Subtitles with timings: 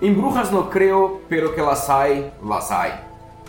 [0.00, 3.02] Em Brujas no creo, pero que la sai, la sai.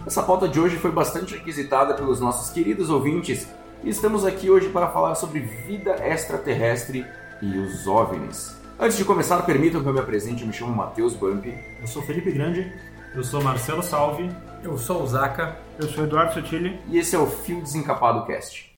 [0.06, 3.50] Essa pauta de hoje foi bastante requisitada pelos nossos queridos ouvintes
[3.84, 7.06] e estamos aqui hoje para falar sobre vida extraterrestre
[7.42, 8.56] e os OVNIs.
[8.80, 11.46] Antes de começar, permitam que eu me apresente, eu me chamo Matheus Bump.
[11.82, 12.72] Eu sou Felipe Grande.
[13.14, 14.32] Eu sou Marcelo Salve.
[14.64, 15.58] Eu sou o Zaca.
[15.78, 16.80] Eu sou Eduardo Sotile.
[16.88, 18.77] E esse é o Fio Desencapado Cast.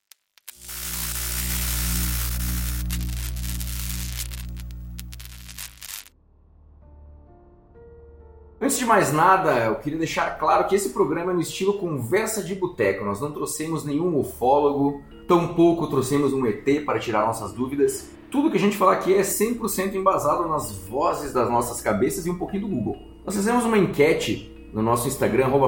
[8.70, 12.40] Antes de mais nada, eu queria deixar claro que esse programa é no estilo conversa
[12.40, 13.04] de boteco.
[13.04, 18.08] Nós não trouxemos nenhum ufólogo, tampouco trouxemos um ET para tirar nossas dúvidas.
[18.30, 22.30] Tudo que a gente falar aqui é 100% embasado nas vozes das nossas cabeças e
[22.30, 22.96] um pouquinho do Google.
[23.26, 25.66] Nós fizemos uma enquete no nosso Instagram, arroba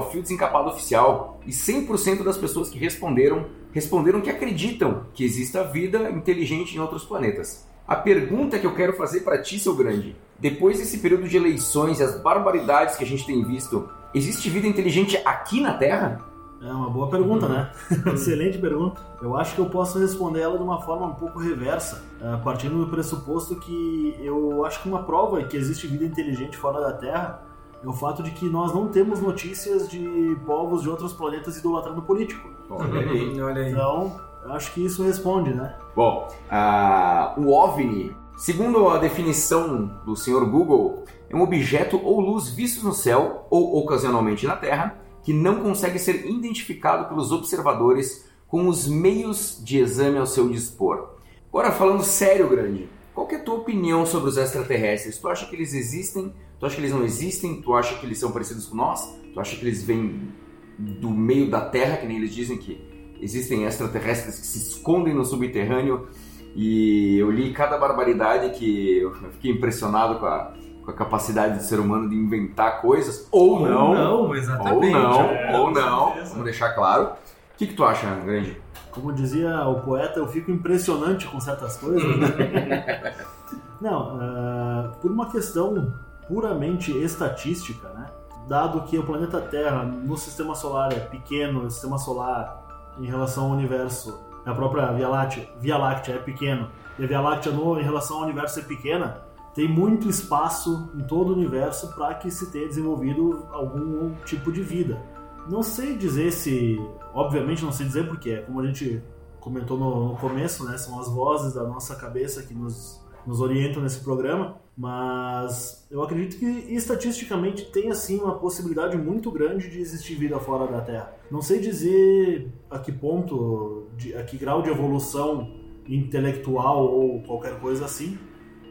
[0.68, 6.78] Oficial, e 100% das pessoas que responderam, responderam que acreditam que exista vida inteligente em
[6.78, 7.66] outros planetas.
[7.84, 12.00] A pergunta que eu quero fazer para ti, seu grande, depois desse período de eleições
[12.00, 16.20] e as barbaridades que a gente tem visto, existe vida inteligente aqui na Terra?
[16.60, 17.70] É uma boa pergunta, né?
[18.12, 19.00] Excelente pergunta.
[19.22, 22.76] Eu acho que eu posso responder ela de uma forma um pouco reversa, eh, partindo
[22.76, 27.42] do pressuposto que eu acho que uma prova que existe vida inteligente fora da Terra
[27.82, 32.02] é o fato de que nós não temos notícias de povos de outros planetas idolatrando
[32.02, 32.50] político.
[32.68, 33.40] Olha aí.
[33.40, 33.70] Olha aí.
[33.70, 35.76] Então, eu acho que isso responde, né?
[35.94, 42.48] Bom, ah, o OVNI, segundo a definição do senhor Google, é um objeto ou luz
[42.48, 48.66] visto no céu ou ocasionalmente na Terra que não consegue ser identificado pelos observadores com
[48.66, 51.10] os meios de exame ao seu dispor.
[51.50, 55.18] Agora, falando sério, grande, qual é a tua opinião sobre os extraterrestres?
[55.18, 56.34] Tu acha que eles existem?
[56.58, 57.62] Tu acha que eles não existem?
[57.62, 59.08] Tu acha que eles são parecidos com nós?
[59.32, 60.32] Tu acha que eles vêm
[60.76, 62.84] do meio da Terra, que nem eles dizem que
[63.20, 66.08] existem extraterrestres que se escondem no subterrâneo?
[66.54, 70.52] E eu li cada barbaridade que eu fiquei impressionado com a,
[70.84, 74.92] com a capacidade do ser humano de inventar coisas, ou não, Não, ou exatamente.
[74.92, 76.30] não, é, ou não, certeza.
[76.30, 77.04] vamos deixar claro.
[77.04, 78.60] O que, que tu acha, grande?
[78.90, 82.16] Como dizia o poeta, eu fico impressionante com certas coisas.
[82.16, 83.14] né?
[83.80, 85.92] Não, ah, por uma questão
[86.28, 88.06] puramente estatística, né?
[88.48, 92.62] Dado que o planeta Terra no sistema solar é pequeno, o sistema solar
[93.00, 97.20] em relação ao universo, a própria Via Láctea, Via Láctea é pequeno, e a Via
[97.20, 99.22] Láctea no, em relação ao universo é pequena,
[99.54, 104.62] tem muito espaço em todo o universo para que se tenha desenvolvido algum tipo de
[104.62, 105.00] vida.
[105.48, 106.80] Não sei dizer se,
[107.12, 109.02] obviamente não sei dizer porque, é como a gente
[109.40, 113.82] comentou no, no começo, né, são as vozes da nossa cabeça que nos, nos orientam
[113.82, 120.14] nesse programa, mas eu acredito que estatisticamente tem assim uma possibilidade muito grande de existir
[120.14, 121.14] vida fora da Terra.
[121.32, 123.88] Não sei dizer a que ponto,
[124.18, 125.50] a que grau de evolução
[125.88, 128.18] intelectual ou qualquer coisa assim,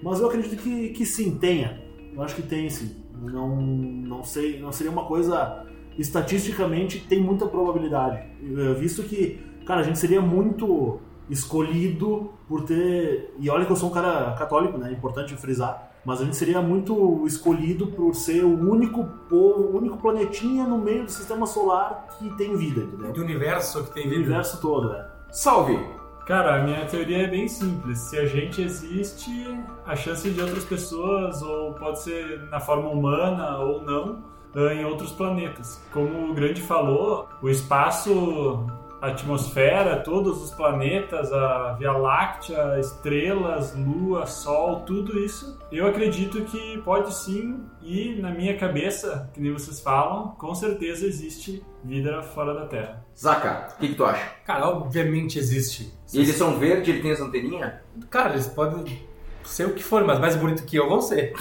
[0.04, 1.82] mas eu acredito que, que sim, tenha.
[2.14, 2.98] Eu acho que tem sim.
[3.20, 5.66] Não, não sei, não seria uma coisa
[5.98, 11.00] estatisticamente tem muita probabilidade, Eh, visto que, cara, a gente seria muito
[11.32, 15.91] escolhido por ter, e olha que eu sou um cara católico, né, é importante frisar,
[16.06, 20.78] mas a gente seria muito escolhido por ser o único povo, o único planetinha no
[20.78, 23.14] meio do sistema solar que tem vida, entendeu?
[23.14, 24.22] Do universo que tem O vida.
[24.22, 25.06] universo todo, né?
[25.32, 25.80] Salve!
[26.26, 28.00] Cara, a minha teoria é bem simples.
[28.00, 33.58] Se a gente existe, a chance de outras pessoas, ou pode ser na forma humana
[33.60, 34.24] ou não,
[34.56, 35.82] eh, em outros planetas.
[35.92, 38.66] Como o Grande falou, o espaço,
[39.02, 46.46] a atmosfera, todos os planetas, a Via Láctea, estrelas, lua, sol, tudo isso, eu acredito
[46.46, 52.22] que pode sim, e na minha cabeça, que nem vocês falam, com certeza existe vida
[52.22, 53.04] fora da Terra.
[53.18, 54.24] Zaca, o que, que tu acha?
[54.46, 55.92] Cara, obviamente existe.
[56.14, 57.74] E eles são verdes, ele tem as anteninhas?
[58.10, 59.02] Cara, eles podem
[59.44, 61.34] ser o que for, mas mais bonito que eu vão ser.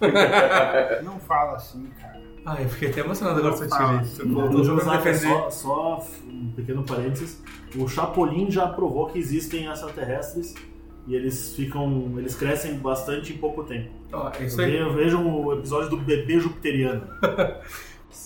[1.02, 2.27] Não fala assim, cara.
[2.50, 4.04] Ai, eu fiquei até emocionado agora com.
[4.04, 4.26] Você O
[4.80, 4.90] só
[5.28, 7.42] só, só um pequeno parênteses.
[7.76, 10.54] O Chapolin já provou que existem extraterrestres
[11.06, 12.14] e eles ficam.
[12.16, 13.90] eles crescem bastante em pouco tempo.
[14.12, 14.70] Ó, é isso aí.
[14.82, 17.02] Ve- Vejam o episódio do bebê jupiteriano.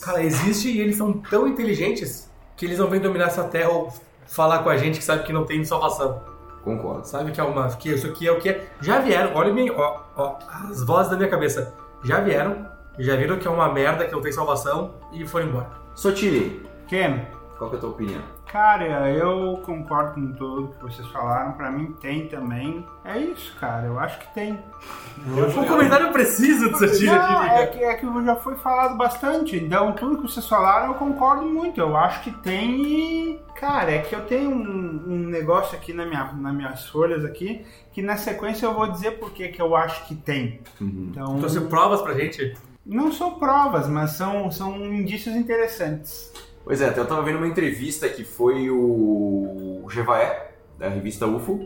[0.00, 3.92] Cara, existe e eles são tão inteligentes que eles não vêm dominar essa terra ou
[4.26, 6.20] falar com a gente que sabe que não tem salvação.
[6.62, 7.06] Concordo.
[7.06, 7.68] Sabe que é uma.
[7.76, 8.66] Que isso aqui é o que é.
[8.80, 10.38] Já vieram, olha bem, ó, ó,
[10.70, 11.74] as vozes da minha cabeça.
[12.04, 12.66] Já vieram,
[12.98, 15.70] já viram que é uma merda, que não tem salvação e foram embora.
[15.94, 17.26] Sotile, Ken,
[17.58, 18.22] qual que é a tua opinião?
[18.52, 21.52] cara, eu concordo com tudo que vocês falaram.
[21.52, 22.84] Pra mim tem também.
[23.02, 23.86] É isso, cara.
[23.86, 24.58] Eu acho que tem.
[25.26, 29.56] Um comentário preciso do Não, aqui, é que, é que já foi falado bastante.
[29.56, 31.80] Então, tudo que vocês falaram, eu concordo muito.
[31.80, 33.42] Eu acho que tem e.
[33.56, 37.64] Cara, é que eu tenho um, um negócio aqui na minha, nas minhas folhas aqui,
[37.92, 40.60] que na sequência eu vou dizer por que que eu acho que tem.
[40.80, 41.08] Uhum.
[41.10, 42.54] Então, Trouxe provas pra gente.
[42.84, 46.32] Não são provas, mas são, são indícios interessantes.
[46.64, 51.60] Pois é, até eu tava vendo uma entrevista que foi o Jevaé, da revista UFO,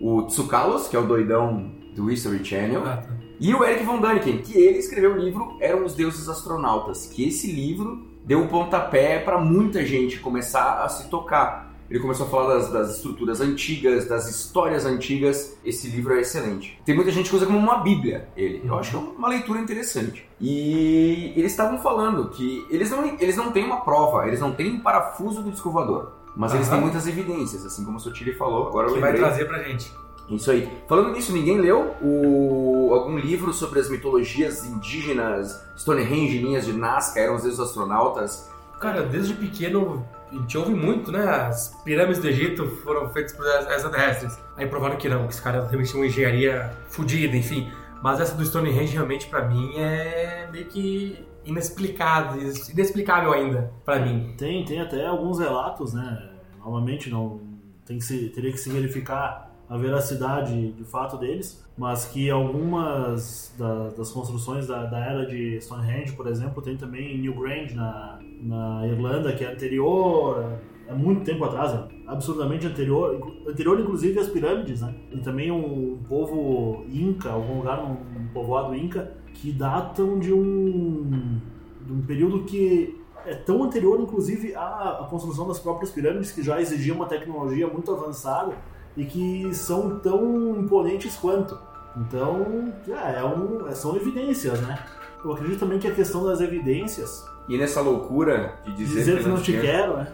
[0.00, 3.08] o Tsukalos, que é o doidão do History Channel, Ah, tá.
[3.38, 7.28] e o Eric von Däniken, que ele escreveu o livro Eram os Deuses Astronautas, que
[7.28, 11.71] esse livro deu um pontapé para muita gente começar a se tocar.
[11.92, 15.58] Ele começou a falar das, das estruturas antigas, das histórias antigas.
[15.62, 16.80] Esse livro é excelente.
[16.86, 18.62] Tem muita gente que usa como uma bíblia ele.
[18.64, 20.26] Eu acho que é uma leitura interessante.
[20.40, 24.76] E eles estavam falando que eles não, eles não têm uma prova, eles não têm
[24.76, 26.12] um parafuso do disco voador.
[26.34, 28.68] Mas eles têm muitas evidências, assim como o Sotiri falou.
[28.68, 29.92] Agora eu Que vai trazer pra gente.
[30.30, 30.66] Isso aí.
[30.88, 32.88] Falando nisso, ninguém leu o...
[32.94, 38.50] algum livro sobre as mitologias indígenas, Stonehenge, linhas de Nazca, eram os deuses astronautas?
[38.80, 41.24] Cara, desde pequeno a gente ouve muito, né?
[41.24, 44.38] As pirâmides do Egito foram feitas por extraterrestres.
[44.56, 47.70] Aí provaram que não, que os caras realmente tinham uma engenharia fodida, enfim.
[48.02, 52.40] Mas essa do Stonehenge realmente pra mim é meio que inexplicável,
[52.72, 54.34] inexplicável ainda pra mim.
[54.36, 56.30] Tem, tem até alguns relatos, né?
[56.58, 57.40] Novamente, não
[57.84, 63.54] tem que se, teria que se verificar a veracidade de fato deles, mas que algumas
[63.58, 68.18] da- das construções da, da era de Stonehenge, por exemplo, tem também em Newgrange, na,
[68.42, 74.28] na Irlanda, que é anterior, é muito tempo atrás, é absurdamente anterior, anterior inclusive às
[74.28, 74.94] pirâmides, né?
[75.10, 81.40] E também um, povo inca, algum lugar, um, um povoado inca, que datam de um,
[81.86, 86.42] de um período que é tão anterior, inclusive, à, à construção das próprias pirâmides, que
[86.42, 88.52] já exigia uma tecnologia muito avançada
[88.96, 91.58] e que são tão imponentes quanto.
[91.96, 94.78] Então, é, é um- é- são evidências, né?
[95.24, 99.28] Eu acredito também que a questão das evidências, E nessa loucura de dizer, dizer que
[99.28, 100.12] não te quer- quero, né?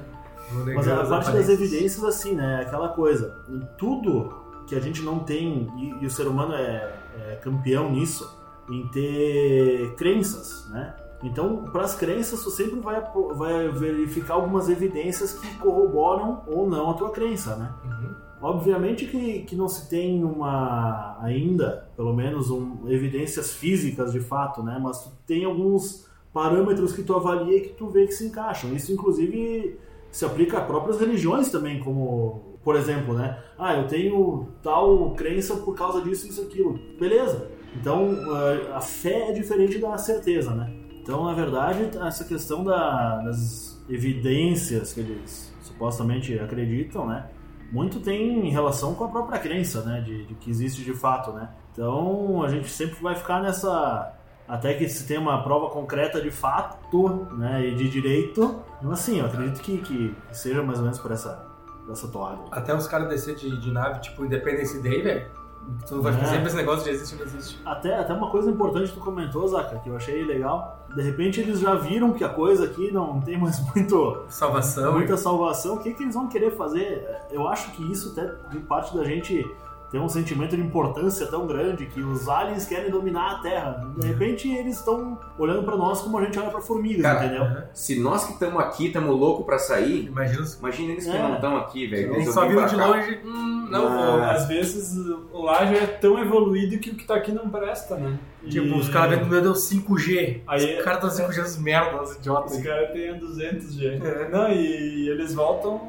[0.75, 2.61] Mas a parte das evidências, assim, né?
[2.63, 3.37] é Aquela coisa.
[3.49, 4.33] em Tudo
[4.67, 8.37] que a gente não tem, e, e o ser humano é, é campeão nisso,
[8.71, 10.95] em ter crenças, né?
[11.23, 13.03] Então, para as crenças, tu sempre vai,
[13.35, 17.71] vai verificar algumas evidências que corroboram ou não a tua crença, né?
[17.85, 18.15] Uhum.
[18.41, 24.63] Obviamente que, que não se tem uma ainda, pelo menos, um, evidências físicas de fato,
[24.63, 24.79] né?
[24.83, 28.73] Mas tu tem alguns parâmetros que tu avalia e que tu vê que se encaixam.
[28.73, 29.79] Isso, inclusive,
[30.11, 33.39] se aplica a próprias religiões também, como, por exemplo, né?
[33.59, 36.79] Ah, eu tenho tal crença por causa disso, isso, aquilo.
[36.99, 37.51] Beleza.
[37.75, 40.73] Então, eh, a fé é diferente da certeza, né?
[41.03, 47.27] Então, na verdade, essa questão da- das evidências que eles supostamente acreditam, né?
[47.71, 50.01] Muito tem relação com a própria crença, né?
[50.01, 51.51] De, de que existe de fato, né?
[51.73, 54.15] Então, a gente sempre vai ficar nessa...
[54.47, 57.67] Até que se tenha uma prova concreta de fato, né?
[57.67, 58.63] E de direito.
[58.79, 61.47] Então, assim, eu acredito que, que seja mais ou menos por essa,
[61.85, 62.39] por essa toada.
[62.51, 65.38] Até os caras descer de, de nave, tipo Independence Day, velho.
[65.87, 66.25] Tu vai É.
[66.25, 67.61] sempre esse negócio de existe ou não existe.
[67.65, 70.87] Até, até uma coisa importante que tu comentou, Zaka, que eu achei legal.
[70.95, 74.93] De repente eles já viram que a coisa aqui não tem mais muito, Salvação.
[74.95, 75.75] muita salvação.
[75.75, 77.07] O que, que eles vão querer fazer?
[77.31, 79.45] Eu acho que isso até de parte da gente
[79.91, 83.91] tem um sentimento de importância tão grande que os aliens querem dominar a Terra.
[83.99, 87.63] De repente eles estão olhando pra nós como a gente olha pra formigas, Cara, entendeu?
[87.73, 90.55] Se nós que estamos aqui estamos loucos pra sair, Imagina os.
[90.59, 91.23] imagina eles que É.
[91.23, 92.15] não estão aqui, velho.
[92.17, 92.87] Eles só viram de cá.
[92.87, 93.21] longe.
[93.25, 93.91] Hum, não Ah.
[94.11, 94.23] vou.
[94.23, 94.95] Às vezes
[95.33, 98.19] lá já é tão evoluído que o que tá aqui não presta, né?
[98.49, 100.43] Tipo, E os caras vendo meu Deus 5G.
[100.47, 102.57] Aí- os caras estão 5G os merda, os idiotas.
[102.57, 104.01] Os caras têm 200 G.
[104.03, 104.29] É.
[104.31, 105.81] Não, e eles voltam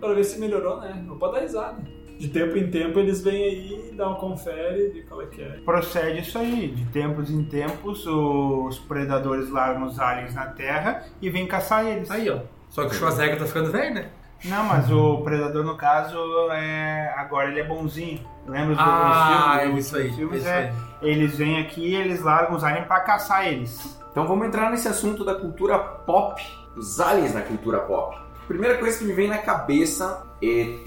[0.00, 1.02] pra ver se melhorou, né?
[1.06, 1.95] Não pode dar risada.
[2.18, 5.58] De tempo em tempo eles vêm aí, dão uma confere de qual é que é.
[5.64, 6.68] Procede isso aí.
[6.68, 12.10] De tempos em tempos, os predadores largam os aliens na Terra e vêm caçar eles.
[12.10, 12.38] Aí, ó.
[12.70, 14.08] Só que o Schwarzenegger tá ficando velho, né?
[14.44, 16.16] Não, mas o predador, no caso,
[16.52, 18.20] é agora ele é bonzinho.
[18.46, 19.76] Lembra os Ah, filmes?
[19.76, 20.08] é isso aí.
[20.10, 20.72] Os filmes isso é, aí.
[21.10, 23.98] eles vêm aqui e eles largam os aliens pra caçar eles.
[24.10, 26.42] Então vamos entrar nesse assunto da cultura pop,
[26.76, 28.16] os aliens na cultura pop.
[28.46, 30.84] Primeira coisa que me vem na cabeça, ET,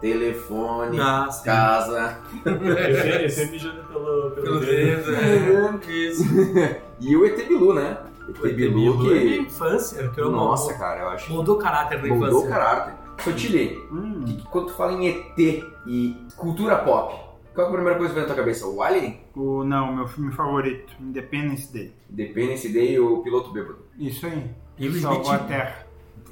[0.00, 5.14] telefone, Ah, casa é mijando pelo, pelo, Pelo dedo.
[5.14, 5.92] é.
[5.92, 6.24] Isso.
[7.00, 7.98] e o ET Bilu, né?
[8.28, 9.42] ET Bilu é minha que...
[9.42, 10.08] infância.
[10.08, 12.48] Que eu Nossa, cara, eu acho Mudou o caráter da que mudou o infância.
[12.48, 12.94] caráter.
[13.22, 14.24] Sotile, Hum.
[14.26, 17.14] que- quando tu fala em ET e cultura pop,
[17.54, 18.66] qual é a primeira coisa que vem na tua cabeça?
[18.66, 19.20] O Alien?
[19.36, 21.92] O, não, meu filme favorito, Independence Day.
[22.10, 23.78] Independence Day e o piloto bêbado.
[23.98, 24.50] Isso aí.
[24.78, 25.87] E o Salvou a Terra.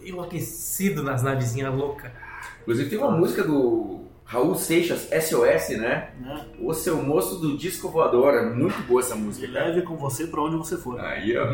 [0.09, 2.11] Enlouquecido nas navezinhas loucas.
[2.63, 6.09] Inclusive tem uma música do Raul Seixas, SOS, né?
[6.21, 6.47] Né?
[6.61, 8.35] O seu moço do disco voador.
[8.35, 9.67] É muito boa essa E música, cara.
[9.67, 10.99] leve com você pra onde você for.
[11.01, 11.47] Aí, ó.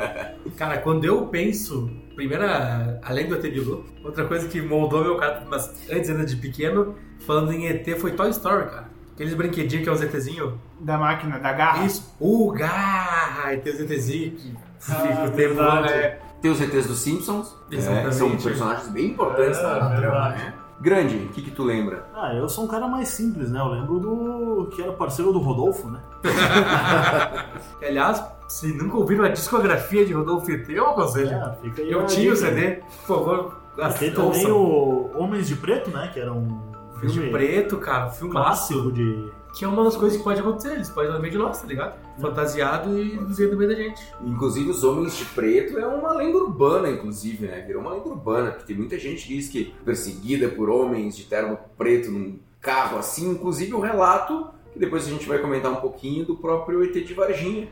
[0.56, 5.46] Cara, quando eu penso, primeira, além do ET Bilu, outra coisa que moldou meu caráter,
[5.48, 6.94] mas antes ainda de pequeno,
[7.26, 8.88] falando em ET, foi Toy Story, cara.
[9.14, 10.60] Aqueles brinquedinhos que é um ETzinho.
[10.80, 11.84] Da máquina, da garra.
[11.86, 13.56] Isso, o garra!
[13.58, 14.54] Tem o ZTZ que
[14.88, 15.92] Ah, fica o tempo verdade.
[15.92, 16.18] né?
[16.44, 20.54] Tem os ETs dos Simpsons, é, são personagens bem importantes É, na, trama, né?
[20.78, 22.06] Grande, o que, que tu lembra?
[22.14, 23.58] Ah, eu sou um cara mais simples, né?
[23.60, 24.68] Eu lembro do.
[24.70, 26.00] que era parceiro do Rodolfo, né?
[27.78, 31.30] Que, aliás, se nunca ouviram a discografia de Rodolfo ET, eu aconselho.
[31.30, 32.36] É, fica aí Eu tinha o.
[32.36, 33.56] CD, por favor.
[33.98, 36.10] Tem também o Homens de Preto, né?
[36.12, 36.60] Que era um
[37.00, 38.68] Filme filme preto, cara, filmaço.
[38.68, 39.30] clássico de.
[39.56, 41.60] Que é uma das coisas que pode acontecer, eles podem estar no meio de nós,
[41.60, 41.94] tá ligado?
[42.20, 44.02] Fantasiado e vivendo no meio da gente.
[44.24, 47.60] Inclusive, os Homens de Preto é uma lenda urbana, inclusive, né?
[47.66, 51.24] Virou uma lenda urbana, porque tem muita gente que diz que perseguida por homens de
[51.24, 55.76] terno preto num carro assim, inclusive o relato, que depois a gente vai comentar um
[55.76, 57.68] pouquinho, do próprio ET de Varginha,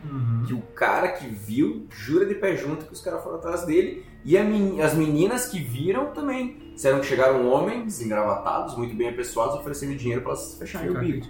[0.46, 4.04] que o cara que viu jura de pé junto que os caras foram atrás dele,
[4.24, 6.71] e a meni- as meninas que viram também.
[6.82, 11.28] Disseram que chegaram homens engravatados, muito bem apessoados, oferecendo dinheiro para elas fecharem o bico.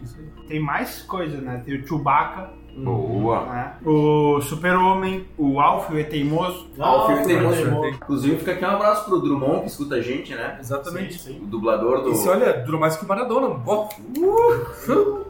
[0.49, 1.61] Tem mais coisa, né?
[1.63, 3.45] Tem o Chewbacca, Boa!
[3.45, 3.75] né?
[3.85, 6.69] o Super-Homem, o Alf, o E Teimoso.
[6.79, 7.71] Ah, o Ah, moço.
[7.71, 7.87] bom.
[7.87, 10.57] Inclusive, fica aqui um abraço pro Drummond, que escuta a gente, né?
[10.59, 11.19] Exatamente.
[11.21, 11.41] Sim, sim.
[11.43, 12.13] O dublador do.
[12.13, 13.61] E se olha, durou mais que o Maradona.
[13.67, 13.89] Ó,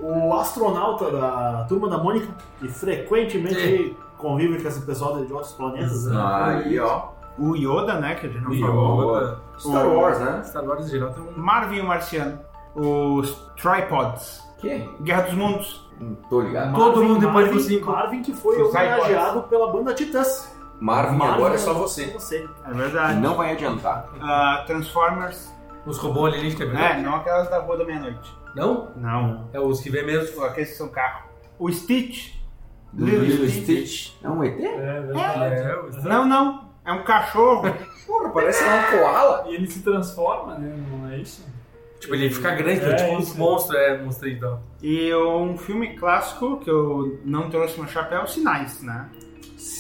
[0.00, 2.28] O astronauta da turma da Mônica,
[2.60, 6.14] que frequentemente convive com esse pessoal de outros planetas, né?
[6.16, 7.08] Aí, ó.
[7.38, 8.14] O Yoda, né?
[8.14, 8.66] Que a gente não Yoda.
[8.66, 9.36] falou.
[9.70, 10.42] Star Wars, né?
[10.44, 11.32] Star Wars em geral tem um...
[11.36, 12.38] Marvin o Marciano.
[12.74, 14.42] Os Tripods.
[14.58, 14.88] Que?
[15.02, 15.90] Guerra dos Mundos.
[16.00, 16.74] Não tô ligado.
[16.74, 17.90] Todo mundo depois do Marvin, cinco.
[17.90, 20.52] Marvin que foi homenageado pela banda Titãs.
[20.80, 22.06] Marvin, Marvin agora é só você.
[22.06, 22.48] você.
[22.66, 23.20] É verdade.
[23.20, 24.08] Não vai adiantar.
[24.20, 25.52] Ah, Transformers.
[25.86, 26.92] Os robôs alienígenas, é?
[26.92, 28.36] É, não aquelas da Rua da Meia-Noite.
[28.54, 28.90] Não?
[28.96, 29.48] Não.
[29.52, 30.42] É os que vêm mesmo.
[30.44, 31.24] Aqueles que são carro.
[31.58, 32.34] O Stitch.
[32.92, 33.62] Do Lilo Lilo Stitch.
[33.64, 34.12] Stitch.
[34.22, 34.60] É um ET?
[34.60, 35.54] É verdade.
[35.54, 36.04] É, os...
[36.04, 36.71] Não, não.
[36.84, 37.62] É um cachorro.
[38.06, 39.44] Porra, parece lá um koala.
[39.48, 40.74] E ele se transforma, né?
[40.90, 41.44] Não é isso?
[42.00, 43.32] Tipo, ele fica grande, É, tipo isso.
[43.32, 44.60] uns monstros, é, monstrinho então.
[44.82, 49.08] E um filme clássico que eu não trouxe no chapéu, Sinais, né?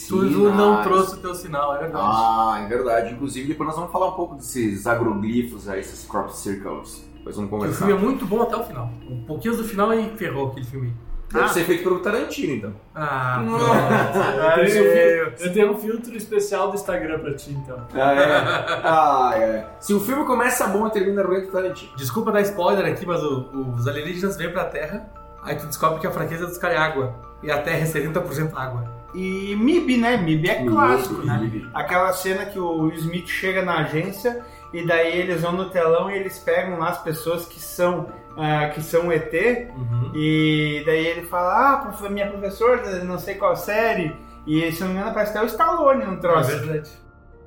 [0.08, 0.86] Tudo não Sinais.
[0.86, 2.04] trouxe o teu sinal, é verdade.
[2.08, 3.14] Ah, é verdade.
[3.14, 7.04] Inclusive, depois nós vamos falar um pouco desses agroglifos aí, esses crop circles.
[7.16, 7.86] Depois vamos o conversar.
[7.86, 8.88] filme é muito bom até o final.
[9.08, 10.94] Um pouquinho do final e ferrou aquele filme.
[11.32, 11.48] Deve Ah.
[11.48, 12.72] ser feito pelo Tarantino, então.
[12.94, 17.78] Ah, Eu Ai, tenho, um eu tenho um filtro especial do Instagram pra ti, então.
[17.94, 18.80] Ah, é.
[18.84, 19.66] Ah, é.
[19.80, 21.96] Se o filme começa bom e termina ruim, tá Tarantino.
[21.96, 25.08] Desculpa dar spoiler aqui, mas o- os alienígenas vêm pra Terra,
[25.42, 27.14] aí tu descobre que a fraqueza dos caras é água.
[27.42, 28.84] E a Terra é 70% água.
[29.14, 30.16] E MIB, né?
[30.16, 31.38] MIB é clássico, né?
[31.40, 31.68] MIB.
[31.74, 36.10] Aquela cena que o Will Smith chega na agência e daí eles vão no telão
[36.10, 39.32] e eles pegam lá as pessoas que são ah, que são ET
[39.76, 40.12] Uhum.
[40.14, 44.14] e daí ele fala, ah, prof- minha professora, não sei qual série
[44.46, 46.50] e se não me engano parece até o Stallone no É troço.
[46.50, 46.90] verdade.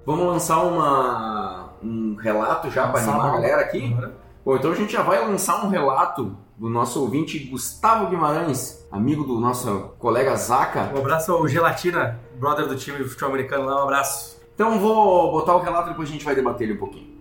[0.06, 3.88] Vamos lançar uma, um relato já para animar a galera aqui?
[3.90, 4.14] Bora.
[4.46, 9.24] Bom, então a gente já vai lançar um relato do nosso ouvinte Gustavo Guimarães, amigo
[9.24, 10.92] do nosso colega Zaca.
[10.96, 14.40] Um abraço ao Gelatina, brother do time de futebol americano lá, um abraço.
[14.54, 17.14] Então vou botar o relato e depois a gente vai debater ele um pouquinho.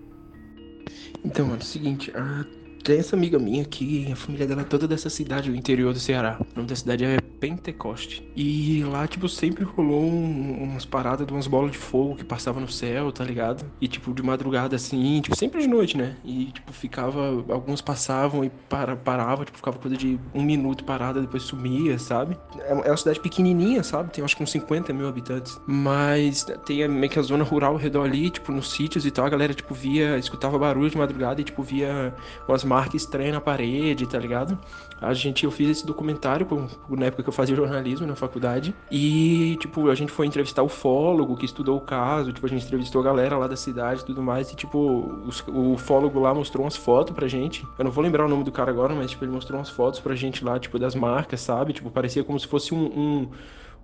[1.24, 2.44] Então, mano, é o seguinte, a-
[2.84, 5.98] tem essa amiga minha que a família dela é toda dessa cidade do interior do
[5.98, 6.38] Ceará.
[6.38, 8.22] O nome da cidade é Pentecoste.
[8.36, 12.60] E lá, tipo, sempre rolou um- umas paradas de umas bolas de fogo que passavam
[12.60, 13.64] no céu, tá ligado?
[13.80, 16.16] E, tipo, de madrugada assim, tipo, sempre de noite, né?
[16.24, 17.20] E, tipo, ficava.
[17.50, 22.36] Alguns passavam e para, parava, tipo, ficava coisa de um minuto parada, depois sumia, sabe?
[22.60, 24.10] É é uma cidade pequenininha, sabe?
[24.12, 25.58] Tem acho que uns 50 mil habitantes.
[25.66, 29.24] Mas tem meio que a zona rural ao redor ali, tipo, nos sítios e tal.
[29.26, 32.14] A galera, tipo, via, escutava barulho de madrugada e, tipo, via
[32.48, 34.58] umas marcas estranhas na parede, tá ligado?
[35.00, 36.46] A gente, eu fiz esse documentário
[36.88, 38.74] na época que eu fazia jornalismo na faculdade.
[38.90, 42.32] E, tipo, a gente foi entrevistar o fólogo que estudou o caso.
[42.32, 44.50] Tipo, a gente entrevistou a galera lá da cidade e tudo mais.
[44.50, 44.78] E, tipo,
[45.26, 47.66] os- o fólogo lá mostrou umas fotos pra gente.
[47.78, 50.00] Eu não vou lembrar o nome do cara agora, mas, tipo, ele mostrou umas fotos
[50.00, 51.72] pra gente lá, tipo, das marcas, sabe?
[51.74, 53.28] Tipo, parecia como se fosse um- um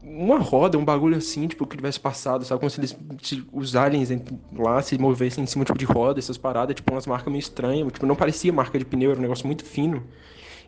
[0.03, 2.61] uma roda, um bagulho assim, tipo, que tivesse passado, sabe?
[2.61, 4.09] Como se eles, se os aliens
[4.57, 7.93] lá se movessem em cima, tipo, de roda, essas paradas, tipo, umas marcas meio estranhas,
[7.93, 10.03] tipo, não parecia marca de pneu, era um negócio muito fino.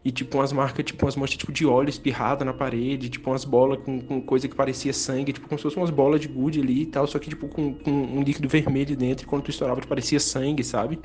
[0.04, 3.44] E, tipo, umas marcas, tipo, umas manchas, tipo, de óleo espirrada na parede, tipo, umas
[3.44, 6.60] bolas com, com coisa que parecia sangue, tipo, como se fossem umas bolas de gude
[6.60, 9.50] ali e tal, só que, tipo, com, com um líquido vermelho dentro, e quando tu
[9.50, 10.98] estourava, tipo, parecia sangue, sabe?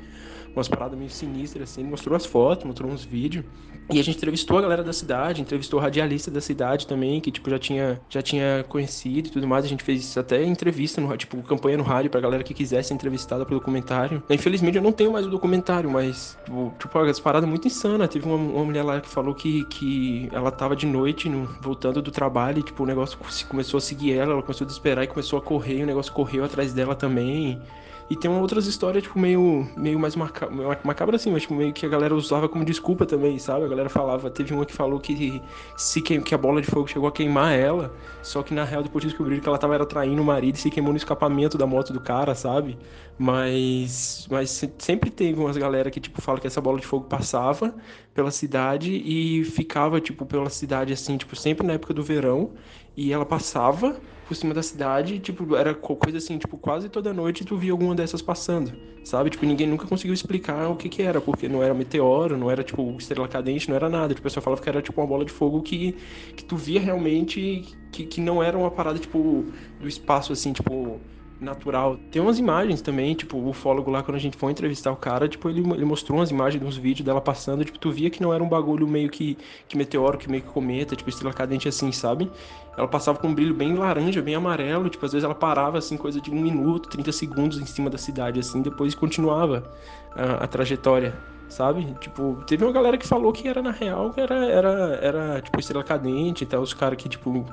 [0.58, 3.44] Umas paradas meio sinistras, assim, mostrou as fotos, mostrou uns vídeos.
[3.90, 7.30] E a gente entrevistou a galera da cidade, entrevistou o radialista da cidade também, que,
[7.30, 9.64] tipo, já tinha, já tinha conhecido e tudo mais.
[9.64, 12.94] A gente fez até entrevista, no, tipo, campanha no rádio pra galera que quisesse ser
[12.94, 14.22] entrevistada pelo documentário.
[14.28, 18.08] Infelizmente eu não tenho mais o documentário, mas, tipo, tipo as paradas muito insanas.
[18.10, 22.02] Teve uma, uma mulher lá que falou que, que ela tava de noite, no- voltando
[22.02, 25.06] do trabalho, e, tipo, o negócio começou a seguir ela, ela começou a desesperar e
[25.06, 27.62] começou a correr, e o negócio correu atrás dela também.
[28.10, 30.48] E tem outras histórias, tipo, meio, meio mais maca
[30.82, 33.66] macabra assim, mas tipo, meio que a galera usava como desculpa também, sabe?
[33.66, 35.42] A galera falava, teve uma que falou que
[35.76, 38.82] se que, que a bola de fogo chegou a queimar ela, só que na real
[38.82, 41.66] depois descobriram que ela tava era traindo o marido e se queimou no escapamento da
[41.66, 42.78] moto do cara, sabe?
[43.18, 47.74] Mas, mas sempre teve umas galera que, tipo, fala que essa bola de fogo passava
[48.14, 52.52] pela cidade e ficava, tipo, pela cidade, assim, tipo, sempre na época do verão.
[52.96, 57.46] E ela passava por cima da cidade, tipo, era coisa assim, tipo, quase toda noite
[57.46, 59.30] tu via alguma dessas passando, sabe?
[59.30, 62.62] Tipo, ninguém nunca conseguiu explicar o que que era, porque não era meteoro, não era,
[62.62, 64.08] tipo, estrela cadente, não era nada.
[64.08, 65.96] Tipo, o pessoal falava que era, tipo, uma bola de fogo que,
[66.36, 69.46] que tu via realmente que, que não era uma parada, tipo,
[69.80, 71.00] do espaço, assim, tipo
[71.40, 71.96] natural.
[72.10, 75.28] Tem umas imagens também, tipo, o ufólogo lá, quando a gente foi entrevistar o cara,
[75.28, 78.32] tipo, ele, ele mostrou umas imagens, uns vídeos dela passando, tipo, tu via que não
[78.32, 81.92] era um bagulho meio que, que meteoro, que meio que cometa, tipo, estrela cadente assim,
[81.92, 82.30] sabe?
[82.76, 85.96] Ela passava com um brilho bem laranja, bem amarelo, tipo, às vezes ela parava, assim,
[85.96, 89.70] coisa de um minuto, 30 segundos em cima da cidade, assim, depois continuava
[90.14, 91.14] a, a trajetória
[91.48, 91.94] sabe?
[91.98, 95.82] Tipo, teve uma galera que falou que era na real, era, era, era tipo, estrela
[95.82, 97.44] cadente e tal, os caras que, tipo,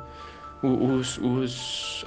[0.65, 2.05] os, os,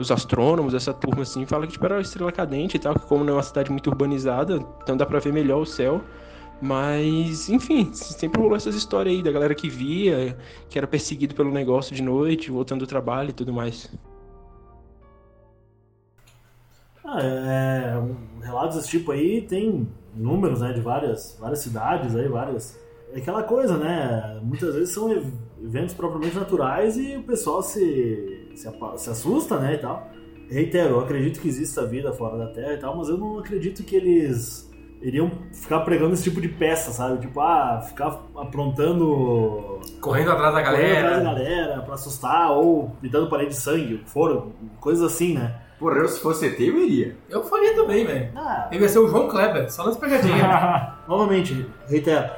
[0.00, 3.24] os astrônomos, essa turma assim, fala que tipo, era estrela cadente e tal, que como
[3.24, 6.02] não é uma cidade muito urbanizada, então dá pra ver melhor o céu.
[6.62, 10.36] Mas, enfim, sempre rolou essas histórias aí da galera que via,
[10.68, 13.90] que era perseguido pelo negócio de noite, voltando do trabalho e tudo mais.
[17.02, 22.28] Ah, é, é relatos desse tipo aí tem números, né, de várias, várias cidades aí,
[22.28, 22.78] várias...
[23.12, 25.10] É aquela coisa, né, muitas vezes são
[25.62, 30.08] eventos propriamente naturais e o pessoal se, se, se assusta, né, e tal.
[30.48, 33.84] Reitero, eu acredito que exista vida fora da Terra e tal, mas eu não acredito
[33.84, 34.68] que eles
[35.02, 37.20] iriam ficar pregando esse tipo de peça, sabe?
[37.20, 39.80] Tipo, ah, ficar aprontando.
[40.00, 40.84] Correndo atrás da galera.
[40.86, 45.34] Correndo atrás da galera pra assustar, ou me dando parede de sangue, foram, coisas assim,
[45.34, 45.54] né?
[45.78, 47.16] Porra, eu, se fosse ET, eu iria.
[47.28, 48.30] Eu faria também, velho.
[48.36, 48.68] Ah.
[48.70, 50.38] Eu ia ser o João Kleber, só nas pegadinhas.
[51.08, 52.30] Novamente, reitero,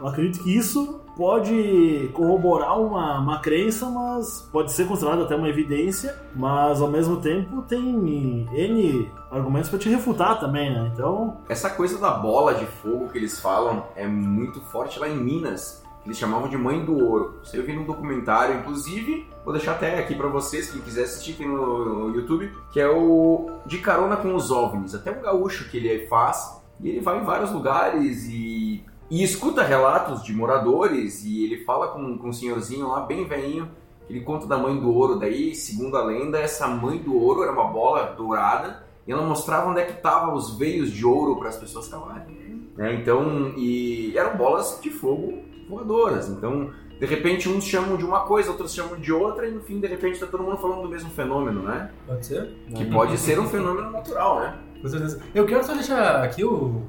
[0.00, 5.48] eu acredito que isso pode corroborar uma, uma crença, mas pode ser considerado até uma
[5.48, 10.90] evidência, mas ao mesmo tempo tem N argumentos para te refutar também, né?
[10.94, 11.36] Então.
[11.48, 15.84] Essa coisa da bola de fogo que eles falam é muito forte lá em Minas.
[16.06, 17.38] Eles chamavam de Mãe do Ouro.
[17.42, 21.44] Isso eu vi num documentário, inclusive, vou deixar até aqui para vocês, quem quiser assistir
[21.46, 24.94] no YouTube, que é o De Carona com os OVNIs.
[24.94, 29.62] Até um gaúcho que ele faz, e ele vai em vários lugares e e escuta
[29.62, 33.68] relatos de moradores e ele fala com, com um senhorzinho lá, bem velhinho,
[34.08, 35.18] ele conta da mãe do ouro.
[35.18, 39.70] Daí, segundo a lenda, essa mãe do ouro era uma bola dourada e ela mostrava
[39.70, 42.70] onde é que estavam os veios de ouro para as pessoas cavarem.
[42.76, 42.94] Né?
[42.94, 46.28] Então, e eram bolas de fogo voadoras.
[46.28, 49.80] Então, de repente, uns chamam de uma coisa, outros chamam de outra, e no fim,
[49.80, 51.90] de repente, está todo mundo falando do mesmo fenômeno, né?
[52.06, 52.54] Pode ser?
[52.74, 54.58] Que pode ser um fenômeno natural, né?
[54.82, 55.22] Com certeza.
[55.34, 56.82] Eu quero só deixar aqui o,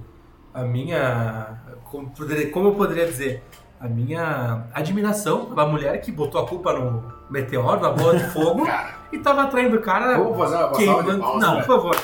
[0.53, 3.43] a minha como, poderia, como eu poderia dizer,
[3.77, 8.65] a minha admiração pela mulher que botou a culpa no meteoro, na bola de fogo,
[9.11, 10.17] e tava atraindo o cara.
[10.17, 11.19] Vamos fazer uma queimando...
[11.19, 11.95] palmas, Não, por favor.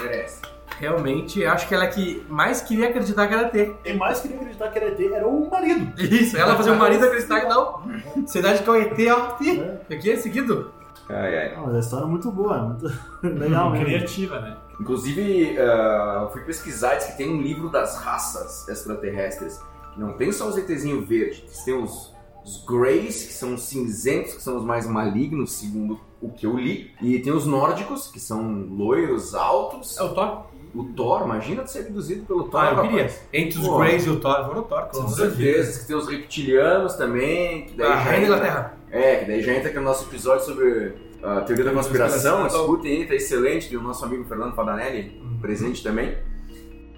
[0.00, 0.40] Merece.
[0.78, 3.76] Realmente, acho que ela que mais queria acreditar que era ET.
[3.82, 6.00] Quem mais queria acreditar que era ET era o marido.
[6.00, 8.26] Isso, ela fazia o marido acreditar que não.
[8.26, 9.36] Cidade que é o ET, ó.
[9.44, 9.94] É.
[9.94, 10.72] Aqui é seguido.
[11.08, 11.56] Ai, ai.
[11.56, 12.86] Não, mas a história é muito boa, é muito
[13.38, 13.86] legal mesmo.
[13.86, 14.56] Criativa, né?
[14.80, 19.60] Inclusive, uh, eu fui pesquisar, diz que tem um livro das raças extraterrestres.
[19.96, 22.12] Não tem só os ETzinho verde, tem os,
[22.44, 26.58] os Greys, que são os cinzentos, que são os mais malignos, segundo o que eu
[26.58, 26.90] li.
[27.00, 29.96] E tem os nórdicos, que são loiros, altos.
[29.96, 30.46] É o Thor?
[30.76, 32.60] O Thor, imagina ser abduzido pelo Thor.
[32.60, 33.02] Ah, eu queria.
[33.04, 33.28] rapaz.
[33.32, 33.78] Entre os Pô.
[33.78, 34.82] Greys e o Thor, foram o Thor.
[34.88, 35.80] Com certeza.
[35.80, 37.66] Que tem os reptilianos também.
[37.66, 38.76] Que daí A já Rainha da entra- Inglaterra.
[38.90, 42.46] É, que daí já entra aqui no nosso episódio sobre a teoria da conspiração.
[42.46, 43.70] Escutem aí, tá excelente.
[43.70, 46.16] Do nosso amigo Fernando Padanelli, presente também.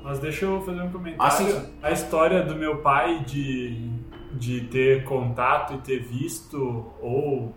[0.03, 1.17] Mas deixa eu fazer um comentário.
[1.19, 1.63] Ah, sim.
[1.83, 3.91] A história do meu pai de,
[4.33, 7.55] de ter contato e ter visto, ou.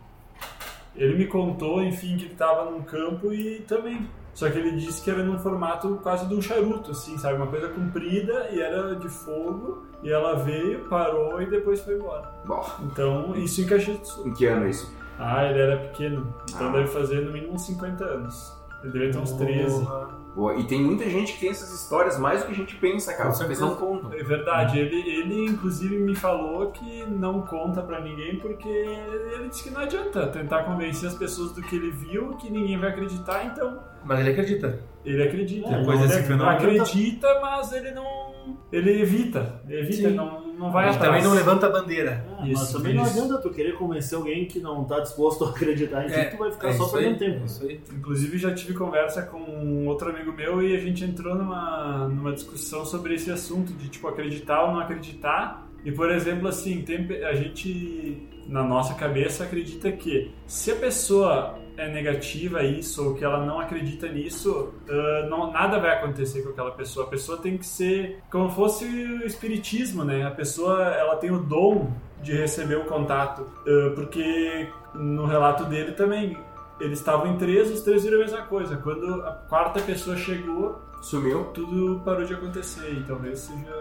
[0.95, 4.07] Ele me contou, enfim, que ele estava num campo e também.
[4.33, 7.35] Só que ele disse que era num formato quase de um charuto, assim, sabe?
[7.35, 9.83] Uma coisa comprida e era de fogo.
[10.01, 12.31] E ela veio, parou e depois foi embora.
[12.45, 14.27] Bom, Então, isso em Caxias do Sul.
[14.27, 14.91] em que ano é isso?
[15.19, 16.33] Ah, ele era pequeno.
[16.49, 16.71] Então Ah.
[16.71, 18.57] deve fazer no mínimo uns 50 anos.
[18.83, 19.87] Ele deve ter uns 13.
[20.35, 23.13] Boa, e tem muita gente que tem essas histórias mais do que a gente pensa,
[23.13, 23.31] cara.
[23.31, 24.13] Só que eles não contam.
[24.13, 29.63] É verdade, ele, ele inclusive me falou que não conta pra ninguém porque ele disse
[29.63, 33.45] que não adianta tentar convencer as pessoas do que ele viu, que ninguém vai acreditar,
[33.45, 34.79] então Mas ele acredita.
[35.03, 35.67] Ele acredita.
[35.67, 38.31] É, Depois ele desse ac- fenômeno- acredita, mas ele não.
[38.71, 39.61] Ele evita.
[39.67, 40.15] Ele evita, Sim.
[40.15, 41.05] não, não vai atrás.
[41.05, 42.25] também não levanta a bandeira.
[42.39, 43.11] Mas Isso, também não isso.
[43.19, 46.37] adianta tu querer convencer alguém que não tá disposto a acreditar em ti, É, tu
[46.37, 47.41] vai ficar é só perdendo tempo.
[47.41, 47.81] é Isso aí.
[47.91, 52.31] Inclusive já tive conversa com um outro amigo meu e a gente entrou numa, numa
[52.31, 55.67] discussão sobre esse assunto de tipo acreditar ou não acreditar.
[55.83, 61.55] E por exemplo, assim, tem, a gente na nossa cabeça acredita que se a pessoa
[61.77, 66.41] é negativa a isso ou que ela não acredita nisso, ah, não, nada vai acontecer
[66.43, 67.05] com aquela pessoa.
[67.05, 70.25] A pessoa tem que ser como fosse o espiritismo, né?
[70.25, 75.93] A pessoa ela tem o dom de receber o contato, Ah, porque no relato dele
[75.93, 76.37] também
[76.79, 78.75] eles estavam em três, os três viram a mesma coisa.
[78.77, 81.45] Quando a quarta pessoa chegou, Sumiu.
[81.53, 82.91] tudo parou de acontecer.
[82.93, 83.79] E talvez seja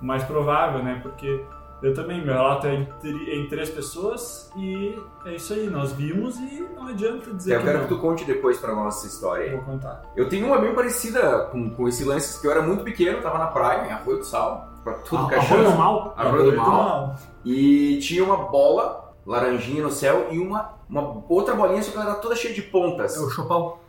[0.00, 1.00] mais provável, né?
[1.02, 1.40] Porque
[1.82, 5.66] eu também, meu relato é em, tri- em três pessoas e é isso aí.
[5.68, 7.86] Nós vimos e não adianta dizer Eu que quero não.
[7.86, 9.50] que tu conte depois pra nós essa história aí.
[9.56, 10.02] Vou contar.
[10.16, 13.38] Eu tenho uma bem parecida com, com esse lance, que eu era muito pequeno, tava
[13.38, 16.14] na praia, em Arroio do Sal, pra tudo que é Arroio do Mal?
[16.16, 16.70] Arroio do Mal.
[16.70, 17.14] Mal.
[17.44, 22.06] E tinha uma bola laranjinha no céu e uma, uma outra bolinha, só que ela
[22.10, 23.16] era toda cheia de pontas.
[23.16, 23.80] É o Chopal.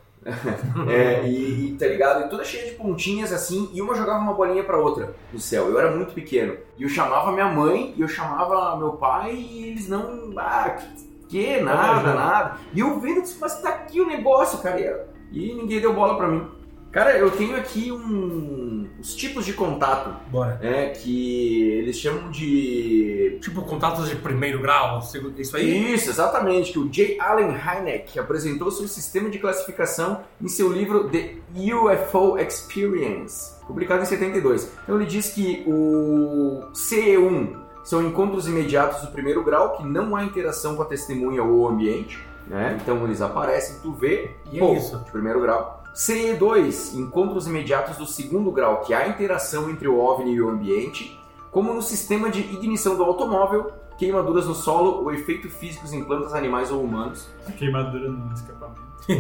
[0.88, 2.26] É, e, tá ligado?
[2.26, 5.68] E toda cheia de pontinhas assim, e uma jogava uma bolinha pra outra no céu.
[5.70, 6.56] Eu era muito pequeno.
[6.78, 10.32] E eu chamava minha mãe, e eu chamava meu pai, e eles não.
[10.38, 11.60] Ah, que, que?
[11.62, 12.58] Nada, nada.
[12.74, 15.08] E eu vendo, mas tá aqui o negócio, cara.
[15.32, 16.48] E, E ninguém deu bola pra mim.
[16.92, 20.60] Cara, eu tenho aqui um, os tipos de contato, Bora.
[20.62, 20.90] né?
[20.90, 25.00] Que eles chamam de Tipo, contatos de primeiro grau,
[25.38, 25.94] isso aí?
[25.94, 27.18] isso, exatamente, que o J.
[27.20, 34.06] Allen Hynek apresentou seu sistema de classificação em seu livro The UFO Experience, publicado em
[34.06, 34.70] 72.
[34.84, 40.24] Então ele diz que o CE1 são encontros imediatos do primeiro grau, que não há
[40.24, 42.78] interação com a testemunha ou o ambiente, né?
[42.82, 44.98] Então eles aparecem, tu vê, E é pô, isso.
[45.00, 45.81] de primeiro grau.
[45.94, 51.20] CE2, encontros imediatos do segundo grau, que há interação entre o OVNI e o ambiente,
[51.52, 56.34] como no sistema de ignição do automóvel, queimaduras no solo ou efeitos físicos em plantas,
[56.34, 57.28] animais ou humanos.
[57.48, 58.82] A queimadura no escapamento.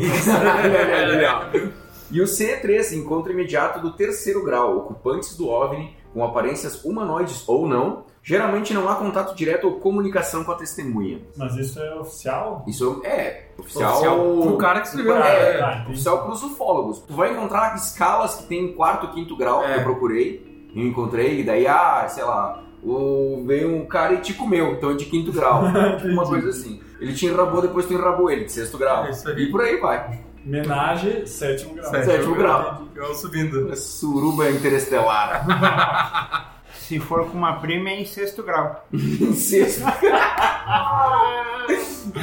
[2.09, 7.67] e o CE3, encontro imediato do terceiro grau, ocupantes do OVNI com aparências humanoides ou
[7.67, 8.05] não.
[8.23, 11.19] Geralmente não há contato direto ou comunicação com a testemunha.
[11.35, 12.63] Mas isso é oficial?
[12.67, 15.15] Isso é oficial, Oficial pro cara que escreveu.
[15.15, 15.91] Ah, É, tá, entendi.
[15.93, 16.99] oficial para os ufólogos.
[16.99, 19.73] Tu vai encontrar escalas que tem quarto, quinto grau, É.
[19.73, 24.17] que eu procurei, eu encontrei, e daí, ah, sei lá, o, veio um cara e
[24.19, 25.63] te comeu, então é de quinto grau.
[26.05, 26.79] uma coisa assim.
[26.99, 29.05] Ele te enrabou, depois tu enrabou ele, de sexto grau.
[29.05, 29.41] É isso aí.
[29.43, 30.19] E por aí vai.
[30.45, 31.89] Homenagem, sétimo grau.
[31.89, 32.83] Sétimo Sétimo grau.
[32.95, 33.75] Eu subindo.
[33.75, 35.45] Suruba interestelar.
[36.91, 38.83] Se for com uma prima, é em sexto grau.
[38.91, 39.81] em sexto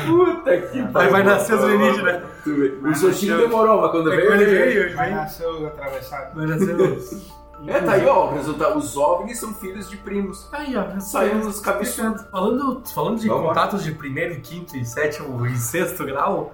[0.07, 1.00] Puta que pariu.
[1.00, 2.22] Aí vai nascer os alienígenas.
[2.44, 2.68] Vê.
[2.87, 4.35] O Xoxinho demorou, mas quando É veio.
[4.35, 6.35] ele veio, Vai nascer os atravessados.
[6.35, 7.38] Vai nascer os...
[7.66, 8.78] É, tá aí, ó, o resultado.
[8.78, 10.46] Os OVNIs são filhos de primos.
[10.52, 11.00] Aí, ó.
[11.00, 12.22] Saiu dos cabeçudos.
[12.31, 13.48] Falando, falando de Vamos lá.
[13.48, 16.52] contatos de primeiro, quinto e sétimo e sexto grau,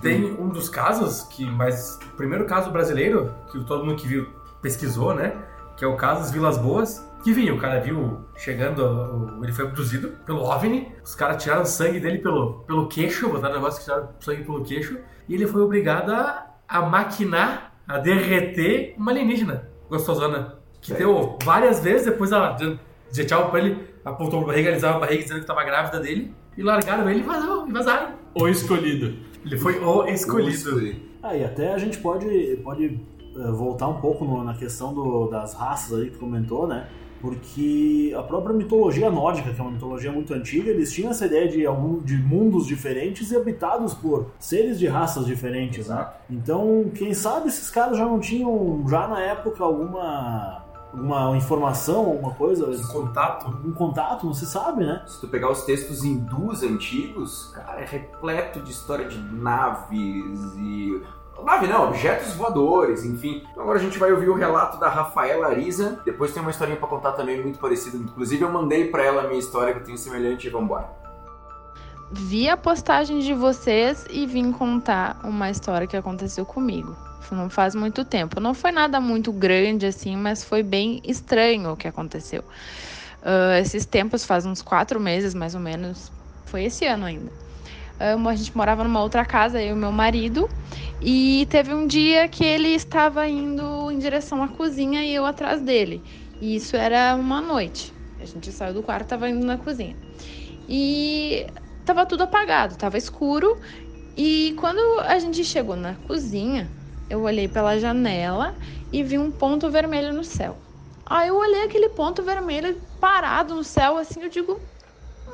[0.00, 4.28] tem um dos casos que, mas o primeiro caso brasileiro que todo mundo que viu
[4.62, 5.34] pesquisou, né?
[5.76, 7.04] Que é o caso das Vilas Boas.
[7.22, 11.64] Que vinha, o cara viu chegando, o- ele foi abduzido pelo OVNI, os caras tiraram
[11.66, 15.46] sangue dele pelo, pelo queixo, botaram um negócio que tiraram sangue pelo queixo, e ele
[15.46, 20.54] foi obrigado a, a maquinar, a derreter uma alienígena gostosona.
[20.80, 20.96] Que É.
[20.96, 22.78] deu várias vezes, depois ela deu-
[23.10, 26.34] dizia tchau pra ele, apontou pra barriga, alisava a barriga dizendo que tava grávida dele,
[26.56, 28.12] e largaram ele e vazou, e vazaram.
[28.34, 29.14] O escolhido.
[29.44, 30.96] Ele foi o escolhido.
[31.22, 32.26] Ah, e até a gente pode,
[32.64, 32.98] pode
[33.36, 36.88] eh, voltar um pouco no- na questão do- das raças aí que tu comentou, né?
[37.20, 41.48] Porque a própria mitologia nórdica, que é uma mitologia muito antiga, eles tinham essa ideia
[41.48, 46.08] de, algum, de mundos diferentes e habitados por seres de raças diferentes, né?
[46.30, 52.32] Então, quem sabe esses caras já não tinham, já na época, alguma, alguma informação, alguma
[52.32, 53.46] coisa, Esse contato.
[53.46, 55.02] algum contato, não se sabe, né?
[55.06, 61.02] Se tu pegar os textos hindus antigos, cara, é repleto de história de naves e.
[61.44, 63.44] Nave não, objetos voadores, enfim.
[63.50, 66.00] Então agora a gente vai ouvir o relato da Rafaela Arisa.
[66.04, 67.96] Depois tem uma historinha pra contar também muito parecida.
[67.96, 70.88] Inclusive eu mandei pra ela a minha história que eu tenho semelhante e vambora.
[72.12, 76.96] Vi a postagem de vocês e vim contar uma história que aconteceu comigo.
[77.30, 78.40] Não faz muito tempo.
[78.40, 82.42] Não foi nada muito grande assim, mas foi bem estranho o que aconteceu.
[83.22, 86.10] Ah, esses tempos, faz uns quatro meses mais ou menos,
[86.46, 87.30] foi esse ano ainda.
[88.00, 90.48] A gente morava numa outra casa, eu e meu marido,
[91.02, 95.60] e teve um dia que ele estava indo em direção à cozinha e eu atrás
[95.60, 96.02] dele.
[96.40, 97.92] E isso era uma noite.
[98.18, 99.94] A gente saiu do quarto estava indo na cozinha.
[100.66, 101.46] E
[101.84, 103.60] tava tudo apagado, tava escuro.
[104.16, 106.70] E quando a gente chegou na cozinha,
[107.10, 108.54] eu olhei pela janela
[108.90, 110.56] e vi um ponto vermelho no céu.
[111.04, 114.58] Aí eu olhei aquele ponto vermelho parado no céu, assim, eu digo,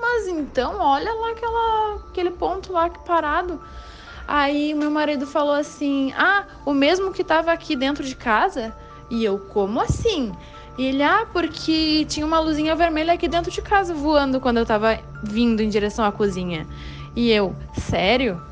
[0.00, 3.61] mas então, olha lá aquela, aquele ponto lá parado.
[4.26, 8.74] Aí meu marido falou assim: Ah, o mesmo que estava aqui dentro de casa?
[9.11, 10.32] E eu, como assim?
[10.78, 14.66] E ele, ah, porque tinha uma luzinha vermelha aqui dentro de casa voando quando eu
[14.66, 16.66] tava vindo em direção à cozinha.
[17.14, 18.42] E eu, sério?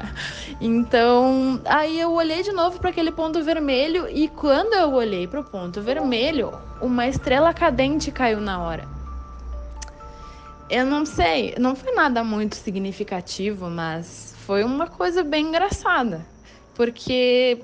[0.58, 5.40] então, aí eu olhei de novo para aquele ponto vermelho e quando eu olhei para
[5.40, 8.95] o ponto vermelho, uma estrela cadente caiu na hora.
[10.68, 16.26] Eu não sei, não foi nada muito significativo, mas foi uma coisa bem engraçada,
[16.74, 17.58] porque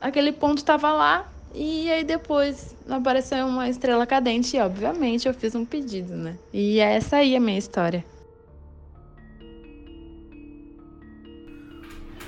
[0.00, 5.54] aquele ponto estava lá e aí depois apareceu uma estrela cadente e obviamente eu fiz
[5.54, 6.36] um pedido, né?
[6.52, 8.04] E essa aí é a minha história.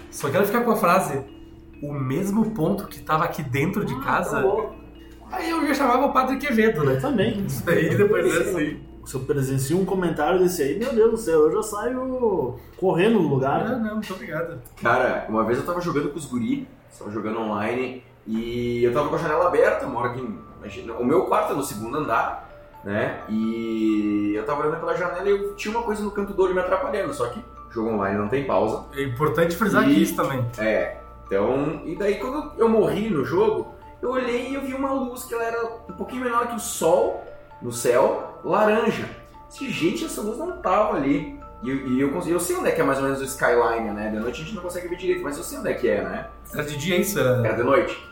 [0.09, 1.21] Só quero ficar com a frase:
[1.83, 4.45] o mesmo ponto que tava aqui dentro de casa.
[5.33, 6.97] Aí eu já chamava o Padre Quevedo, né?
[6.97, 7.45] Também.
[7.45, 8.90] Isso aí depois é assim.
[9.11, 13.19] Se eu presencio um comentário desse aí, meu Deus do céu, eu já saio correndo
[13.21, 13.61] no lugar.
[13.67, 14.63] Ah, não, muito obrigado.
[14.81, 19.09] Cara, uma vez eu tava jogando com os guri, tava jogando online, e eu tava
[19.09, 20.21] com a janela aberta, moro aqui.
[20.21, 22.49] em- imagina, O meu quarto é no segundo andar,
[22.85, 23.23] né?
[23.29, 26.55] E eu tava olhando pela janela e eu tinha uma coisa no canto do olho
[26.55, 28.85] me atrapalhando, só que jogo online não tem pausa.
[28.95, 30.47] É importante frisar E- isso também.
[30.57, 31.83] É, então.
[31.85, 35.35] E daí quando eu morri no jogo, eu olhei e eu vi uma luz que
[35.35, 37.25] ela era um pouquinho menor que o sol
[37.61, 39.09] no céu, laranja.
[39.49, 41.39] Disse, gente, essa luz não tava ali.
[41.63, 43.91] E, eu- e eu, eu sei onde é que é mais ou menos o skyline,
[43.91, 44.11] né?
[44.11, 46.03] De noite a gente não consegue ver direito, mas eu sei onde é que é,
[46.03, 46.27] né?
[46.53, 47.47] Era de dia isso, era.
[47.47, 48.03] Era de noite.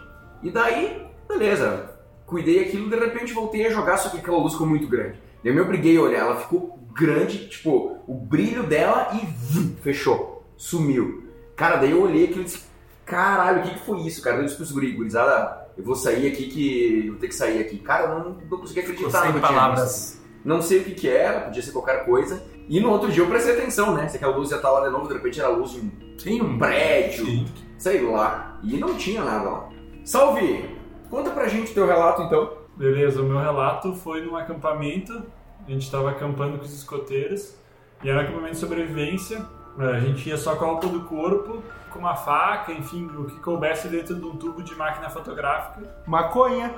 [0.43, 1.91] E daí, beleza.
[2.27, 5.19] Cuidei aquilo, de repente voltei a jogar, só que aquela luz ficou muito grande.
[5.43, 9.75] Daí eu me obriguei a olhar, ela ficou grande, tipo, o brilho dela e vum,
[9.83, 10.45] fechou.
[10.57, 11.27] Sumiu.
[11.57, 12.65] Cara, daí eu olhei aquilo e disse,
[13.07, 14.37] caralho, o que, que foi isso, cara?
[14.39, 17.07] Eu disse pros guri, gurizada, eu vou sair aqui que.
[17.07, 17.79] Eu vou ter que sair aqui.
[17.79, 20.21] Cara, eu não, não consegui acreditar Sem palavras.
[20.45, 22.43] Não sei o que, que era, podia ser qualquer coisa.
[22.69, 24.09] E no outro dia eu prestei atenção, né?
[24.09, 25.91] Se aquela luz ia estar lá de novo, de repente era a luz de um
[26.19, 27.47] Sim, um prédio, Sim.
[27.79, 28.59] sei lá.
[28.63, 29.69] E não tinha nada lá.
[30.05, 30.77] Salve!
[31.09, 32.59] Conta pra gente teu relato então.
[32.77, 35.23] Beleza, o meu relato foi num acampamento.
[35.67, 37.55] A gente estava acampando com os escoteiros.
[38.03, 39.47] E era um acampamento de sobrevivência.
[39.79, 41.63] A gente ia só com a roupa do corpo,
[41.99, 45.83] com uma faca, enfim, o que coubesse dentro de um tubo de máquina fotográfica.
[46.07, 46.73] Maconha.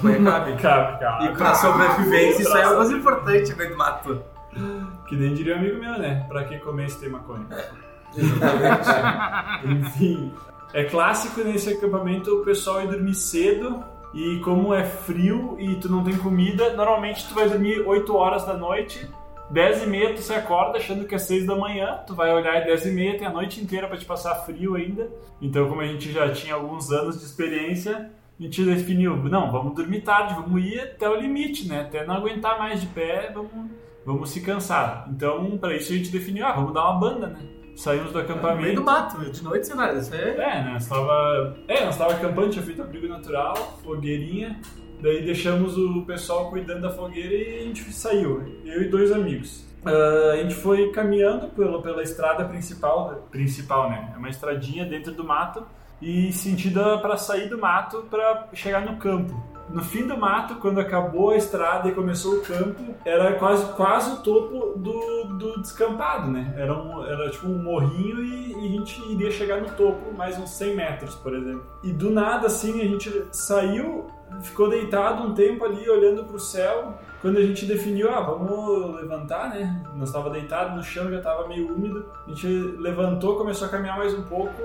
[0.00, 0.56] Foi cabe.
[0.56, 1.24] Cabe, cara.
[1.24, 4.22] E pra sobrevivência, isso aí é o mais importante no do mato.
[5.06, 6.24] Que nem diria um amigo meu, né?
[6.26, 7.46] Pra que comer se tem maconha?
[9.64, 10.32] Enfim,
[10.72, 15.90] é clássico nesse acampamento o pessoal ir dormir cedo e como é frio e tu
[15.90, 19.10] não tem comida, normalmente tu vai dormir 8 horas da noite,
[19.52, 22.56] 10 e meia tu se acorda achando que é 6 da manhã, tu vai olhar
[22.56, 25.10] é 10 e meia, tem a noite inteira pra te passar frio ainda.
[25.40, 28.10] Então como a gente já tinha alguns anos de experiência,
[28.40, 31.82] a gente definiu, não, vamos dormir tarde, vamos ir até o limite, né?
[31.82, 33.50] Até não aguentar mais de pé, vamos,
[34.04, 35.06] vamos se cansar.
[35.10, 37.38] Então, para isso a gente definiu, ah, vamos dar uma banda, né?
[37.76, 38.62] Saímos do No acampamento.
[38.62, 39.92] meio do mato, de noite, sei lá.
[39.92, 40.36] Isso é.
[40.36, 44.60] É, nós tava, é, nós tava acampando, tinha feito abrigo natural, fogueirinha.
[45.02, 49.66] Daí deixamos o pessoal cuidando da fogueira e a gente saiu, eu e dois amigos.
[49.84, 54.12] Ah, a gente foi caminhando pela, pela estrada principal, principal, né?
[54.14, 55.64] É uma estradinha dentro do mato
[56.00, 59.52] e sentido para sair do mato para chegar no campo.
[59.70, 64.12] No fim do mato, quando acabou a estrada e começou o campo, era quase, quase
[64.12, 66.52] o topo do, do descampado, né?
[66.56, 70.38] Era, um, era tipo um morrinho e, e a gente iria chegar no topo mais
[70.38, 71.64] uns 100 metros, por exemplo.
[71.82, 76.94] E do nada, assim, a gente saiu, ficou deitado um tempo ali olhando pro céu.
[77.20, 79.82] Quando a gente definiu, ah, vamos levantar, né?
[79.94, 82.04] Nós estava deitado no chão, já estava meio úmido.
[82.26, 82.46] A gente
[82.78, 84.60] levantou, começou a caminhar mais um pouco,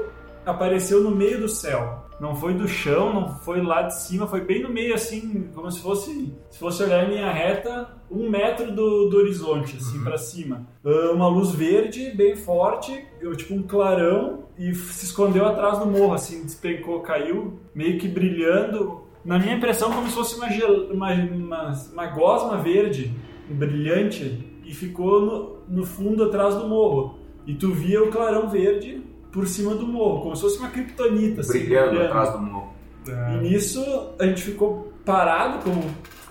[0.45, 2.03] apareceu no meio do céu.
[2.19, 5.71] Não foi do chão, não foi lá de cima, foi bem no meio, assim, como
[5.71, 10.17] se fosse, se fosse olhar em linha reta, um metro do, do horizonte, assim, pra
[10.17, 10.65] cima.
[10.83, 16.13] Ah, Uma luz verde, bem forte, tipo um clarão, e se escondeu atrás do morro,
[16.15, 19.05] assim, despencou, caiu, meio que brilhando.
[19.27, 23.11] Na minha impressão, como se fosse uma, gel- uma, uma, uma gosma verde,
[23.49, 25.21] brilhante, e ficou
[25.69, 27.19] no, no fundo atrás do morro.
[27.45, 31.41] E tu via o clarão verde por cima do morro, como se fosse uma criptonita,
[31.41, 32.73] assim, Brilhando atrás do morro.
[33.07, 33.83] e nisso
[34.19, 35.83] a gente ficou parado, como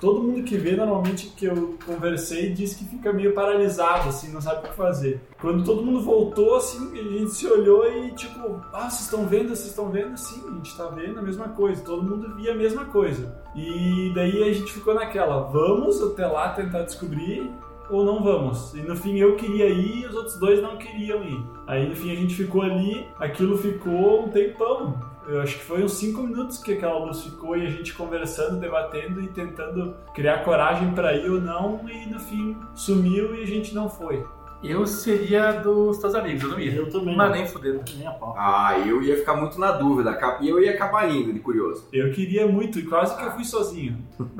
[0.06, 4.40] todo mundo que vê normalmente que eu conversei diz que fica meio paralisado, assim, não
[4.40, 5.20] sabe o que fazer.
[5.40, 9.48] Quando todo mundo voltou, assim, a gente se olhou e tipo, ah, vocês estão vendo,
[9.48, 10.16] vocês estão vendo?
[10.16, 13.36] Sim, a gente tá vendo a mesma coisa, todo mundo via a mesma coisa.
[13.56, 17.50] E daí a gente ficou naquela, vamos até lá tentar descobrir
[17.90, 18.74] ou não vamos.
[18.74, 21.44] E no fim eu queria ir e os outros dois não queriam ir.
[21.66, 25.15] Aí no fim a gente ficou ali, aquilo ficou um tempão.
[25.28, 28.60] Eu acho que foi uns 5 minutos que aquela luz ficou e a gente conversando,
[28.60, 33.46] debatendo e tentando criar coragem pra ir ou não, e no fim sumiu e a
[33.46, 34.24] gente não foi.
[34.64, 36.72] Eu seria dos teus amigos, eu não ia.
[36.74, 37.14] Eu também.
[37.14, 37.82] Mas nem fudendo.
[37.96, 38.34] Nem a pau.
[38.38, 40.18] Ah, eu ia ficar muito na dúvida.
[40.40, 41.86] E eu ia acabar indo, de curioso.
[41.92, 43.98] Eu queria muito, e quase que eu fui sozinho.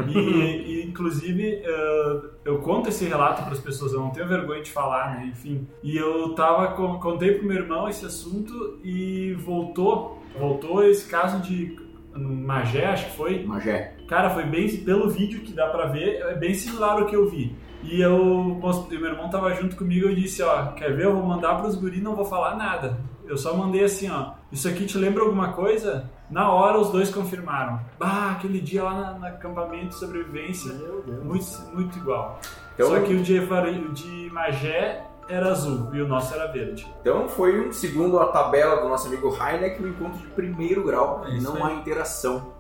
[0.09, 4.62] E, e, inclusive, eh, eu conto esse relato para as pessoas, eu não tenho vergonha
[4.62, 5.27] de falar, né?
[5.27, 5.68] Enfim.
[5.83, 11.40] E eu tava, con- contei pro meu irmão esse assunto e voltou, voltou esse caso
[11.40, 11.77] de
[12.14, 13.44] Magé, acho que foi.
[13.44, 13.94] Magé.
[14.09, 17.29] Cara, foi bem, pelo vídeo que dá pra ver, é bem similar ao que eu
[17.29, 17.55] vi.
[17.83, 18.59] E eu,
[18.90, 21.77] meu irmão tava junto comigo e eu disse, ó, quer ver, eu vou mandar pros
[21.77, 22.99] guris, não vou falar nada.
[23.29, 26.11] Eu só mandei assim, ó, isso aqui te lembra alguma coisa?
[26.31, 27.81] Na hora os dois confirmaram.
[27.99, 31.25] Bah, aquele dia lá na, no acampamento de sobrevivência, Meu Deus.
[31.25, 32.40] muito, muito igual.
[32.75, 36.86] Então- Só que o de, o de Magé era azul e o nosso era verde.
[37.00, 41.24] Então foi um, segundo a tabela do nosso amigo Heineck, um encontro de primeiro grau.
[41.26, 42.54] É não há interação.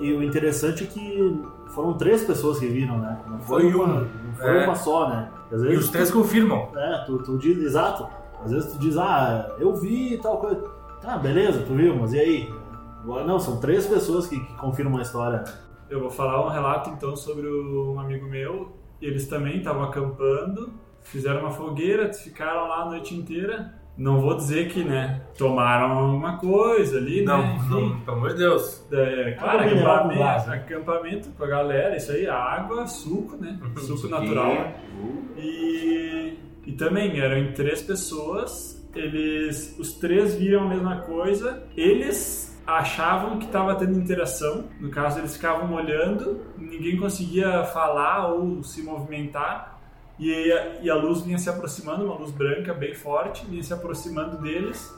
[0.00, 3.18] E o interessante é que foram três pessoas que viram, né?
[3.26, 4.00] Não foi, Foi uma, um.
[4.26, 4.64] não foi É.
[4.64, 5.30] uma só, né?
[5.52, 6.66] Às E vezes os três confirmam.
[6.72, 8.06] Tu, é, tu, tu diz, exato.
[8.44, 10.62] Às vezes tu diz, ah, eu vi tal coisa.
[11.00, 12.54] Tá, beleza, tu viu, mas e aí?
[13.02, 15.44] Agora não, são três pessoas que, que confirmam a história.
[15.88, 18.72] Eu vou falar um relato então sobre um amigo meu.
[19.00, 20.70] Eles também estavam acampando,
[21.02, 23.74] fizeram uma fogueira, ficaram lá a noite inteira.
[23.96, 27.56] Não vou dizer que, né, tomaram alguma coisa ali, Não, né?
[27.56, 27.68] enfim.
[27.90, 28.86] não, pelo amor de Deus.
[28.90, 30.54] É, claro, Água mineral com acampamento, gás, né?
[30.54, 33.58] acampamento com a galera, isso aí, água, suco, né?
[33.76, 34.72] Suco natural.
[35.36, 42.58] E, e também eram em três pessoas, eles, os três viram a mesma coisa, eles
[42.66, 48.82] achavam que estava tendo interação, no caso eles ficavam olhando, ninguém conseguia falar ou se
[48.82, 49.79] movimentar,
[50.20, 53.72] e a, e a luz vinha se aproximando, uma luz branca bem forte, vinha se
[53.72, 54.94] aproximando deles.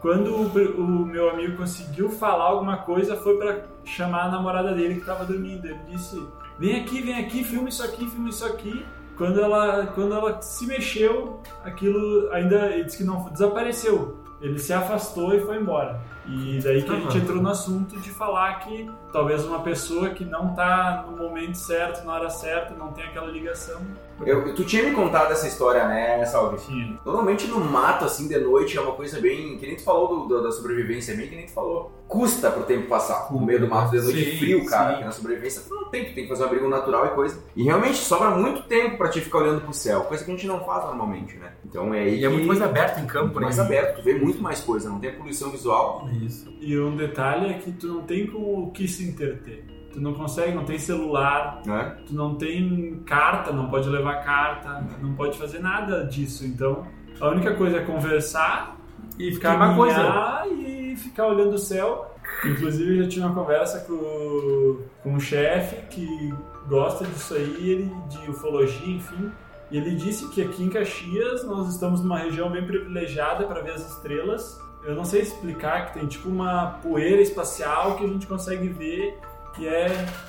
[0.00, 0.46] Quando o,
[0.80, 5.24] o meu amigo conseguiu falar alguma coisa, foi para chamar a namorada dele que estava
[5.24, 5.66] dormindo.
[5.66, 6.22] Ele disse:
[6.58, 8.84] Vem aqui, vem aqui, filma isso aqui, filma isso aqui.
[9.16, 14.18] Quando ela, quando ela se mexeu, aquilo ainda ele disse que não desapareceu.
[14.40, 16.00] Ele se afastou e foi embora.
[16.26, 20.24] E daí que a gente entrou no assunto de falar que talvez uma pessoa que
[20.24, 23.80] não tá no momento certo, na hora certa, não tem aquela ligação.
[24.26, 26.58] Eu, tu tinha me contado essa história, né, Salve?
[26.58, 26.98] Tinha.
[27.04, 29.56] Normalmente no mato, assim, de noite, é uma coisa bem.
[29.58, 31.92] Que nem tu falou do- do- da sobrevivência, é bem que nem tu falou.
[32.08, 33.32] Custa pro tempo passar.
[33.32, 34.92] No meio do mato de noite Sim, frio, cara.
[34.92, 34.98] sim.
[34.98, 37.38] Que na sobrevivência tu não tem, tu tem que fazer um abrigo natural e coisa.
[37.56, 40.46] E realmente sobra muito tempo pra te ficar olhando pro céu, coisa que a gente
[40.46, 41.52] não faz normalmente, né?
[41.64, 42.20] Então é aí.
[42.20, 43.44] E é muito mais aberto em campo, muito né?
[43.46, 46.08] mais aberto, tu vê muito mais coisa, não tem poluição visual.
[46.22, 46.52] Isso.
[46.60, 49.64] E um detalhe é que tu não tem com o que se interter.
[49.92, 51.96] Tu não consegue, não tem celular, Né?
[52.06, 56.46] tu não tem carta, não pode levar carta, não pode fazer nada disso.
[56.46, 56.86] Então,
[57.20, 58.76] a única coisa é conversar,
[59.18, 59.96] E ficar uma coisa.
[59.96, 62.14] caminhar e ficar olhando o céu.
[62.44, 66.32] Inclusive, eu já tive uma conversa com, o- com um chefe que
[66.68, 69.30] gosta disso aí, ele, de ufologia, enfim.
[69.72, 73.72] E ele disse que aqui em Caxias nós estamos numa região bem privilegiada para ver
[73.72, 74.60] as estrelas.
[74.84, 79.18] Eu não sei explicar que tem tipo uma poeira espacial que a gente consegue ver
[79.54, 79.88] que é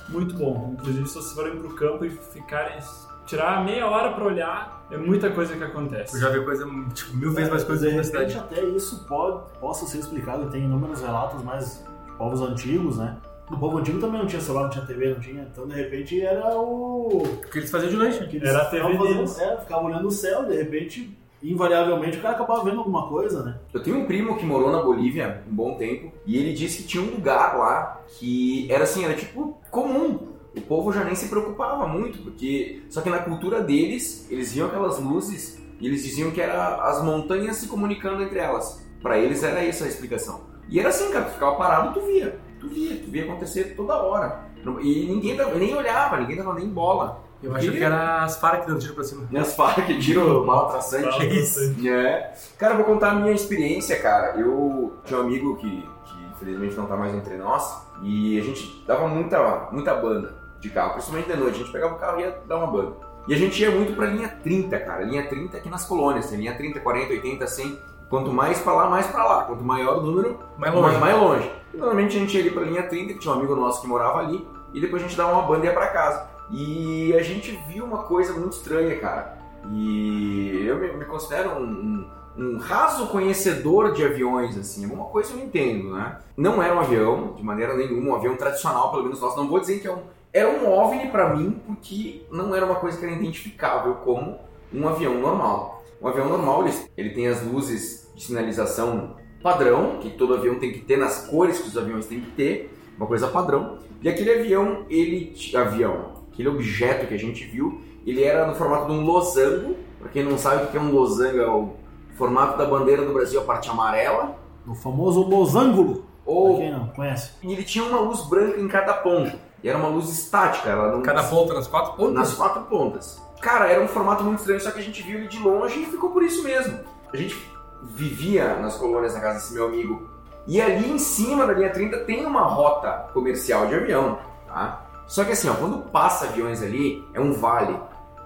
[0.09, 0.71] muito bom.
[0.73, 2.77] Inclusive, se vocês forem pro campo e ficarem
[3.25, 6.15] tirar meia hora para olhar, é muita coisa que acontece.
[6.15, 8.37] Eu já vi coisa, tipo, mil vezes mais coisas de na repente cidade.
[8.39, 10.49] até isso pode, possa ser explicado.
[10.49, 13.17] Tem inúmeros relatos mais de povos antigos, né?
[13.49, 15.43] No povo antigo também não tinha celular, não tinha TV, não tinha.
[15.43, 17.23] Então de repente era o.
[17.23, 18.39] O que eles faziam de lanche.
[18.41, 19.39] Era a TV ficavam fazendo- deles.
[19.39, 23.59] É, ficava olhando o céu, de repente, invariavelmente, o cara acabava vendo alguma coisa, né?
[23.73, 26.87] Eu tenho um primo que morou na Bolívia um bom tempo e ele disse que
[26.87, 30.31] tinha um lugar lá que era assim, era tipo comum.
[30.55, 34.67] O povo já nem se preocupava muito, porque só que na cultura deles, eles viam
[34.67, 38.85] aquelas luzes e eles diziam que era as montanhas se comunicando entre elas.
[39.01, 40.41] Pra eles era essa a explicação.
[40.69, 43.95] E era assim, cara, tu ficava parado, tu via, tu via, tu via acontecer toda
[43.95, 44.45] hora.
[44.81, 47.23] E ninguém nem olhava, ninguém dava nem bola.
[47.41, 49.27] Eu acho que era as Farc dando tiro pra cima.
[49.55, 51.05] Falas que tiro mal traçante.
[51.05, 51.89] Bastante.
[51.89, 52.33] É.
[52.57, 54.39] Cara, eu vou contar a minha experiência, cara.
[54.39, 55.69] Eu tinha um amigo que,
[56.05, 57.81] que infelizmente não tá mais entre nós.
[58.03, 61.55] E a gente dava muita, muita banda de carro, principalmente de noite.
[61.55, 62.93] A gente pegava o carro e ia dar uma banda.
[63.27, 65.03] E a gente ia muito pra linha 30, cara.
[65.03, 66.27] Linha 30 aqui nas colônias.
[66.27, 67.79] Tem linha 30, 40, 80, 100.
[68.09, 69.43] Quanto mais pra lá, mais pra lá.
[69.45, 70.97] Quanto maior o número, Mais mais, longe.
[70.99, 71.51] mais longe.
[71.73, 73.87] E, normalmente a gente ia ali pra linha 30, que tinha um amigo nosso que
[73.87, 74.45] morava ali.
[74.73, 76.30] E depois a gente dava uma banda e ia pra casa.
[76.51, 79.37] E a gente viu uma coisa muito estranha, cara.
[79.71, 84.85] E eu me, me considero um, um- um raso conhecedor de aviões, assim.
[84.85, 86.17] Uma coisa eu entendo, né?
[86.37, 89.35] Não era um avião, de maneira nenhuma, um avião tradicional, pelo menos nós.
[89.35, 90.01] Não vou dizer que é um.
[90.33, 94.37] Era um OVNI pra mim, porque não era uma coisa que era identificável como
[94.73, 95.83] um avião normal.
[96.01, 100.71] Um avião normal, ele, ele tem as luzes de sinalização padrão, que todo avião tem
[100.71, 103.77] que ter, nas cores que os aviões têm que ter, uma coisa padrão.
[104.01, 105.35] E aquele avião, ele.
[105.53, 109.75] Avião, aquele objeto que a gente viu, ele era no formato de um losango.
[109.99, 111.73] Pra quem não sabe o que é um losango, é o
[112.17, 114.35] formato da bandeira do Brasil, a parte amarela.
[114.67, 116.05] O famoso losângulo.
[116.25, 117.31] Ou Pra quem não conhece.
[117.43, 119.37] E ele tinha uma luz branca em cada ponta.
[119.63, 121.01] E era uma luz estática, ela não.
[121.01, 122.13] Cada ponta nas quatro pontas?
[122.15, 123.21] Nas quatro pontas.
[123.41, 125.85] Cara, era um formato muito estranho, só que a gente viu ele de longe e
[125.85, 126.79] ficou por isso mesmo.
[127.11, 127.35] A gente
[127.83, 130.09] vivia nas colônias na casa desse meu amigo.
[130.47, 134.17] E ali em cima da linha 30 tem uma rota comercial de avião,
[134.47, 134.80] tá?
[135.11, 137.77] Só que assim, ó, quando passa aviões ali, é um vale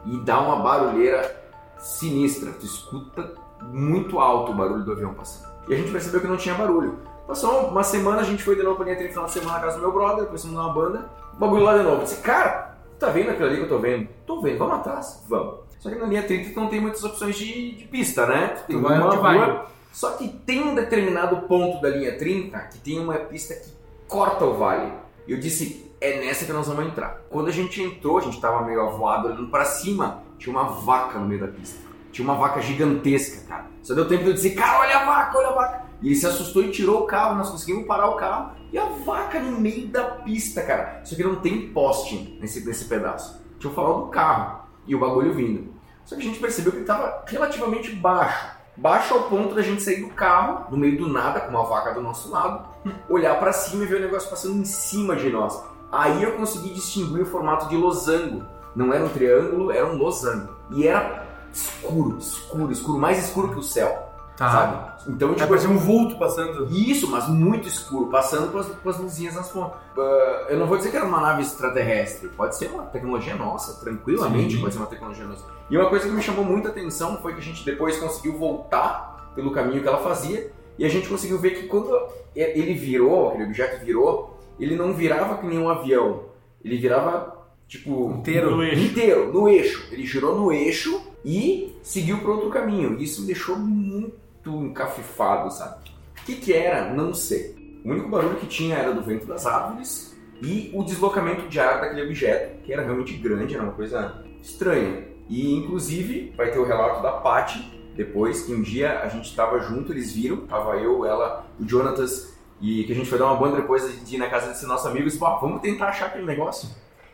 [0.06, 1.36] e dá uma barulheira
[1.80, 2.52] sinistra.
[2.52, 3.34] Tu escuta
[3.72, 5.52] muito alto o barulho do avião passando.
[5.68, 7.00] E a gente percebeu que não tinha barulho.
[7.26, 9.60] Passou uma semana, a gente foi de novo pra linha 30 final de semana na
[9.62, 12.02] casa do meu brother, começamos numa banda, o bagulho lá de novo.
[12.02, 14.08] Eu disse, cara, tá vendo aquilo ali que eu tô vendo?
[14.28, 15.62] Tô vendo, vamos atrás, vamos.
[15.80, 18.50] Só que na linha 30 não tem muitas opções de, de pista, né?
[18.68, 19.66] Tem Tu vai onde vai.
[19.92, 23.72] Só que tem um determinado ponto da linha 30 que tem uma pista que
[24.08, 24.94] corta o vale.
[25.28, 27.22] E eu disse, é nessa que nós vamos entrar.
[27.30, 31.18] Quando a gente entrou, a gente tava meio avoado olhando pra cima, tinha uma vaca
[31.18, 31.80] no meio da pista.
[32.12, 33.66] Tinha uma vaca gigantesca, cara.
[33.84, 35.86] Só deu tempo de eu dizer, cara, olha a vaca, olha a vaca.
[36.02, 38.52] E ele se assustou e tirou o carro, nós conseguimos parar o carro.
[38.72, 41.02] E a vaca no meio da pista, cara.
[41.04, 43.44] Só que não tem poste nesse, nesse pedaço.
[43.60, 45.74] Tinha o farol do carro e o bagulho vindo.
[46.06, 48.56] Só que a gente percebeu que ele tava relativamente baixo.
[48.78, 51.94] Baixo ao ponto da gente sair do carro, no meio do nada, com uma vaca
[51.94, 52.68] do nosso lado,
[53.10, 55.62] olhar pra cima e ver o negócio passando em cima de nós.
[55.96, 58.44] Aí eu consegui distinguir o formato de losango.
[58.76, 60.54] Não era um triângulo, era um losango.
[60.72, 64.12] E era escuro, escuro, escuro, mais escuro que o céu.
[64.36, 64.52] Tá.
[64.52, 65.14] Sabe?
[65.14, 66.68] Então, Vai tipo, parecer um vulto passando.
[66.70, 69.78] isso, mas muito escuro, passando com as, luzinhas nas pontas.
[69.98, 73.80] Ah, eu não vou dizer que era uma nave extraterrestre, pode ser uma tecnologia nossa,
[73.80, 74.62] tranquilamente Sim.
[74.62, 75.46] pode ser uma tecnologia nossa.
[75.70, 79.32] E uma coisa que me chamou muita atenção foi que a gente depois conseguiu voltar
[79.34, 81.90] pelo caminho que ela fazia e a gente conseguiu ver que quando
[82.36, 86.24] ele virou, aquele objeto virou, ele não virava que nem um avião,
[86.64, 87.36] ele virava
[87.68, 88.52] tipo Inteiro.
[88.52, 88.84] No eixo.
[88.84, 89.88] inteiro, no eixo.
[89.92, 93.00] Ele girou no eixo e seguiu para outro caminho.
[93.00, 95.90] Isso me deixou muito encafifado, sabe?
[96.22, 96.94] O que, que era?
[96.94, 97.82] Não sei.
[97.84, 101.82] O único barulho que tinha era do vento das árvores e o deslocamento de ar
[101.82, 105.04] daquele objeto, que era realmente grande, era uma coisa estranha.
[105.30, 109.60] E inclusive vai ter o relato da Patty depois, que um dia a gente estava
[109.60, 112.35] junto, eles viram, tava eu, ela, o Jonatas,
[112.66, 114.88] e que a gente foi dar uma banda depois de ir na casa desse nosso
[114.88, 116.70] amigo e disse, "Pô, vamos tentar achar aquele negócio.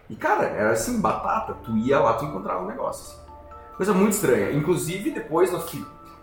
[0.09, 3.03] E cara, era assim, batata, tu ia lá, tu encontrava um negócio.
[3.13, 3.21] assim.
[3.77, 4.51] Coisa muito estranha.
[4.51, 5.49] Inclusive, depois,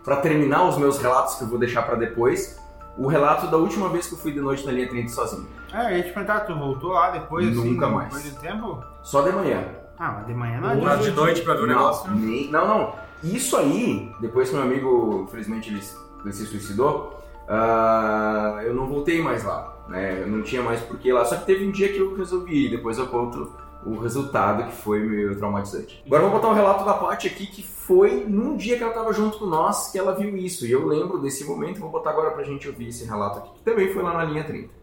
[0.04, 2.58] pra terminar os meus relatos que eu vou deixar pra depois,
[2.96, 5.48] o relato da última vez que eu fui de noite na linha 30 sozinho.
[5.72, 8.04] É, eu ia te perguntar, tu voltou lá depois, assim, Nunca mais.
[8.12, 8.82] depois de tempo?
[9.02, 9.64] Só de manhã.
[9.98, 10.98] Ah, mas de manhã não adianta.
[10.98, 12.10] de noite pra ver o negócio.
[12.12, 12.92] nem- não, não.
[13.22, 15.82] Isso aí, depois que meu amigo, infelizmente, ele,
[16.24, 17.17] ele se suicidou,
[17.48, 19.76] ah, eu não voltei mais lá.
[19.88, 20.20] Né?
[20.22, 21.24] Eu não tinha mais porquê ir lá.
[21.24, 22.70] Só que teve um dia que eu resolvi ir.
[22.70, 23.52] Depois eu conto
[23.86, 26.02] o resultado que foi meio traumatizante.
[26.06, 29.12] Agora vou botar o relato da Paty aqui, que foi num dia que ela estava
[29.12, 30.66] junto com nós que ela viu isso.
[30.66, 33.62] E eu lembro desse momento, vou botar agora pra gente ouvir esse relato aqui, que
[33.62, 34.78] também foi lá na linha 30.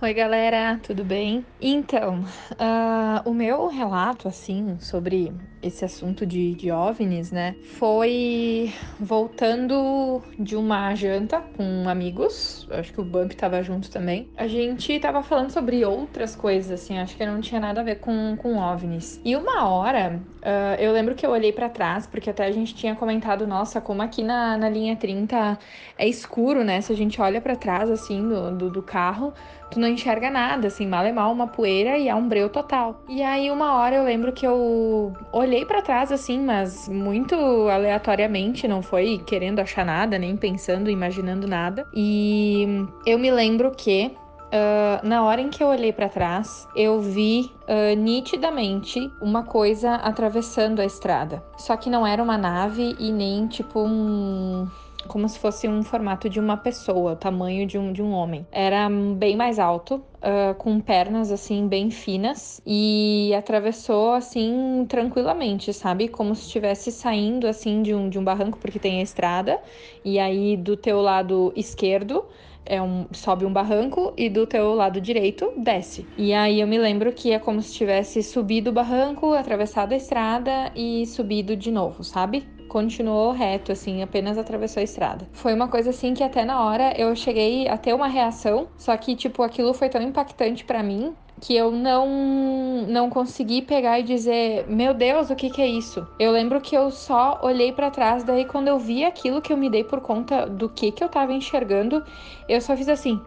[0.00, 1.44] Oi, galera, tudo bem?
[1.60, 2.24] Então,
[2.56, 5.32] ah, o meu relato, assim, sobre
[5.62, 13.00] esse assunto de, de OVNIs, né, foi voltando de uma janta com amigos, acho que
[13.00, 14.28] o Bump tava junto também.
[14.36, 17.96] A gente tava falando sobre outras coisas, assim, acho que não tinha nada a ver
[17.96, 19.20] com, com OVNIs.
[19.24, 22.74] E uma hora, ah, eu lembro que eu olhei pra trás, porque até a gente
[22.74, 25.58] tinha comentado, nossa, como aqui na, na linha 30
[25.96, 29.32] é escuro, né, se a gente olha pra trás, assim, do, do, do carro,
[29.70, 33.02] tu não enxerga nada, assim, mal é mal uma poeira e é um breu total.
[33.08, 37.34] E aí uma hora eu lembro que eu olhei pra trás assim, mas muito
[37.68, 41.86] aleatoriamente, não foi querendo achar nada, nem pensando, imaginando nada.
[41.94, 44.14] E eu me lembro que
[44.52, 49.94] ah, na hora em que eu olhei pra trás, eu vi ah, nitidamente uma coisa
[49.96, 51.42] atravessando a estrada.
[51.56, 54.66] Só que não era uma nave e nem tipo um
[55.08, 58.46] como se fosse um formato de uma pessoa, o tamanho de um, de um homem.
[58.52, 66.08] Era bem mais alto, ah, com pernas assim bem finas e atravessou assim tranquilamente, sabe?
[66.08, 69.60] Como se estivesse saindo assim de um, de um barranco, porque tem a estrada,
[70.04, 72.24] e aí do teu lado esquerdo
[72.66, 76.06] é um, sobe um barranco e do teu lado direito desce.
[76.16, 79.96] E aí eu me lembro que é como se tivesse subido o barranco, atravessado a
[79.96, 82.57] estrada e subido de novo, sabe?
[82.68, 85.28] Continuou reto, assim, apenas atravessou a estrada.
[85.32, 88.96] Foi uma coisa assim que até na hora eu cheguei a ter uma reação, só
[88.96, 94.02] que, tipo, aquilo foi tão impactante pra mim que eu não não consegui pegar e
[94.02, 96.06] dizer, meu Deus, o que que é isso?
[96.18, 99.56] Eu lembro que eu só olhei pra trás, daí quando eu vi aquilo que eu
[99.56, 102.04] me dei por conta do que que eu tava enxergando,
[102.48, 103.20] eu só fiz assim.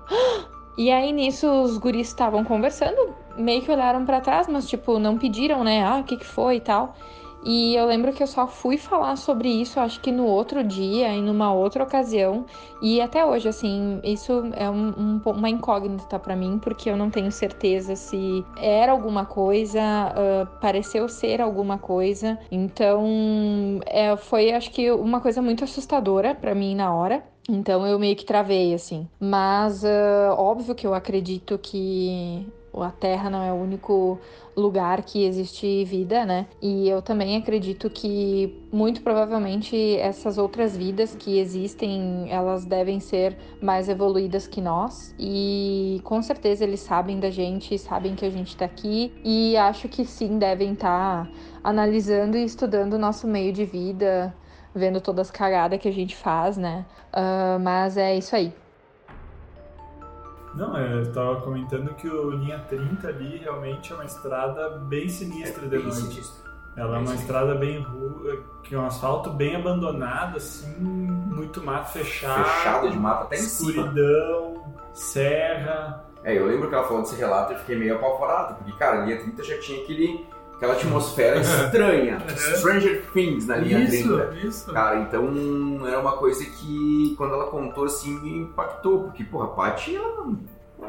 [0.78, 5.18] E aí nisso os guris estavam conversando, meio que olharam pra trás, mas tipo, não
[5.18, 5.84] pediram, né?
[5.84, 6.96] Ah, o que que foi e tal.
[7.44, 11.10] E eu lembro que eu só fui falar sobre isso, acho que no outro dia,
[11.10, 12.46] em numa outra ocasião.
[12.82, 14.94] E até hoje, assim, isso é um-
[15.26, 20.46] um- uma incógnita pra mim, porque eu não tenho certeza se era alguma coisa, ah,
[20.60, 22.38] pareceu ser alguma coisa.
[22.52, 27.24] Então, é, foi, acho que, uma coisa muito assustadora pra mim na hora.
[27.50, 29.08] Então eu meio que travei, assim.
[29.20, 34.20] Mas ah, óbvio que eu acredito que a Terra não é o único
[34.56, 36.48] lugar que existe vida, né?
[36.62, 43.38] E eu também acredito que muito provavelmente essas outras vidas que existem, elas devem ser
[43.62, 45.14] mais evoluídas que nós.
[45.20, 49.90] E com certeza eles sabem da gente, sabem que a gente tá aqui e acho
[49.90, 51.30] que sim devem estar
[51.64, 54.34] analisando e estudando o nosso meio de vida,
[54.74, 56.86] vendo todas as cagadas que a gente faz, né?
[57.12, 58.61] Ah, mas é isso aí.
[60.54, 65.64] Não, eu tava comentando que o linha 30 ali realmente é uma estrada bem sinistra
[65.64, 65.96] de Bem noite.
[65.98, 66.52] sinistro.
[66.76, 71.92] Ela é uma estrada bem rua, que é um asfalto bem abandonado, assim, muito mato
[71.92, 73.72] fechado, Fechado de mata até em cima.
[73.72, 76.06] escuridão, serra.
[76.24, 79.02] É, eu lembro que ela falou desse relato e eu fiquei meio apavorado, porque, cara,
[79.02, 80.26] a linha 30 já tinha aquele,
[80.62, 82.20] aquela atmosfera estranha.
[82.58, 84.48] Stranger Things na linha Isso, 30.
[84.48, 84.72] isso.
[84.72, 89.48] Cara, então era uma coisa que quando ela contou assim me impactou, porque, porra, a
[89.50, 90.40] Paty, ela não,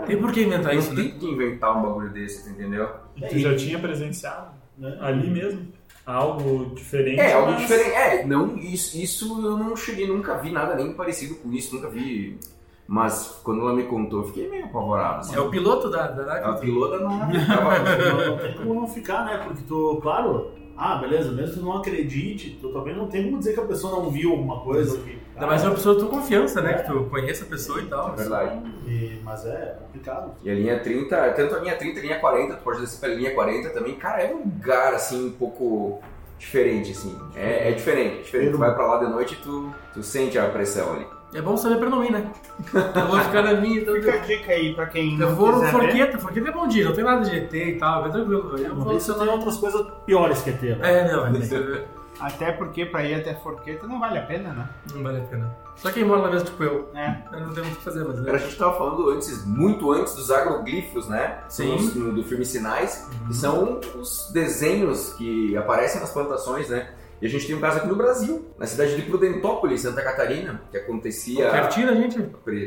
[0.04, 1.02] Tem por que inventar não isso, né?
[1.02, 2.90] tem que inventar um bagulho desse, entendeu?
[3.16, 4.98] E tu já tinha presenciado né?
[5.00, 5.66] ali mesmo?
[6.04, 7.20] Algo diferente.
[7.20, 7.94] É, algo mas- diferente.
[7.94, 11.88] É, não, isso, isso eu não cheguei, nunca vi nada nem parecido com isso, nunca
[11.88, 12.38] vi.
[12.86, 15.20] Mas quando ela me contou, eu fiquei meio apavorado.
[15.20, 15.36] Assim.
[15.36, 16.40] É o piloto da, da nave.
[16.44, 17.46] Ela pilota na nave.
[17.46, 17.78] tava-
[18.26, 19.38] Não, tem como não ficar, né?
[19.46, 23.38] Porque tu, claro, ah, beleza, mesmo que tu não acredite, tu também não tem como
[23.38, 24.98] dizer que a pessoa não viu alguma coisa.
[24.98, 26.74] Que, Ainda mais é uma pessoa de tua confiança, né?
[26.74, 28.12] Que tu conheça a pessoa e tal.
[28.12, 28.60] É verdade.
[28.86, 30.32] E- mas é complicado.
[30.42, 33.00] E a linha 30, tanto a linha 30 e a linha 40, tu pode descer
[33.00, 36.00] pela linha 40 também, cara, é um lugar assim um pouco
[36.38, 37.16] diferente, assim.
[37.34, 38.50] É, é diferente, é diferente.
[38.52, 41.06] Tu vai pra lá de noite e tu, tu sente a pressão ali.
[41.34, 42.30] É bom saber pra não ir, né?
[42.74, 43.94] Eu vou ficar na minha, então.
[43.94, 45.62] Fica a dica aí pra quem não Eu vou no.
[45.68, 48.58] Forqueta, Forqueta é bom dia, não tem nada de GT e tal, é tranquilo.
[48.58, 50.76] Eu Não vou se tem outras coisas piores que ter.
[50.76, 50.98] Né?
[51.00, 51.84] É, não, é,
[52.20, 54.68] Até porque pra ir até Forqueta não vale a pena, né?
[54.94, 55.56] não vale a pena.
[55.74, 57.16] Só quem mora lá mesmo, tipo eu, É.
[57.32, 58.44] eu não tenho muito o que fazer, mas Cara, a é.
[58.44, 61.38] gente tava falando antes, muito antes dos agroglifos, né?
[61.48, 61.74] Sim.
[61.74, 66.90] Os- do filme Sinais, que são os desenhos que aparecem nas plantações, né?
[67.22, 70.60] E a gente tem um caso aqui no Brasil, na cidade de Prudentópolis, Santa Catarina,
[70.72, 72.18] que acontecia Pertinho da gente.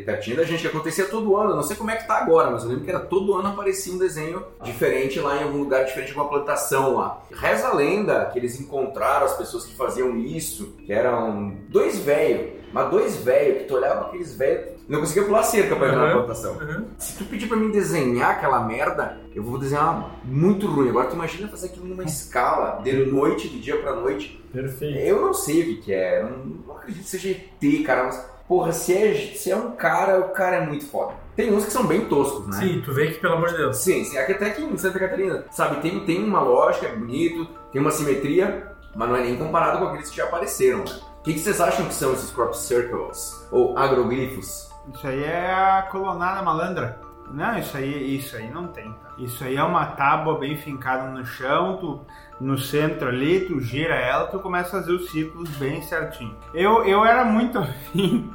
[0.06, 1.50] pertinho da gente, que acontecia todo ano.
[1.50, 3.50] Eu não sei como é que tá agora, mas eu lembro que era todo ano
[3.50, 7.22] aparecia um desenho diferente lá em algum lugar diferente, uma plantação lá.
[7.34, 12.55] Reza a lenda que eles encontraram as pessoas que faziam isso, que eram dois velhos,
[12.76, 16.06] mas dois velhos, que tu olhava aqueles velhos, não conseguia pular cerca pra entrar na
[16.08, 16.14] Uhum.
[16.26, 16.54] plantação.
[16.58, 16.86] Uhum.
[17.00, 20.90] Se tu pedir pra mim desenhar aquela merda, eu vou desenhar muito ruim.
[20.90, 24.44] Agora tu imagina fazer aquilo numa escala, de noite, de dia pra noite.
[24.54, 25.00] Perfeito.
[25.00, 28.24] Eu não sei o que, que é, eu não, acredito que seja ET, cara, mas,
[28.48, 31.14] porra, se é, se é um cara, o cara é muito foda.
[31.36, 32.58] Tem uns que são bem toscos, né?
[32.60, 33.78] Sim, tu vê que, pelo amor de Deus.
[33.78, 37.82] Sim, sim, até aqui em Santa Catarina, sabe, tem, tem uma lógica, é bonito, tem
[37.82, 41.00] uma simetria, mas não é nem comparado com aqueles que já apareceram, né?
[41.26, 44.70] O que, que vocês acham que são esses crop circles, ou agroglifos?
[44.94, 47.02] Isso aí é a colonada malandra.
[47.32, 48.92] Não, isso aí, isso aí não tem.
[48.92, 49.10] Tá?
[49.18, 52.00] Isso aí é uma tábua bem fincada no chão, tu,
[52.40, 56.36] no centro ali, tu gira ela, tu começa a fazer os círculos bem certinho.
[56.54, 58.30] Eu, eu era muito afim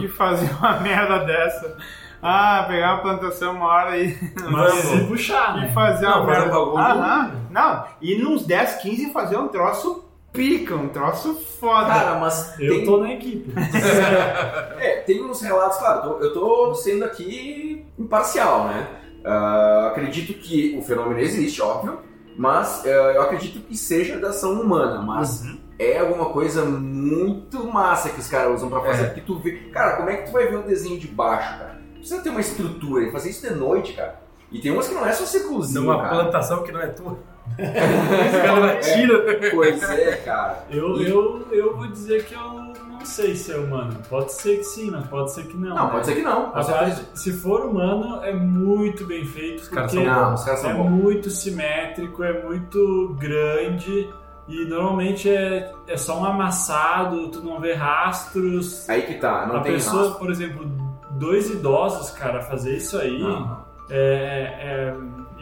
[0.00, 1.76] de fazer uma merda dessa.
[2.20, 4.18] Ah, pegar uma plantação uma hora e,
[4.50, 5.72] Mas se puxar, e né?
[5.72, 6.50] fazer Não, uma merda.
[6.50, 6.78] bagulho.
[6.78, 10.07] Aham, não, e nos 10, 15 fazer um troço
[10.38, 11.86] pica, um troço foda.
[11.86, 13.52] Cara, mas Eu tem, tô na equipe.
[14.78, 18.86] é, tem uns relatos, claro, eu tô- sendo aqui imparcial, né?
[19.24, 21.98] Ah, acredito que o fenômeno existe, óbvio,
[22.36, 25.42] mas eh, eu acredito que seja da ação humana, mas
[25.78, 29.06] é alguma coisa muito massa que os caras usam pra fazer, É.
[29.06, 29.52] porque tu vê...
[29.72, 31.78] Cara, como é que tu vai ver o desenho de baixo, cara?
[31.94, 34.20] Precisa ter uma estrutura, e fazer isso de noite, cara.
[34.52, 36.08] E tem umas que não é só círculozinho, Numa cara.
[36.22, 37.18] plantação que não é tua.
[37.58, 39.50] Esse cara vai tira.
[39.52, 40.64] Pois é, cara.
[40.70, 42.68] Eu, eu, eu vou dizer que eu
[42.98, 43.96] não sei se é humano.
[44.08, 45.74] Pode ser que sim, mas pode ser que não.
[45.74, 45.90] Não, né?
[45.92, 46.62] pode ser que não.
[46.62, 47.04] certeza.
[47.14, 49.62] se for humano, é muito bem feito.
[49.62, 50.90] Os caras porque são Não, os caras são é bons.
[50.90, 54.08] muito simétrico, é muito grande.
[54.48, 58.88] E normalmente é, é só um amassado, tu não vê rastros.
[58.88, 60.18] Aí que tá, não a tem pessoa, rastro.
[60.18, 60.66] por exemplo,
[61.10, 63.62] dois idosos, cara, fazer isso aí Não.
[63.90, 64.94] é, é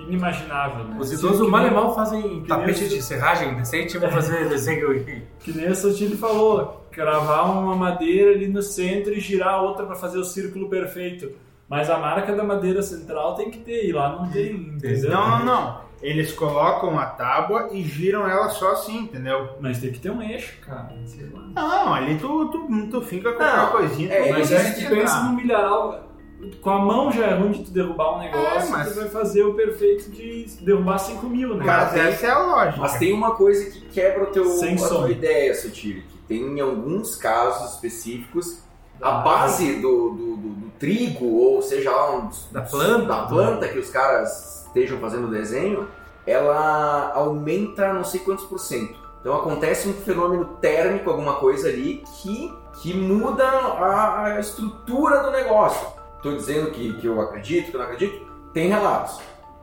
[0.07, 0.97] inimaginável, né?
[0.99, 4.93] Os idosos que mal e mal fazem tapete nem- de serragem decente, vão fazer desenho
[4.95, 5.23] e...
[5.41, 9.85] Que nem o Sotile falou, cravar uma madeira ali no centro e girar a outra
[9.87, 11.31] para fazer o círculo perfeito.
[11.69, 15.11] Mas a marca da madeira central tem que ter, e lá não tem, entendeu?
[15.11, 15.87] Não, não, não.
[16.03, 19.49] Eles colocam a tábua e giram ela só assim, entendeu?
[19.61, 20.93] Mas tem que ter um eixo, cara.
[21.07, 21.41] Sei lá.
[21.55, 24.13] Não, ali tu, tu, tu fica com Não, qualquer coisinha.
[24.13, 24.91] é, Mas é que sentar.
[24.91, 26.06] pensa no milharal.
[26.61, 29.09] Com a mão já é ruim de tu derrubar um negócio, É, mas- tu vai
[29.09, 31.65] fazer o perfeito de derrubar 5 mil, né?
[31.65, 32.81] Mas tem- essa é a lógica.
[32.81, 35.09] Mas tem uma coisa que quebra o teu, Sem a tua som.
[35.09, 38.61] ideia, Sotiri, que tem em alguns casos específicos
[39.01, 43.07] a base do, do, do- do trigo, ou seja lá, um, Da planta.
[43.07, 45.89] da planta que os caras estejam fazendo o desenho,
[46.27, 48.99] ela aumenta não sei quantos por cento.
[49.21, 55.31] Então acontece um fenômeno térmico, alguma coisa ali, que, que muda a, a estrutura do
[55.31, 55.96] negócio.
[56.27, 58.27] Estou dizendo que, que eu acredito, que eu não acredito.
[58.53, 59.21] Tem relatos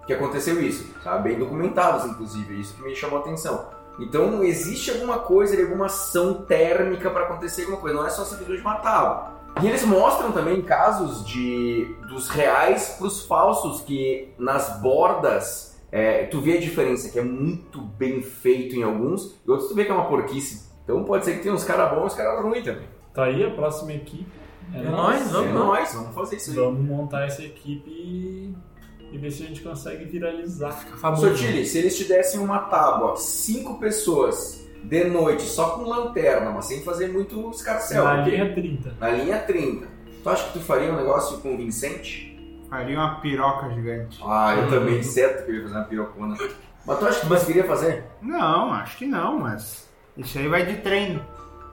[0.08, 1.30] que aconteceu isso, sabe?
[1.30, 3.68] bem documentados, inclusive, é isso que me chamou a atenção.
[4.00, 8.64] Então existe alguma coisa, alguma ação térmica para acontecer alguma coisa, não é só simplesmente
[8.64, 9.34] matá-lo.
[9.62, 16.28] E eles mostram também casos de dos reais para os falsos, que nas bordas é,
[16.28, 19.84] tu vê a diferença, que é muito bem feito em alguns, e outros tu vê
[19.84, 20.72] que é uma porquice.
[20.86, 22.88] Então pode ser que tenha uns caras bons e uns caras ruins também.
[23.14, 24.43] Tá aí a próxima equipe.
[24.74, 25.54] É nóis, É vamos.
[25.54, 26.56] nóis, vamos fazer isso aí.
[26.58, 28.56] Vamos montar essa equipe e,
[29.12, 30.72] e ver se a gente consegue viralizar.
[31.00, 31.28] Famoso.
[31.30, 36.66] Sotile, se eles te dessem uma tábua, cinco pessoas, de noite, só com lanterna, mas
[36.66, 38.04] sem fazer muito escarcel.
[38.04, 38.94] Na porque- linha 30.
[39.00, 39.88] na linha 30.
[40.24, 42.32] Tu acha que tu faria um negócio convincente?
[42.70, 44.20] Faria uma piroca gigante.
[44.26, 44.70] Ah, eu Uhum.
[44.70, 46.36] também, certo que eu ia fazer uma pirocona.
[46.86, 48.04] Mas tu acha que tu conseguiria fazer?
[48.22, 51.24] Não, acho que não, mas isso aí vai de treino.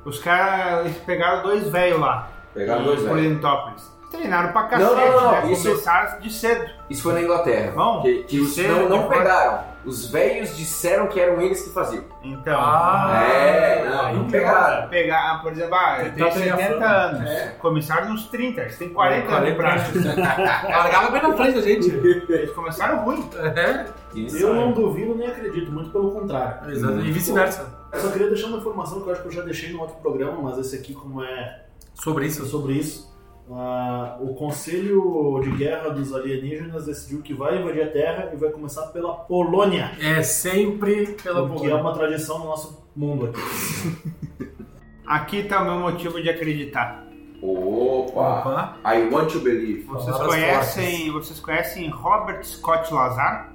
[0.05, 2.31] Os caras pegaram dois velhos lá.
[2.55, 3.11] Pegaram dois velhos.
[3.17, 4.01] Polidentópolis.
[4.11, 5.53] Treinaram pra cacete, Não, não, não, né?
[5.53, 6.69] isso- Começaram de cedo.
[6.91, 7.73] Isso foi na Inglaterra.
[7.77, 9.71] Bom, que, que os cedo, não, não depois- pegaram.
[9.83, 12.05] Os velhos disseram que eram eles que faziam.
[12.23, 14.89] Então, Ah, é, não, aí não que pegaram.
[14.89, 16.87] pegar, por exemplo, ah, eu tenho Tentar pegar 70 fama.
[16.87, 17.31] anos.
[17.31, 17.47] É.
[17.61, 19.99] Começaram nos 30, eles têm 40, 40 anos de prática.
[21.13, 21.89] Bem na frente da gente.
[21.89, 23.31] Eles começaram ruim.
[23.57, 24.37] É, Isso.
[24.39, 26.69] Eu não duvido nem acredito, muito pelo contrário.
[26.71, 26.99] exato.
[26.99, 27.73] E vice-versa.
[27.93, 29.97] Eu só queria deixar uma informação que eu acho que eu já deixei no outro
[29.97, 31.63] programa, mas esse aqui, como é
[31.95, 32.47] Sobre isso.
[32.47, 33.11] sobre isso,
[33.53, 38.51] ah, o Conselho de Guerra dos Alienígenas decidiu que vai invadir a Terra e vai
[38.51, 41.77] começar pela Polônia, É sempre pela que é Polônia.
[41.77, 44.51] uma tradição no nosso mundo aqui.
[45.07, 47.05] Aqui tá o meu motivo de acreditar.
[47.43, 48.41] Opa!
[48.41, 48.77] Opa.
[48.85, 49.83] I want to believe.
[49.83, 53.53] Vocês Palavras conhecem, vocês conhecem Robert Scott Lazar?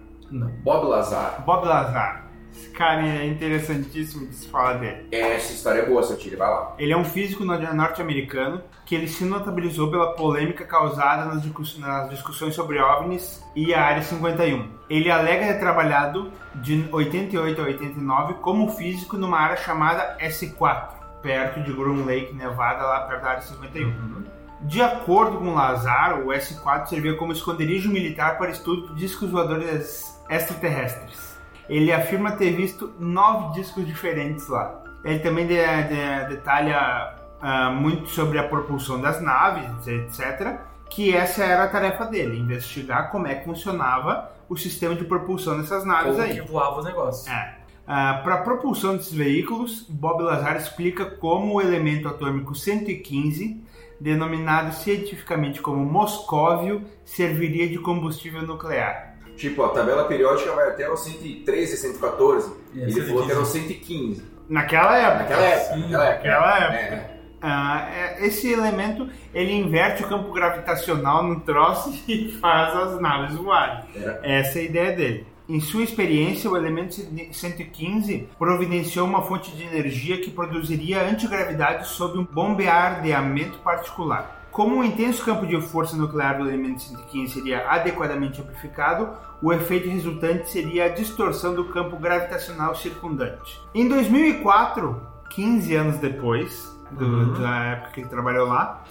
[0.64, 1.44] Bob Lazar.
[1.46, 2.25] Bob Lazar.
[2.56, 5.08] Esse cara é interessantíssimo de se falar dele.
[5.12, 6.36] Essa história é boa, Sotile.
[6.36, 6.74] Vai lá.
[6.80, 11.44] Ele é um físico no- norte-americano que ele se notabilizou pela polêmica causada nas,
[11.78, 14.70] nas discussões sobre OVNIs e a Área 51.
[14.90, 20.88] Ele alega ter trabalhado de 88 a 89 como físico numa área chamada S4,
[21.22, 24.24] perto de Groom Lake, Nevada, lá perto da Área 51.
[24.62, 30.16] De acordo com Lazar, o S4 servia como esconderijo militar para estudo de discos voadores
[30.30, 31.25] extraterrestres.
[31.70, 34.84] Ele afirma ter visto nove discos diferentes lá.
[35.04, 40.58] Ele também de- de- detalha ah, muito sobre a propulsão das naves, etc.
[40.90, 45.58] Que essa era a tarefa dele, investigar como é que funcionava o sistema de propulsão
[45.60, 46.34] dessas naves Como aí.
[46.36, 47.28] que voava os negócios.
[47.28, 47.56] É.
[47.86, 53.64] Para a propulsão desses veículos, Bob Lazar explica como o elemento atômico 115,
[54.00, 59.15] denominado cientificamente como moscóvio, serviria de combustível nuclear.
[59.36, 62.52] Tipo, a tabela periódica vai até o 113, 114.
[62.76, 64.24] É, Ele falou que era o 115.
[64.50, 65.20] Naquela época.
[65.24, 65.76] Naquela época.
[65.78, 66.28] Naquela época.
[66.30, 66.78] Naquela época.
[66.78, 67.16] É.
[67.42, 73.36] Ah, é- esse elemento ele inverte o campo gravitacional no troço e faz as naves
[73.36, 73.84] voarem.
[73.96, 74.40] É.
[74.40, 75.28] Essa é a ideia dele.
[75.48, 76.96] Em sua experiência, o elemento
[77.32, 84.45] 115 providenciou uma fonte de energia que produziria antigravidade sob um bombardeamento particular.
[84.56, 89.10] Como o intenso campo de força nuclear do elemento 115 seria adequadamente amplificado,
[89.42, 93.62] o efeito resultante seria a distorção do campo gravitacional circundante.
[93.74, 95.02] Em 2004,
[95.32, 98.82] 15 anos depois do- da época que ele trabalhou lá,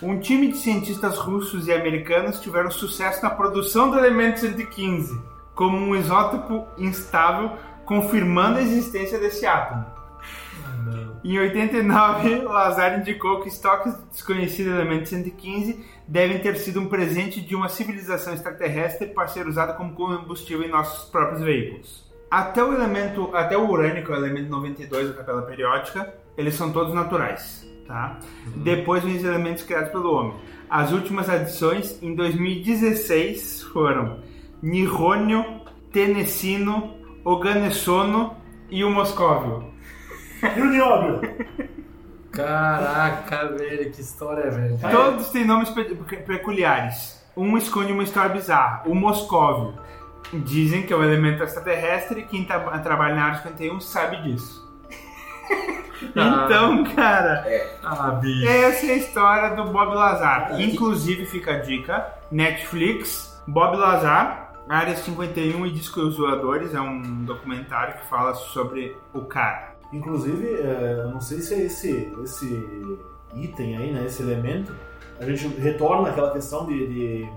[0.00, 5.20] um time de cientistas russos e americanos tiveram sucesso na produção do elemento 115
[5.52, 9.84] como um isótopo instável, confirmando a existência desse átomo.
[11.24, 17.40] Em 89, Lazar indicou que estoques desconhecidos do elemento 115 devem ter sido um presente
[17.40, 22.08] de uma civilização extraterrestre para ser usado como combustível em nossos próprios veículos.
[22.30, 26.54] Até o elemento, até o urânio, que é o elemento 92 da tabela periódica, eles
[26.54, 28.18] são todos naturais, tá?
[28.56, 30.34] Depois vem os elementos criados pelo homem.
[30.68, 34.18] As últimas adições em 2016 foram
[34.62, 38.36] Nirônio, Tenessino, Oganessono
[38.70, 39.72] e o Moscóvio.
[40.56, 41.20] E o nióbio?
[42.32, 44.78] Caraca, velho, que história, velho.
[44.90, 47.18] Todos têm nomes pe- pe- peculiares.
[47.36, 48.82] Um esconde uma história bizarra.
[48.86, 49.74] O Moscóvio.
[50.32, 54.68] Dizem que é um elemento extraterrestre e quem tá, trabalha na área 51 sabe disso.
[56.14, 57.44] então, cara,
[57.82, 58.46] Ah, bicho.
[58.46, 60.60] essa é a história do Bob Lazar.
[60.60, 66.74] Inclusive, fica a dica: Netflix, Bob Lazar, Área 51 e Discos Voadores.
[66.74, 69.77] É um documentário que fala sobre o cara.
[69.92, 72.46] Inclusive, é, eu não sei se é esse, esse
[73.34, 74.72] item aí, né, esse elemento,
[75.18, 77.28] a gente retorna àquela questão de, de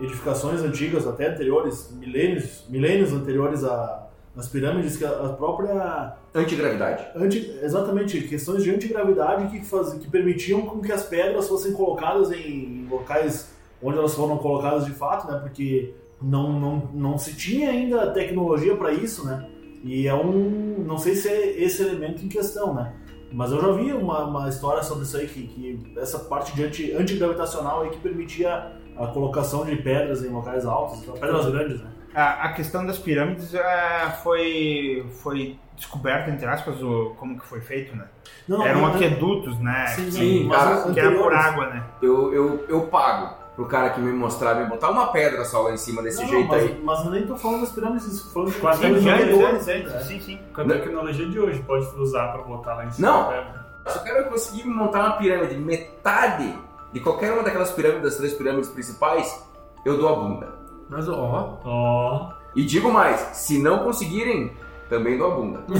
[0.00, 7.06] edificações antigas, até anteriores, milênios, milênios anteriores a- às pirâmides, que a, a própria Antigravidade.
[7.14, 12.32] Anti, exatamente, questões de antigravidade que, faz, que permitiam com que as pedras fossem colocadas
[12.32, 13.52] em locais
[13.82, 15.38] onde elas foram colocadas de fato, né?
[15.38, 19.48] Porque não, não, não se tinha ainda tecnologia para isso, né?
[19.84, 20.82] E é um.
[20.86, 22.92] Não sei se é esse elemento em questão, né?
[23.30, 26.64] Mas eu já vi uma, uma história sobre isso aí, que, que essa parte de
[26.64, 31.80] anti, antigravitacional aí que permitia a colocação de pedras em locais altos, então, pedras grandes,
[31.82, 31.90] né?
[32.14, 37.60] A, a questão das pirâmides é, foi, foi descoberta, entre aspas, o, como que foi
[37.60, 38.06] feito, né?
[38.46, 39.88] Não, Eram não, aquedutos, né?
[39.88, 41.84] Sim, que, sim, mas que era por água, né?
[42.00, 45.72] Eu, eu, eu pago pro cara que me mostrar, me botar uma pedra só lá
[45.72, 46.80] em cima desse Não, jeito mas, aí.
[46.82, 50.00] mas eu nem tô falando das pirâmides, tô falando de anteriores, antes, antes, né?
[50.00, 50.38] sim, sim.
[50.54, 53.08] Com a tecnologia de hoje, pode usar pra botar lá em cima.
[53.08, 53.22] Não.
[53.22, 53.64] da pedra.
[53.86, 56.58] Se o cara conseguir montar uma pirâmide, metade
[56.92, 59.46] de qualquer uma daquelas pirâmides, das três pirâmides principais,
[59.84, 60.48] eu dou a bunda.
[60.88, 64.52] Mas, ó, Ó, E digo mais, se não conseguirem,
[64.88, 65.64] também dou a bunda.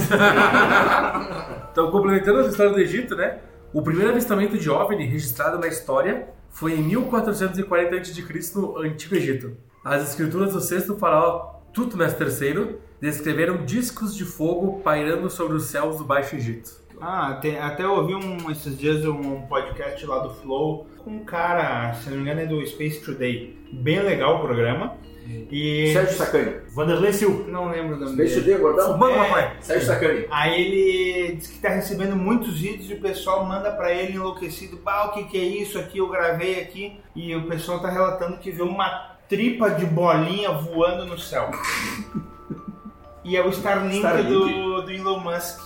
[1.71, 3.39] Então, complementando as histórias do Egito, né?
[3.73, 8.57] O primeiro avistamento de OVNI registrado na história foi em 1440 a.C.
[8.57, 9.57] no Antigo Egito.
[9.83, 15.97] As escrituras do sexto faraó Tutmés III descreveram discos de fogo pairando sobre os céus
[15.97, 16.71] do Baixo Egito.
[17.01, 22.09] Ah, até ouvi um, esses dias um podcast lá do Flow com um cara, se
[22.09, 23.59] não me engano é do Space Today.
[23.73, 24.95] Bem legal o programa.
[25.51, 25.91] E.
[25.93, 26.55] Sérgio Sacani.
[26.69, 27.49] Vanderlei Silva.
[27.51, 28.55] Não lembro o nome Deixa eu dele.
[28.57, 28.93] ver, gordão.
[28.93, 29.17] Fumando, É.
[29.27, 29.57] papai!
[29.61, 30.25] Sérgio Sacani.
[30.29, 34.77] Aí ele diz que tá recebendo muitos vídeos e o pessoal manda pra ele enlouquecido.
[34.77, 35.97] Bah, o que que é isso aqui?
[35.97, 36.99] Eu gravei aqui.
[37.15, 41.49] E o pessoal tá relatando que vê uma tripa de bolinha voando no céu.
[43.23, 44.29] E é o Starlink, Starlink.
[44.31, 45.59] Do, do Elon Musk.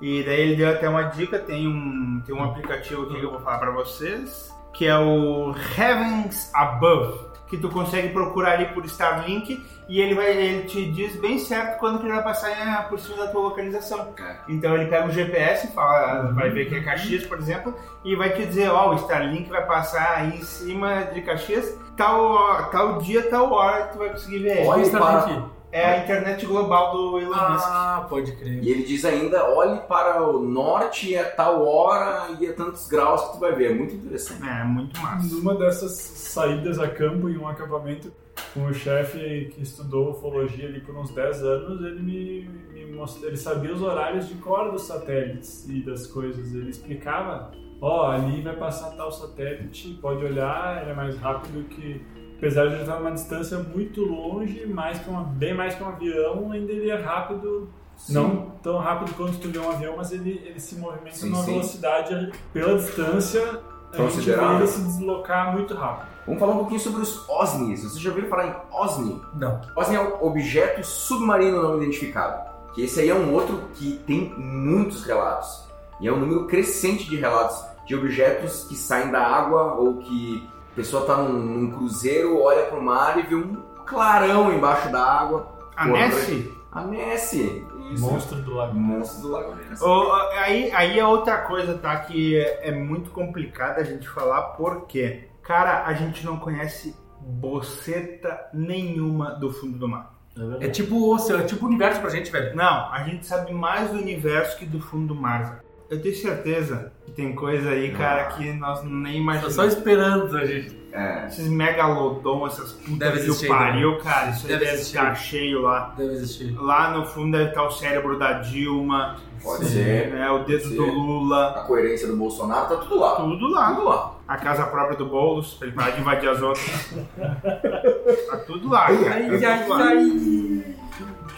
[0.00, 3.32] E daí ele deu até uma dica, tem um, tem um aplicativo aqui que eu
[3.32, 7.18] vou falar pra vocês, que é o Heavens Above,
[7.50, 11.80] que tu consegue procurar ali por Starlink e ele vai ele te diz bem certo
[11.80, 14.14] quando que ele vai passar por cima da tua localização.
[14.18, 14.36] É.
[14.48, 17.74] Então ele pega o GPS, fala, vai ver que é Caxias, por exemplo,
[18.04, 22.70] e vai te dizer, ó, o Starlink vai passar aí em cima de Caxias, tal,
[22.70, 24.68] tal dia, tal hora tu vai conseguir ver ele.
[24.68, 25.59] Olha, Starlink.
[25.72, 27.66] É a internet global do Elon Musk.
[27.68, 28.62] Ah, pode crer.
[28.62, 33.22] E ele diz ainda, olhe para o norte a tal hora e a tantos graus
[33.26, 33.70] que tu vai ver.
[33.70, 34.42] É muito interessante.
[34.48, 35.32] É, muito massa.
[35.34, 38.12] numa dessas saídas a campo em um acampamento
[38.52, 43.28] com o chefe que estudou ufologia ali por uns 10 anos, ele me, me mostrou,
[43.28, 46.52] ele sabia os horários de cor dos satélites e das coisas.
[46.52, 52.04] Ele explicava, ó, ali vai passar tal satélite, pode olhar, ele é mais rápido que
[52.40, 55.88] apesar de ele estar numa distância muito longe, mais que uma, bem mais que um
[55.88, 57.68] avião, ainda ele é rápido
[58.08, 61.44] Não tão rápido quanto tu vê um avião, mas ele, ele se movimenta Sim, numa
[61.44, 61.52] sim.
[61.52, 63.42] velocidade pela distância.
[63.42, 63.60] A gente
[63.92, 64.56] vê Considerável.
[64.56, 66.08] ele se deslocar muito rápido.
[66.24, 67.82] Vamos falar um pouquinho sobre os OSNIs.
[67.82, 69.20] Vocês já ouviram falar em OSNI?
[69.34, 69.60] Não.
[69.76, 72.48] OSNI é o Objeto Submarino Não Identificado.
[72.72, 75.64] Que esse aí é um outro que tem muitos relatos.
[76.00, 80.48] E é um número crescente de relatos de objetos que saem da água ou que
[80.72, 84.90] a pessoa está num, num cruzeiro, olha para o mar e vê um clarão embaixo
[84.90, 85.58] da água.
[85.76, 86.54] A Pô, Nessie?
[86.70, 87.66] A Nessie.
[87.92, 88.02] Isso.
[88.02, 88.78] Monstro do lago.
[88.78, 89.82] Monstro do Lago Ness.
[89.82, 91.96] Ô, aí, aí é outra coisa, tá?
[91.96, 98.48] Que é, é muito complicada a gente falar, porque, cara, a gente não conhece boceta
[98.54, 100.14] nenhuma do fundo do mar.
[100.60, 102.54] É tipo o oceano, é tipo o universo pra gente, velho.
[102.54, 105.62] Não, a gente sabe mais do universo que do fundo do mar.
[105.90, 109.54] Eu tenho certeza que tem coisa aí, cara, que nós nem Tô imaginamos.
[109.54, 110.78] só esperando a gente.
[110.92, 111.26] É.
[111.26, 114.96] Esses megalodon, essas putas Deve que existir o pariu, cara, isso aí Deve deve existir.
[114.98, 115.94] estar cheio lá.
[115.96, 116.52] Deve existir.
[116.60, 120.10] Lá no fundo deve estar o cérebro da Dilma, Pode ser.
[120.12, 120.90] né, o dedo Pode do ser.
[120.90, 123.16] Lula, A coerência do Bolsonaro tá tudo lá.
[123.16, 123.72] tudo lá.
[123.74, 124.14] Tudo lá.
[124.26, 126.94] A casa própria do Boulos, pra ele parar de invadir as outras.
[128.30, 129.40] tá tudo lá, cara.
[129.40, 129.90] Tá tudo lá.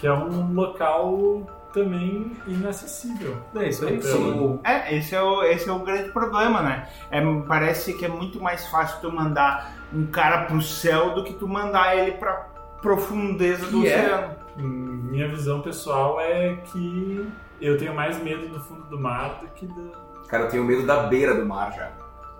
[0.01, 3.37] Que é um local também inacessível.
[3.57, 3.97] É isso aí.
[3.97, 6.89] Então, É, esse é, o, esse é o grande problema, né?
[7.11, 11.33] É, parece que é muito mais fácil tu mandar um cara pro céu do que
[11.35, 12.49] tu mandar ele pra
[12.81, 13.97] profundeza do Que é?
[14.05, 14.35] oceano.
[14.57, 17.27] Minha visão pessoal é que
[17.61, 19.93] eu tenho mais medo do fundo do mar do que do.
[20.29, 21.91] Cara, eu tenho medo da beira do mar já.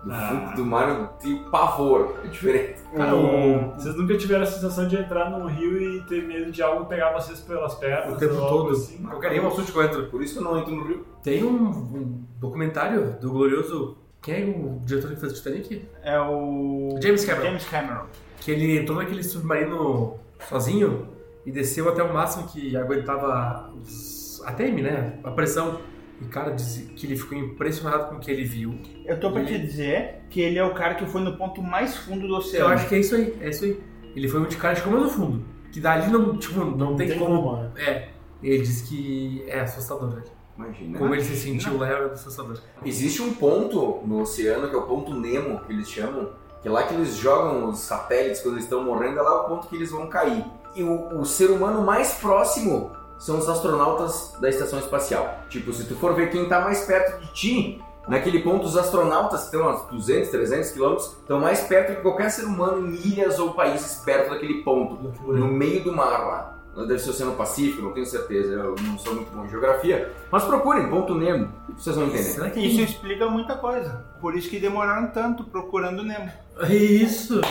[0.03, 0.27] Do Ah.
[0.27, 2.15] fundo do mar eu tenho pavor.
[2.23, 2.81] É diferente.
[2.95, 6.61] Cara, o- vocês nunca tiveram a sensação de entrar num rio e ter medo de
[6.61, 8.13] algo pegar vocês pelas pernas?
[8.13, 8.71] O tempo todo.
[8.71, 8.97] Assim?
[9.03, 10.05] Qualquer rio, um assunto que eu entro.
[10.07, 11.05] Por isso que eu não entro no rio.
[11.23, 13.97] Tem um, um documentário do glorioso.
[14.21, 15.85] Quem é o diretor que fez Titanic?
[16.03, 16.97] É o.
[17.01, 17.45] James Cameron.
[17.47, 18.05] James Cameron.
[18.39, 20.15] Que ele entrou naquele submarino
[20.49, 21.07] sozinho
[21.45, 25.19] e desceu até o máximo que aguentava os- a TM, né?
[25.23, 25.79] A pressão.
[26.21, 28.77] E, cara, diz que ele ficou impressionado com o que ele viu.
[29.05, 31.97] Eu tô pra te dizer que ele é o cara que foi no ponto mais
[31.97, 32.65] fundo do oceano.
[32.65, 33.79] Eu acho que é isso aí, é isso aí.
[34.15, 35.43] Ele foi um de cara que no fundo.
[35.71, 37.57] Que dali não, tipo, não, tem, como.
[37.57, 37.71] né?
[37.77, 38.09] É.
[38.43, 40.31] Ele disse que é assustador, velho.
[40.57, 40.99] Imagina.
[40.99, 42.59] Como ele se sentiu lá é assustador.
[42.85, 46.29] Existe um ponto no oceano que é o ponto Nemo, que eles chamam,
[46.61, 49.49] que é lá que eles jogam os satélites quando eles estão morrendo, é lá o
[49.49, 50.45] ponto que eles vão cair.
[50.75, 55.39] E o, o ser humano mais próximo são os astronautas da estação espacial.
[55.49, 59.41] Tipo, se tu for ver quem tá mais perto de ti, naquele ponto os astronautas
[59.41, 63.39] que estão a 200, 300 quilômetros, estão mais perto que qualquer ser humano em ilhas
[63.39, 64.95] ou países perto daquele ponto,
[65.25, 66.53] no meio do mar lá.
[66.75, 70.11] Deve ser o Oceano Pacífico, não tenho certeza, eu não sou muito bom em geografia.
[70.31, 71.47] Mas procurem, ponto Nemo,
[71.77, 72.23] vocês vão entender.
[72.23, 74.03] Será que Isso explica muita coisa.
[74.19, 76.31] Por isso que demoraram tanto procurando Nemo.
[76.67, 77.41] Isso!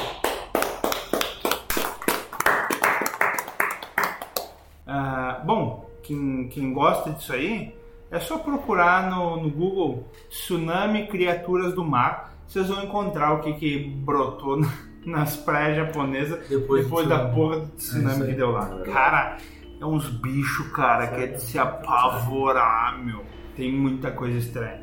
[4.85, 7.75] Ah, bom, quem, quem gosta disso aí,
[8.11, 12.35] é só procurar no, no Google Tsunami Criaturas do Mar.
[12.47, 14.69] Vocês vão encontrar o que, que brotou na-
[15.07, 18.29] nas praias japonesas Depois, depois da porra do É tsunami aí.
[18.29, 18.67] que deu lá.
[18.93, 19.39] Cara,
[19.81, 23.23] é uns bichos, cara, que é de se apavorar, meu.
[23.57, 24.83] Tem muita coisa estranha.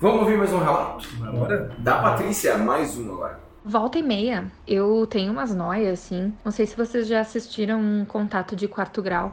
[0.00, 1.06] Vamos ouvir mais um relato?
[1.22, 1.74] Agora?
[1.78, 3.40] Da Patrícia, mais um agora.
[3.62, 6.32] Volta e meia, eu tenho umas noias, assim.
[6.42, 9.32] Não sei se vocês já assistiram um Contato de Quarto Grau.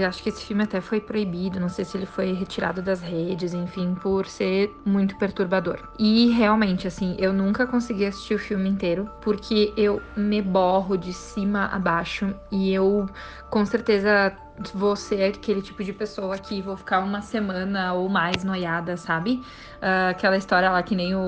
[0.00, 3.00] Eu acho que esse filme até foi proibido, não sei se ele foi retirado das
[3.00, 5.80] redes, enfim, por ser muito perturbador.
[5.98, 11.12] E realmente, assim, eu nunca consegui assistir o filme inteiro, porque eu me borro de
[11.12, 13.06] cima a baixo e eu
[13.50, 14.32] com certeza
[14.74, 19.40] vou ser aquele tipo de pessoa que vou ficar uma semana ou mais noiada, sabe?
[19.80, 21.20] Ah, aquela história lá que nem o,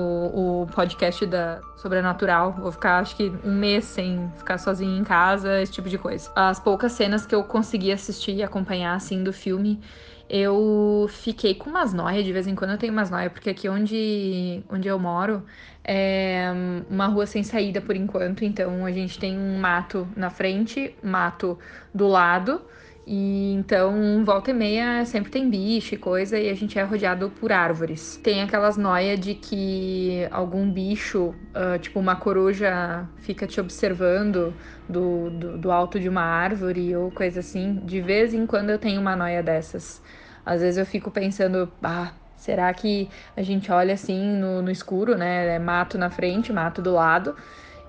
[0.63, 2.53] o podcast da Sobrenatural.
[2.53, 6.31] Vou ficar, acho que, um mês sem ficar sozinha em casa, esse tipo de coisa.
[6.35, 9.81] As poucas cenas que eu consegui assistir e acompanhar, assim, do filme,
[10.29, 12.23] eu fiquei com umas noias.
[12.23, 15.43] De vez em quando eu tenho umas noias, porque aqui onde, onde eu moro
[15.83, 16.51] é
[16.89, 18.43] uma rua sem saída por enquanto.
[18.43, 21.59] Então a gente tem um mato na frente, mato
[21.93, 22.61] do lado.
[23.07, 27.29] E então, volta e meia, sempre tem bicho e coisa, e a gente é rodeado
[27.29, 28.19] por árvores.
[28.23, 34.53] Tem aquelas noias de que algum bicho, ah, tipo uma coruja, fica te observando
[34.89, 37.79] do, do, do alto de uma árvore ou coisa assim.
[37.83, 40.01] De vez em quando eu tenho uma noia dessas.
[40.43, 45.15] Às vezes eu fico pensando, ah, será que a gente olha assim no, no escuro,
[45.15, 45.55] né?
[45.55, 47.35] É mato na frente, mato do lado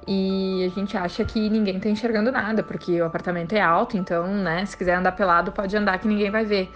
[0.06, 4.26] e a gente acha que ninguém tá enxergando nada, porque o apartamento é alto, então,
[4.28, 6.70] né, se quiser andar pelado, pode andar que ninguém vai ver.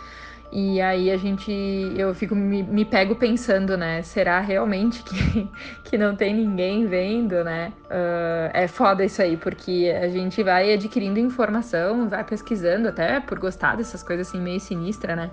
[0.53, 1.53] E aí a gente,
[1.97, 5.49] eu fico, me, me pego pensando, né, será realmente que,
[5.85, 7.72] que não tem ninguém vendo, né?
[7.89, 13.39] Ah, é foda isso aí, porque a gente vai adquirindo informação, vai pesquisando, até por
[13.39, 15.31] gostar dessas coisas assim meio sinistra, né?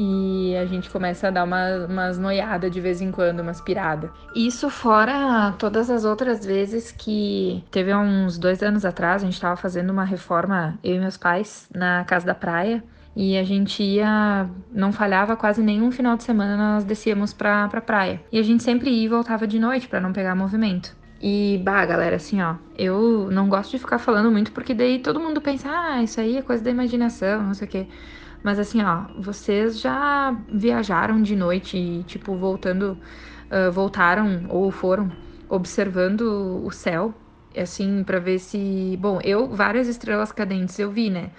[0.00, 4.08] E a gente começa a dar uma, umas noiadas de vez em quando, umas piradas.
[4.32, 9.56] Isso fora todas as outras vezes que teve uns dois anos atrás, a gente tava
[9.56, 12.80] fazendo uma reforma, eu e meus pais, na casa da praia.
[13.16, 17.80] E a gente ia, não falhava quase nenhum final de semana, nós descíamos pra, pra
[17.80, 18.22] praia.
[18.30, 20.96] E a gente sempre ia e voltava de noite pra não pegar movimento.
[21.20, 25.18] E, bah, galera, assim, ó, eu não gosto de ficar falando muito porque daí todo
[25.18, 27.88] mundo pensa, ah, isso aí é coisa da imaginação, não sei o quê.
[28.42, 32.98] Mas assim, ó, vocês já viajaram de noite e, tipo, voltando,
[33.50, 35.10] ah, voltaram ou foram
[35.48, 37.14] observando o céu,
[37.56, 38.96] assim, pra ver se.
[39.00, 41.30] Bom, eu, várias estrelas cadentes eu vi, né?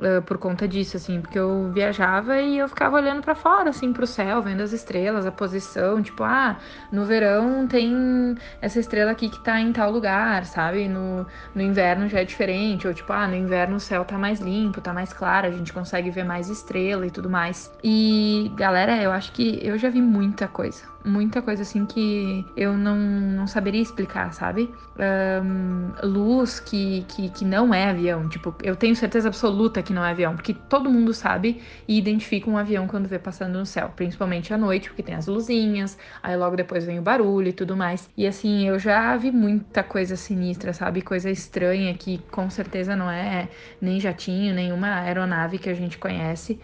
[0.00, 3.92] Ah, por conta disso, assim, porque eu viajava e eu ficava olhando pra fora, assim,
[3.92, 6.58] pro céu, vendo as estrelas, a posição, tipo, ah,
[6.92, 10.86] no verão tem essa estrela aqui que tá em tal lugar, sabe?
[10.88, 14.40] No, no inverno já é diferente, ou tipo, ah, no inverno o céu tá mais
[14.40, 17.72] limpo, tá mais claro, a gente consegue ver mais estrela e tudo mais.
[17.82, 20.95] E, galera, eu acho que eu já vi muita coisa.
[21.06, 24.74] Muita coisa assim que eu não, não saberia explicar, sabe?
[24.98, 28.28] Ahn, luz que, que, que não é avião.
[28.28, 32.50] Tipo, eu tenho certeza absoluta que não é avião, porque todo mundo sabe e identifica
[32.50, 36.36] um avião quando vê passando no céu, principalmente à noite, porque tem as luzinhas, aí
[36.36, 38.10] logo depois vem o barulho e tudo mais.
[38.16, 41.02] E assim, eu já vi muita coisa sinistra, sabe?
[41.02, 43.48] Coisa estranha que com certeza não é
[43.80, 46.60] nem jatinho, nenhuma aeronave que a gente conhece.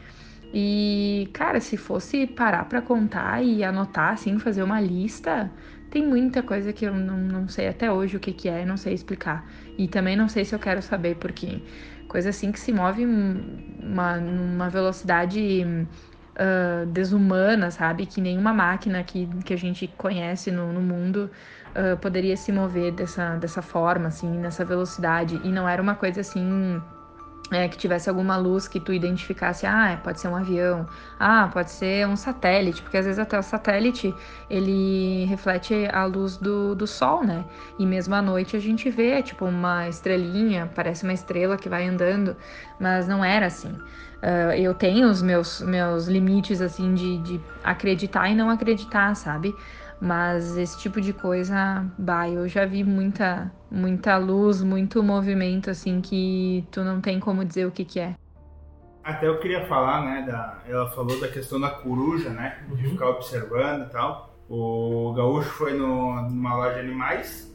[0.53, 5.51] E, cara, se fosse parar pra contar e anotar, assim, fazer uma lista,
[5.91, 8.77] tem muita coisa que eu não, não sei até hoje o que, que é, não
[8.77, 9.47] sei explicar.
[9.79, 11.61] E também não sei se eu quero saber, porque
[12.07, 18.07] coisa assim que se move uma, numa velocidade uh, desumana, sabe?
[18.07, 21.31] Que nenhuma máquina que, que a gente conhece no, no mundo
[21.75, 25.41] uh, poderia se mover dessa, dessa forma, assim, nessa velocidade.
[25.45, 26.83] E não era uma coisa assim
[27.53, 30.87] é, que tivesse alguma luz que tu identificasse, ah, pode ser um avião,
[31.19, 34.15] ah, pode ser um satélite, porque às vezes até o satélite
[34.49, 37.45] ele reflete a luz do, do sol, né?
[37.79, 41.87] E mesmo à noite a gente vê, tipo, uma estrelinha, parece uma estrela que vai
[41.87, 42.37] andando,
[42.81, 43.77] mas não era assim.
[44.23, 49.53] Uh, eu tenho os meus, meus limites, assim, de, de acreditar e não acreditar, sabe?
[50.03, 56.01] Mas esse tipo de coisa, bah, eu já vi muita, muita luz, muito movimento, assim,
[56.01, 58.17] que tu não tem como dizer o que que é.
[59.05, 63.11] Até eu queria falar, né, da, ela falou da questão da coruja, né, de ficar
[63.11, 64.35] observando e tal.
[64.49, 67.55] O gaúcho foi no, numa loja de animais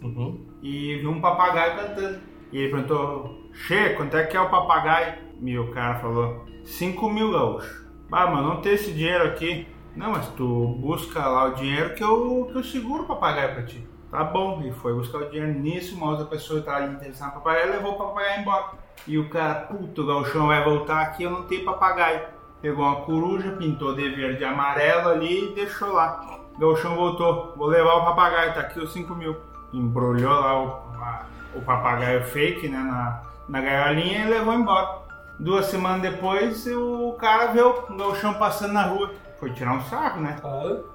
[0.64, 2.20] e viu um papagaio cantando.
[2.54, 5.16] E ele perguntou, Che, quanto é que é o papagaio?
[5.42, 7.86] E o cara falou, 5 mil gaúcho.
[8.10, 9.68] Ah, mas não tem esse dinheiro aqui.
[9.98, 13.64] Não, mas tu busca lá o dinheiro que eu, que eu seguro o papagaio pra
[13.64, 13.88] ti.
[14.12, 17.72] Tá bom, e foi buscar o dinheiro nisso, uma outra pessoa tava interessada no papagaio
[17.72, 18.66] levou o papagaio embora.
[19.06, 22.22] E o cara, puto, o galchão vai voltar aqui, eu não tenho papagaio.
[22.62, 26.40] Pegou uma coruja, pintou de verde e amarelo ali e deixou lá.
[26.56, 29.36] O galchão voltou, vou levar o papagaio, tá aqui os 5 mil.
[29.74, 30.68] Embrulhou lá o,
[31.02, 31.26] a-
[31.56, 35.00] o papagaio fake, né, na, na gaiolinha e levou embora.
[35.40, 39.12] Duas semanas depois, o cara viu o galchão passando na rua.
[39.40, 40.36] Foi tirar um sarro, né?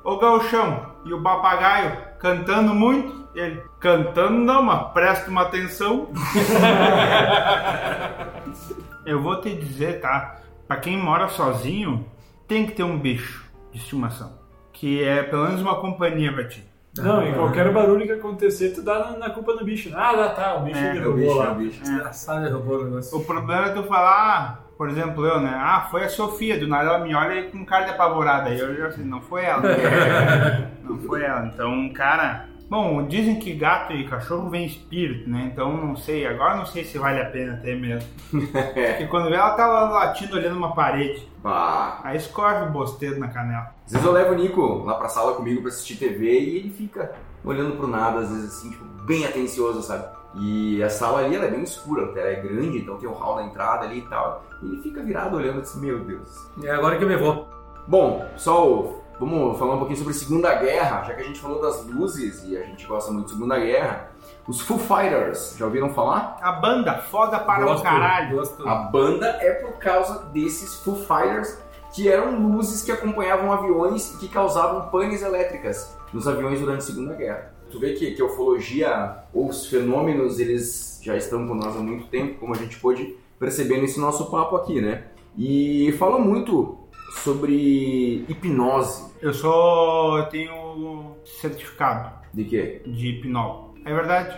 [0.03, 3.23] Ô Galchão, e o papagaio cantando muito?
[3.35, 6.09] Ele, cantando não, mas presta uma atenção.
[9.07, 10.37] Eu vou te dizer, tá?
[10.67, 12.05] Pra quem mora sozinho,
[12.47, 14.33] tem que ter um bicho de estimação.
[14.73, 16.65] Que é pelo menos uma companhia pra ti.
[16.99, 19.91] Não, e qualquer barulho que acontecer, tu dá na, na culpa do bicho.
[19.97, 21.53] Ah, dá, tá, o bicho É, É o derrubou bicho, é lá.
[21.53, 21.81] o bicho.
[21.83, 23.19] Desgraçado, derrubou o negócio.
[23.19, 25.53] O problema é tu falar, ah, por exemplo, eu, né?
[25.55, 28.51] Ah, foi a Sofia, do nada ela me olha com cara de apavorada.
[28.51, 29.63] Aí eu já sei, não foi ela.
[30.83, 31.47] não foi ela.
[31.47, 32.49] Então, cara.
[32.69, 35.51] Bom, dizem que gato e cachorro vem espírito, né?
[35.53, 38.09] Então não sei, agora não sei se vale a pena ter mesmo.
[38.33, 41.29] Porque quando vê ela tá lá latindo olhando uma parede.
[41.43, 42.01] Bah.
[42.03, 43.75] Aí escorre o bosteiro na canela.
[43.85, 46.71] Às vezes eu levo o Nico lá pra sala comigo pra assistir TV e ele
[46.71, 47.13] fica
[47.45, 50.07] olhando pro nada, às vezes assim, tipo, bem atencioso, sabe?
[50.35, 53.37] E a sala ali ela é bem escura, ela é grande, então tem o hall
[53.37, 54.45] na entrada ali e tal.
[54.63, 56.29] E ele fica virado olhando assim, meu Deus.
[56.63, 57.49] É agora que eu me vou.
[57.87, 61.85] Bom, pessoal, vamos falar um pouquinho sobre Segunda Guerra, já que a gente falou das
[61.87, 64.11] luzes e a gente gosta muito de Segunda Guerra.
[64.47, 66.39] Os Foo Fighters, já ouviram falar?
[66.41, 68.37] A banda foda para Gosto, o caralho.
[68.37, 68.69] Gosto.
[68.69, 71.59] A banda é por causa desses Foo Fighters,
[71.93, 76.87] que eram luzes que acompanhavam aviões e que causavam panes elétricas nos aviões durante a
[76.87, 77.52] Segunda Guerra.
[77.73, 81.81] Tu vê que, que a ufologia ou os fenômenos, eles já estão com nós há
[81.81, 85.05] muito tempo, como a gente pôde perceber nesse nosso papo aqui, né?
[85.37, 86.79] E fala muito
[87.25, 89.11] sobre hipnose.
[89.21, 89.33] Eu.
[89.33, 92.83] Eu tenho certificado De quê?
[92.87, 93.75] de hipnol.
[93.85, 94.37] É verdade.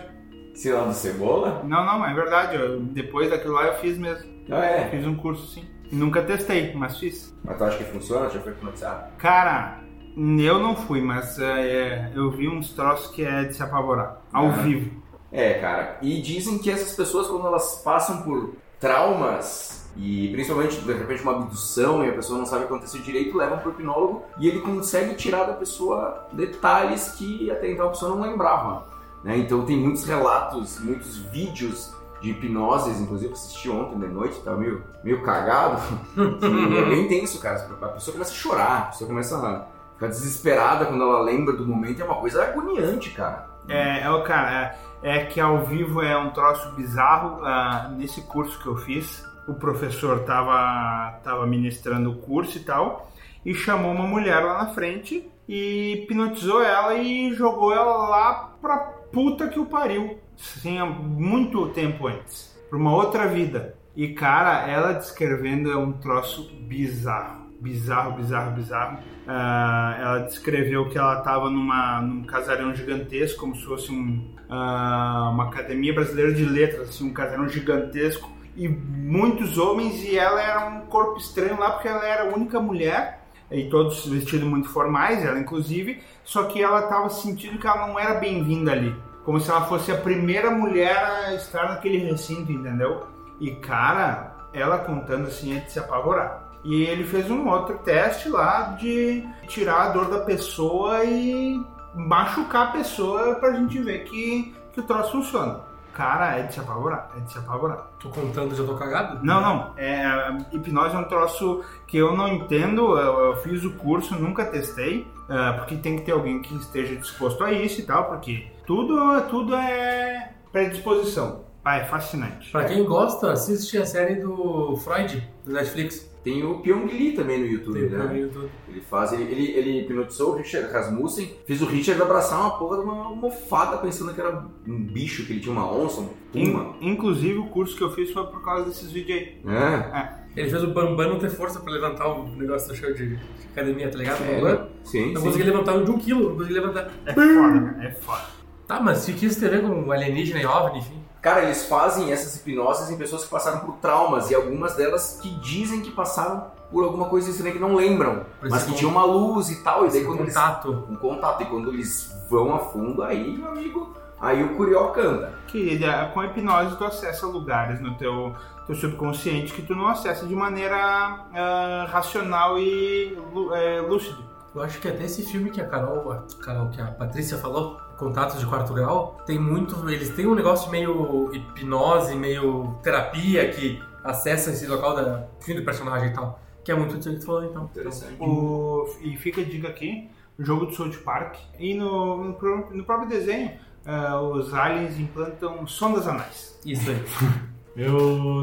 [0.53, 1.61] Sei lá, do cebola?
[1.65, 2.55] Não, não, é verdade.
[2.55, 4.25] Eu- depois daquilo lá eu fiz mesmo.
[4.49, 4.89] Ah, é.
[4.89, 5.65] Fiz um curso sim.
[5.91, 7.35] Nunca testei, mas fiz.
[7.43, 8.29] Mas tu acha que funciona?
[8.29, 9.11] Já foi hipnotizado?
[9.17, 9.81] Cara,
[10.17, 14.21] eu não fui, mas é, eu vi uns troços que é de se apavorar.
[14.31, 14.51] Ao Ah.
[14.51, 14.91] vivo.
[15.31, 15.97] É, cara.
[16.01, 21.33] E dizem que essas pessoas, quando elas passam por traumas, e principalmente, de repente, uma
[21.33, 24.59] abdução, e a pessoa não sabe o que aconteceu direito, levam pro hipnólogo e ele
[24.61, 28.85] consegue tirar da pessoa detalhes que até então a pessoa não lembrava.
[29.23, 29.37] Né?
[29.37, 34.57] Então tem muitos relatos, muitos vídeos de hipnoses, inclusive eu assisti ontem de noite, tava
[34.57, 35.81] meio, meio cagado.
[36.15, 37.67] é bem tenso, cara.
[37.81, 41.65] A pessoa começa a chorar, a pessoa começa a ficar desesperada quando ela lembra do
[41.65, 43.49] momento, é uma coisa agoniante, cara.
[43.67, 47.43] É, é o cara, é, é que ao vivo é um troço bizarro.
[47.43, 53.11] ah, nesse curso que eu fiz, o professor tava, tava ministrando o curso e tal,
[53.43, 58.77] e chamou uma mulher lá na frente e hipnotizou ela e jogou ela lá pra
[59.11, 60.19] puta que o pariu.
[60.65, 62.55] Há muito tempo antes.
[62.69, 63.75] Pra uma outra vida.
[63.95, 67.44] E cara, ela descrevendo é um troço bizarro.
[67.65, 68.99] Bizarro, bizarro, bizarro.
[69.27, 75.45] Ah, ela descreveu que ela estava num casarão gigantesco, como se fosse um, ah, uma
[75.45, 80.81] academia brasileira de letras, assim, um casarão gigantesco, e muitos homens e ela era um
[80.81, 85.39] corpo estranho lá porque ela era a única mulher e todos vestidos muito formais, ela
[85.39, 89.65] inclusive, só que ela estava sentindo que ela não era bem-vinda ali, como se ela
[89.65, 93.07] fosse a primeira mulher a estar naquele recinto, entendeu?
[93.39, 96.44] E cara, ela contando assim é de se apavorar.
[96.65, 101.63] E ele fez um outro teste lá de tirar a dor da pessoa e
[101.93, 105.61] machucar a pessoa pra gente ver que, que o troço funciona.
[105.93, 107.87] Cara, é de se apavorar, é de se apavorar.
[108.01, 109.23] Tô contando, já tô cagado?
[109.23, 109.73] Não, não.
[109.77, 110.03] É,
[110.51, 112.97] hipnose é um troço que eu não entendo.
[112.97, 116.95] Eu, eu fiz o curso, nunca testei, é, porque tem que ter alguém que esteja
[116.95, 121.45] disposto a isso e tal, porque tudo, tudo é predisposição.
[121.63, 122.51] Ah, é fascinante.
[122.51, 126.14] Pra quem gosta, assiste a série do Freud, do Netflix.
[126.25, 128.03] Tem o Pyong Lee também no YouTube, Tem né?
[128.03, 128.49] no YouTube.
[128.67, 132.77] Ele faz, ele, ele, ele hipnotizou o Richard Rasmussen, fez o Richard abraçar uma porra
[132.79, 136.75] de uma almofada pensando que era um bicho, que ele tinha uma onça, um puma.
[136.81, 139.37] In- inclusive, o curso que eu fiz foi por causa desses vídeos aí.
[139.47, 143.15] É, Ele fez o Bambam não ter força pra levantar o negócio do show de,
[143.15, 143.19] de
[143.53, 144.23] academia, tá ligado?
[144.23, 144.67] é, Bambam.
[144.83, 145.27] sim, Não sim.
[145.27, 146.89] consegui levantar um de um quilo, não consegui levantar.
[147.05, 147.85] É foda, né?
[147.87, 148.25] É foda.
[148.67, 151.04] Tá, mas se quis ter a ver com alienígena e OVNI, enfim.
[151.25, 155.29] Cara, eles fazem essas hipnoses em pessoas que passaram por traumas e algumas delas que
[155.39, 158.91] dizem que passaram por alguma coisa estranha que não lembram, Por mas que con- tinha
[158.91, 160.85] uma luz e tal, e daí quando eles contato.
[160.87, 165.33] um contato e quando eles vão a fundo, aí, meu amigo, aí o curió canta.
[165.47, 168.35] Querida, com a hipnose tu acessa lugares no teu,
[168.67, 173.17] teu subconsciente que tu não acessa de maneira ah, racional e
[173.53, 174.23] é, lúcido.
[174.53, 177.77] Eu acho que até esse filme que a Carol, a Carol, que a Patrícia falou,
[177.97, 179.89] Contatos de Quarto Grau, tem muito.
[179.89, 185.63] Eles têm um negócio meio hipnose, meio terapia que acessa esse local da, enfim, do
[185.63, 186.39] personagem e tal.
[186.63, 187.63] Que é muito disso que falou, então.
[187.65, 188.15] Interessante.
[188.19, 191.35] O- e fica a dica aqui, o jogo do South Park.
[191.59, 193.51] E no, no, no próprio desenho,
[193.85, 196.59] ah, os aliens implantam sondas anais.
[196.65, 196.97] Isso aí.
[197.77, 197.91] Eu,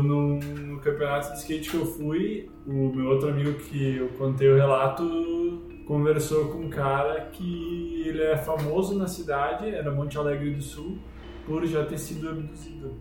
[0.02, 4.46] no, no campeonato de skate que eu fui, o meu outro amigo que eu contei
[4.52, 5.02] o relato
[5.86, 10.98] conversou com um cara que ele é famoso na cidade, era Monte Alegre do Sul,
[11.46, 12.94] por já ter sido abduzido.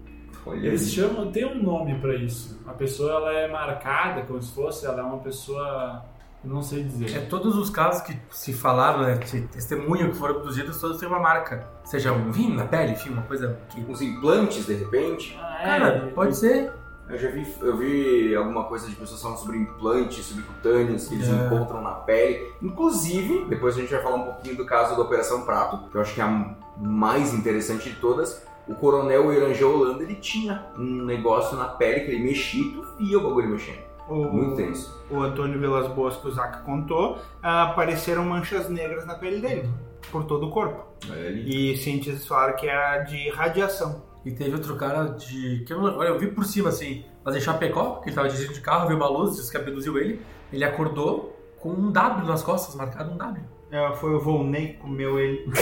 [0.46, 0.90] Olha Eles aí.
[0.90, 2.60] chamam, tem um nome pra isso.
[2.66, 6.04] A pessoa ela é marcada como se fosse, ela é uma pessoa,
[6.44, 7.28] não sei É, dizer.
[7.30, 11.20] todos os casos que se falaram, né, que testemunham que foram abduzidos, todos têm uma
[11.20, 11.68] marca.
[11.84, 13.82] Seja um vinho na pele, enfim, uma coisa que.
[13.82, 15.38] Uns implantes, de repente.
[15.40, 16.72] Ah, Cara, pode ser.
[17.12, 21.28] Eu já vi, eu vi alguma coisa de pessoas falando sobre implantes subcutâneos que eles
[21.28, 21.32] É.
[21.45, 22.51] encontram na pele.
[22.62, 26.01] Inclusive, depois a gente vai falar um pouquinho do caso da Operação Prato, que eu
[26.01, 28.41] acho que é a mais interessante de todas.
[28.68, 32.86] O coronel Irangel Holanda, ele tinha um negócio na pele que ele mexia e tu
[32.97, 33.80] via o bagulho mexendo.
[34.07, 35.01] O, Muito tenso.
[35.09, 39.70] o Antônio Vilas Boas, que o Zac contou, apareceram manchas negras na pele dele,
[40.12, 40.86] por todo o corpo.
[41.45, 44.01] E cientistas falaram que era de radiação.
[44.26, 45.63] E teve outro cara de.
[45.65, 48.28] que eu, não, olha, eu vi por cima assim, mas em Chapecó, que ele tava
[48.30, 50.22] dirigindo de carro, viu uma luz, disse que abduziu ele.
[50.53, 53.43] Ele acordou com um W nas costas, marcado um W.
[53.72, 55.45] É, foi o Volney que comeu ele.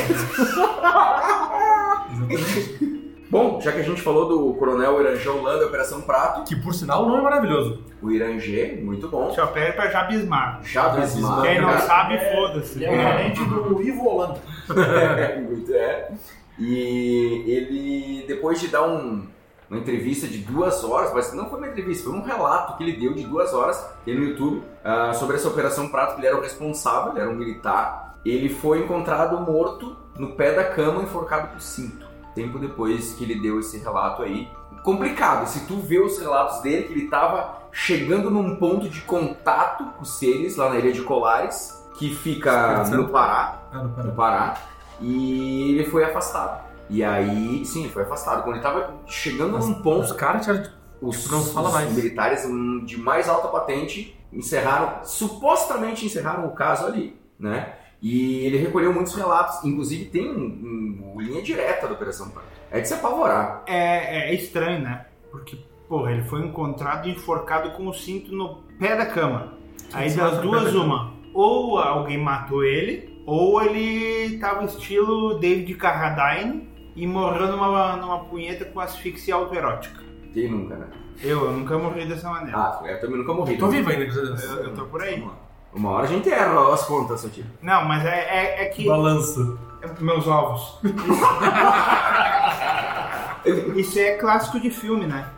[2.12, 3.00] Exatamente.
[3.30, 7.08] Bom, já que a gente falou do coronel Irangel Holanda, Operação Prato, que por sinal
[7.08, 7.84] não é maravilhoso.
[8.02, 9.30] o Irangé, muito bom.
[9.32, 10.62] Só pede pra já bismar.
[10.64, 11.44] Jabismar.
[11.44, 12.84] Quem não sabe, é- foda-se.
[12.84, 14.40] É o parente do Ivo Holanda.
[14.76, 16.12] É, muito é.
[16.60, 19.26] E ele, depois de dar um-
[19.70, 22.94] uma entrevista de duas horas, mas não foi uma entrevista, foi um relato que ele
[23.00, 26.38] deu de duas horas, tem no YouTube, ah, sobre essa Operação Prato, que ele era
[26.38, 28.20] o responsável, ele era um militar.
[28.26, 32.06] Ele foi encontrado morto no pé da cama, enforcado por cinto.
[32.36, 34.48] Tempo depois que ele deu esse relato aí.
[34.84, 39.84] Complicado, se tu vê os relatos dele, que ele estava chegando num ponto de contato
[39.96, 43.10] com os seres lá na ilha de Colares, que fica no.
[43.10, 44.12] Pará Ah, no pera.
[44.12, 44.58] Pará
[45.02, 46.68] e ele foi afastado.
[46.90, 48.44] E aí, sim, ele foi afastado.
[48.44, 50.64] Quando ele tava chegando Mas num ponto, Os caras tinham.
[51.02, 51.94] os, não fala os mais.
[51.94, 52.42] militares
[52.86, 57.74] de mais alta patente encerraram, supostamente encerraram o caso ali, né?
[58.02, 62.48] E ele recolheu muitos relatos, inclusive tem um, um- linha direta da Operação Prato.
[62.72, 63.64] É de se apavorar.
[63.68, 65.06] É, é estranho, né?
[65.32, 65.58] Porque,
[65.88, 69.54] porra, ele foi encontrado enforcado com o cinto no pé da cama.
[69.92, 71.14] Aí das duas, uma.
[71.34, 78.66] Ou alguém matou ele, ou ele tava estilo David Carradine e morreu numa, numa punheta
[78.66, 80.04] com asfixia autoerótica.
[80.34, 80.88] Quem nunca, né?
[81.22, 82.58] Eu, eu nunca morri dessa maneira.
[82.58, 83.56] Ah, eu também nunca morri.
[83.58, 83.78] Tô né?
[83.78, 84.44] vivo ainda, graças.
[84.44, 85.24] Eu, eu tô por aí.
[85.72, 87.46] Uma hora a gente erra as contas, seu tio.
[87.62, 88.88] Não, mas é, é, é que.
[88.88, 89.60] Balanço.
[90.00, 90.80] Meus ovos.
[93.78, 95.30] Isso é clássico de filme, né?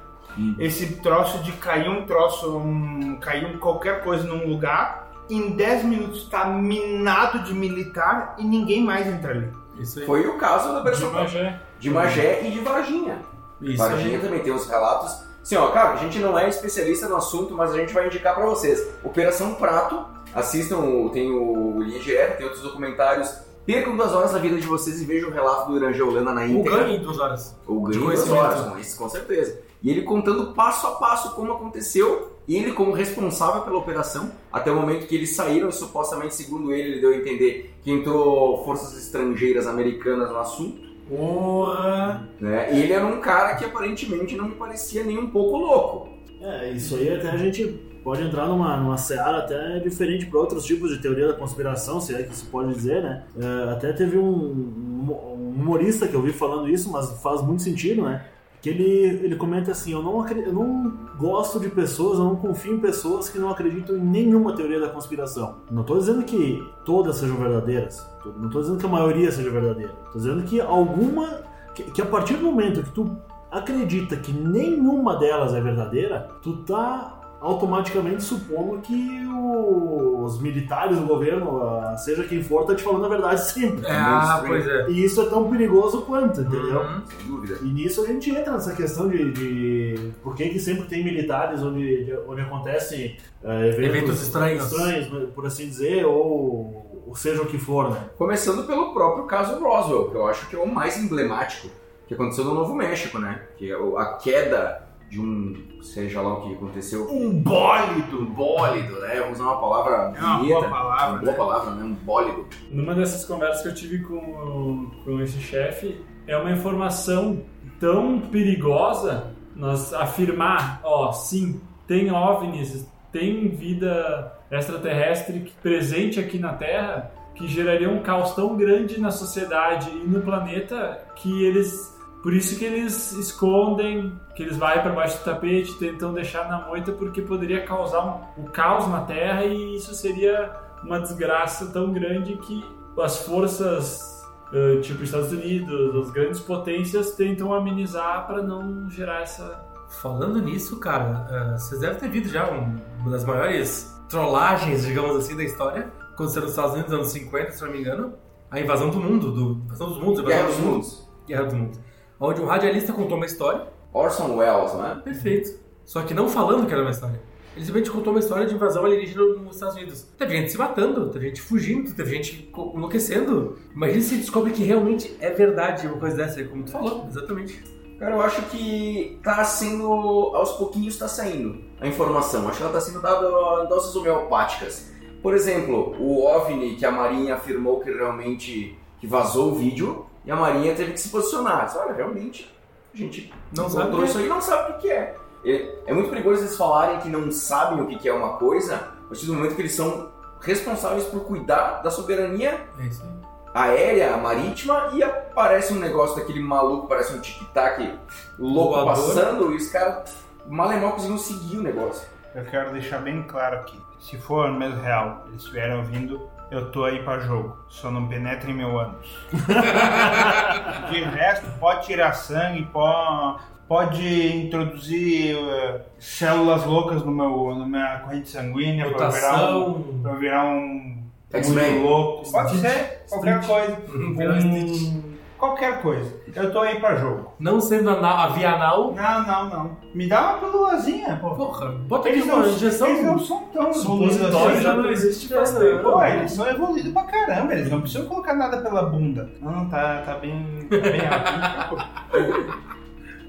[0.57, 5.86] Esse troço de cair um troço, um, cair um, qualquer coisa num lugar, em 10
[5.86, 9.49] minutos tá minado de militar e ninguém mais entra ali.
[9.80, 10.06] Isso aí.
[10.06, 11.24] Foi o caso da De Operação Prato.
[11.24, 11.62] Magé.
[11.80, 13.20] De Magé e de Varginha.
[13.62, 14.22] Isso Varginha aí.
[14.24, 17.74] também tem os relatos Assim, ó, cara, a gente não é especialista no assunto, mas
[17.74, 18.88] a gente vai indicar pra vocês.
[19.03, 20.06] Operação Prato,
[20.36, 23.34] assistam, tem o Linha Direta, tem outros documentários.
[23.66, 26.45] Percam duas horas da vida de vocês e vejam o relato do Geolana na O
[26.45, 26.84] íntegra.
[26.84, 27.56] ganho em duas horas.
[27.68, 28.40] O De ganho das conhecimento.
[28.40, 29.60] horas, com isso, com certeza.
[29.82, 34.76] E ele contando passo a passo como aconteceu, ele como responsável pela operação, até o
[34.76, 38.98] momento que eles saíram, e supostamente, segundo ele, ele deu a entender que entrou forças
[38.98, 40.91] estrangeiras americanas no assunto.
[41.10, 42.30] Porra!
[42.40, 42.74] Né?
[42.74, 46.10] E ele era um cara que aparentemente não me parecia nem um pouco louco.
[46.41, 47.66] É, isso aí até a gente
[48.03, 52.16] pode entrar numa, numa seara até diferente para outros tipos de teoria da conspiração, se
[52.16, 53.24] é que se pode dizer, né?
[53.38, 58.03] É, até teve um, um humorista que eu vi falando isso, mas faz muito sentido,
[58.03, 58.26] né?
[58.62, 62.76] Que ele, ele comenta assim: eu não, eu não gosto de pessoas, eu não confio
[62.76, 65.58] em pessoas que não acreditam em nenhuma teoria da conspiração.
[65.70, 68.08] Não estou dizendo que todas sejam verdadeiras,
[68.38, 71.52] não estou dizendo que a maioria seja verdadeira, estou dizendo que alguma.
[71.74, 73.18] Que, que a partir do momento que tu
[73.50, 81.01] acredita que nenhuma delas é verdadeira, tu tá automaticamente supondo que o- os militares, o
[81.01, 83.85] governo, ah, seja quem for, tá te falando a verdade sempre.
[83.85, 84.89] É, ah, pois é.
[84.89, 86.80] E isso é tão perigoso quanto, entendeu?
[86.81, 87.01] Uhum.
[87.07, 87.57] Sem dúvida.
[87.63, 91.61] E nisso a gente entra nessa questão de, de por que, que sempre tem militares
[91.63, 94.72] onde, de- onde acontecem eh, eventos, Eventos estranhos.
[94.72, 97.97] estranhos, por assim dizer, ou, ou seja o que for, né?
[98.18, 101.68] Começando pelo próprio caso Roswell, que eu acho que é o mais emblemático
[102.07, 103.41] que aconteceu no Novo México, né?
[103.57, 108.22] Que é a queda de um, seja lá o que aconteceu, Um bólido.
[108.22, 109.20] um bólido, né?
[109.20, 110.56] Vamos usar uma palavra É uma bonita.
[110.60, 111.38] boa palavra, Uma boa né?
[111.38, 111.84] palavra, né?
[111.84, 112.46] Um bólido.
[112.72, 117.42] Numa dessas conversas que eu tive com, com esse chefe, é uma informação
[117.78, 127.12] tão perigosa nós afirmar, ó, sim, tem OVNIs, tem vida extraterrestre presente aqui na Terra,
[127.36, 131.90] que geraria um caos tão grande na sociedade e no planeta que eles
[132.22, 136.68] por isso que eles escondem, que eles vai para baixo do tapete, tentam deixar na
[136.68, 138.06] moita porque poderia causar
[138.38, 140.52] um, um caos na Terra e isso seria
[140.84, 142.64] uma desgraça tão grande que
[142.99, 144.23] as forças,
[144.53, 149.64] eh, tipo Estados Unidos, as grandes potências tentam amenizar para não gerar essa.
[150.02, 155.15] Falando nisso, cara, eh, vocês devem ter visto já um- uma das maiores trollagens, digamos
[155.18, 155.91] assim, da história.
[156.14, 158.14] Aconteceu nos Estados Unidos nos anos 50, se não me engano.
[158.49, 160.73] A invasão do mundo, do, invasão dos mundos, invasão Guerra dos do mundo.
[160.73, 161.10] Mundos.
[161.27, 161.80] Guerra do Mundo.
[162.23, 164.95] Onde um radialista contou uma história, Orson Welles, não é?
[164.95, 165.60] perfeito.
[165.84, 167.19] Só que não falando que era uma história.
[167.56, 170.03] Ele simplesmente contou uma história de invasão alienígena nos Estados Unidos.
[170.19, 173.57] Teve gente se matando, teve gente fugindo, teve gente enlouquecendo.
[173.76, 177.64] Imagina se descobre que realmente é verdade uma coisa dessa, como tu falou, exatamente.
[177.98, 179.91] Cara, eu acho que tá sendo.
[180.35, 182.48] aos pouquinhos tá saindo a informação.
[182.48, 183.26] Acho que ela tá sendo dada
[183.64, 184.91] em doses homeopáticas.
[185.23, 190.31] Por exemplo, o OVNI que a Marinha afirmou que realmente que vazou o vídeo e
[190.31, 191.65] a Marinha teve que se posicionar.
[191.65, 192.53] Disse, Olha, realmente,
[192.93, 195.15] a gente Não sabe encontrou o que isso aí e não sabe o que é.
[195.45, 198.76] É é muito perigoso eles falarem que não sabem o que que é uma coisa,
[198.76, 203.10] a partir do momento que eles são responsáveis por cuidar da soberania É isso aí.
[203.53, 207.98] aérea, marítima, e aparece um negócio daquele maluco, parece um tic-tac
[208.38, 208.95] louco Voador.
[208.95, 210.15] passando, e os caras
[210.48, 212.07] mal e mal conseguiam seguir o negócio.
[212.34, 213.80] Eu quero deixar bem claro aqui.
[213.99, 217.57] Se for mesmo real, eles estiverem ouvindo, eu tô aí pra jogo.
[217.69, 219.07] Só não penetrem meu ânus.
[220.91, 227.99] De resto, pode tirar sangue, pode, pode introduzir eh, células loucas no meu, na minha
[227.99, 231.02] corrente sanguínea pra eu virar um, pra eu virar um
[231.34, 232.32] muito louco.
[232.32, 233.78] Pode ser, qualquer coisa.
[234.18, 235.11] Virar Um,
[235.41, 236.13] qualquer coisa.
[236.34, 237.34] Eu tô aí pra jogo.
[237.39, 238.93] Não sendo anal, a via anal.
[238.93, 239.77] Não, não, não.
[239.93, 241.31] Me dá uma pílulazinha, pô.
[241.31, 242.88] Porra, bota aqui Eles uma não, injeção.
[242.88, 245.84] eles não são tão Supositório evoluídos já não existe faz tempo.
[245.84, 249.30] Pô, eles são evoluídos pra caramba, eles não precisam colocar nada pela bunda.
[249.41, 251.84] Não, tá, tá bem, tá bem rápido.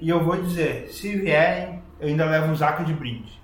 [0.01, 3.41] E eu vou dizer, se vierem, eu ainda levo um zaca de brinde.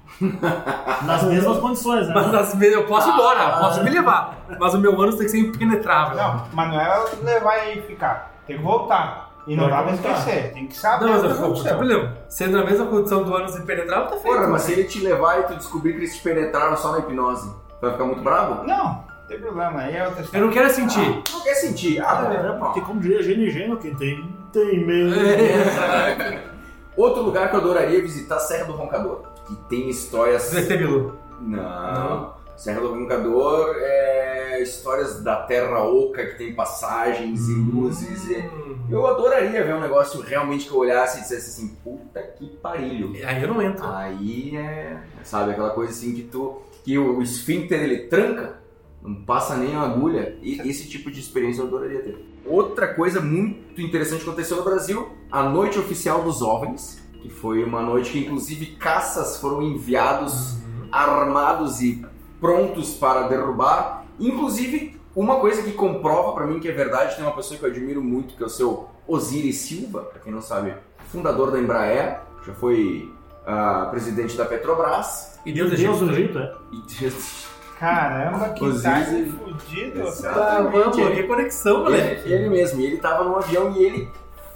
[1.04, 2.14] Nas mesmas condições, né?
[2.14, 4.36] Mas as me- eu posso ir embora, posso me levar.
[4.58, 6.16] Mas o meu ânus tem que ser impenetrável.
[6.16, 8.32] Não, mas não é levar e ficar.
[8.48, 9.28] Tem que voltar.
[9.46, 10.52] E não dá pra esquecer.
[10.52, 11.76] Tem que saber Não, mas eu vou aconteceu.
[11.76, 12.12] problema.
[12.28, 14.24] Sendo na mesma condição do ânus impenetrável, tá feito.
[14.24, 16.98] Porra, mas se ele te levar e tu descobrir que eles te penetraram só na
[16.98, 17.50] hipnose,
[17.80, 18.66] vai ficar muito bravo?
[18.66, 19.80] Não, não tem problema.
[19.80, 20.46] Aí é outra Eu história.
[20.46, 21.22] não quero sentir.
[21.32, 22.00] Não quer sentir.
[22.02, 22.58] Ah, É, não.
[22.58, 25.14] porque como diria GNG, quem tem, tem mesmo.
[26.96, 30.52] Outro lugar que eu adoraria visitar, Serra do Roncador, que tem histórias...
[30.68, 31.16] Bilu.
[31.40, 32.34] Não.
[32.58, 38.28] Serra do Roncador é histórias da Terra Oca que tem passagens e luzes.
[38.28, 38.44] E...
[38.90, 43.12] Eu adoraria ver um negócio realmente que eu olhasse e dissesse assim, puta que parilho.
[43.24, 43.86] Aí eu não entro.
[43.86, 48.58] Aí é, sabe, aquela coisa assim que tu que o esfíncter ele tranca,
[49.02, 50.36] não passa nem uma agulha.
[50.42, 52.18] E esse tipo de experiência eu adoraria ter.
[52.44, 57.62] Outra coisa muito interessante que aconteceu no Brasil, a noite oficial dos OVNIs, que foi
[57.62, 60.56] uma noite que inclusive caças foram enviados
[60.90, 62.04] armados e
[62.40, 64.04] prontos para derrubar.
[64.18, 67.70] Inclusive, uma coisa que comprova pra mim que é verdade, tem uma pessoa que eu
[67.70, 70.74] admiro muito, que é o seu Osiris Silva, pra quem não sabe,
[71.10, 73.10] fundador da Embraer, já foi
[73.46, 75.38] ah, presidente da Petrobras.
[75.46, 76.38] E Deus, Deus do Egito.
[76.38, 77.08] Egito, é.
[77.08, 77.38] E
[77.78, 80.00] Caramba, que Osiris, ele- fudido.
[80.00, 80.72] Exatamente.
[80.72, 82.22] Vamos, que conexão, moleque.
[82.28, 84.08] Ele, ele mesmo, e ele tava num avião e ele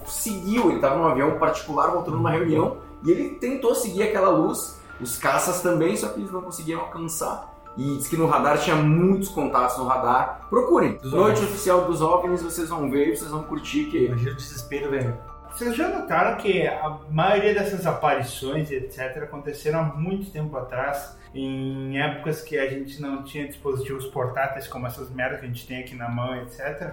[0.06, 4.80] seguiu, ele tava num avião particular voltando numa reunião e ele tentou seguir aquela luz,
[5.00, 7.51] os caças também, só que eles não conseguiram alcançar.
[7.76, 10.46] E diz que no radar tinha muitos contatos no radar.
[10.50, 10.98] Procurem.
[10.98, 11.50] Dos Noite OVNIs.
[11.50, 15.16] oficial dos OVNIs, vocês vão ver, vocês vão curtir que Imagina o desespero, velho.
[15.50, 19.22] Vocês já notaram que a maioria dessas aparições e etc.
[19.22, 24.86] aconteceram há muito tempo atrás, em épocas que a gente não tinha dispositivos portáteis como
[24.86, 26.92] essas merdas que a gente tem aqui na mão, etc.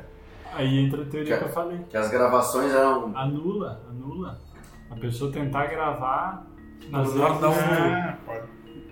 [0.53, 1.80] Aí entra a teoria que eu falei.
[1.89, 4.39] que as gravações eram Anula, anula.
[4.89, 6.45] A pessoa tentar gravar
[6.89, 8.49] nas Na hora da épocas-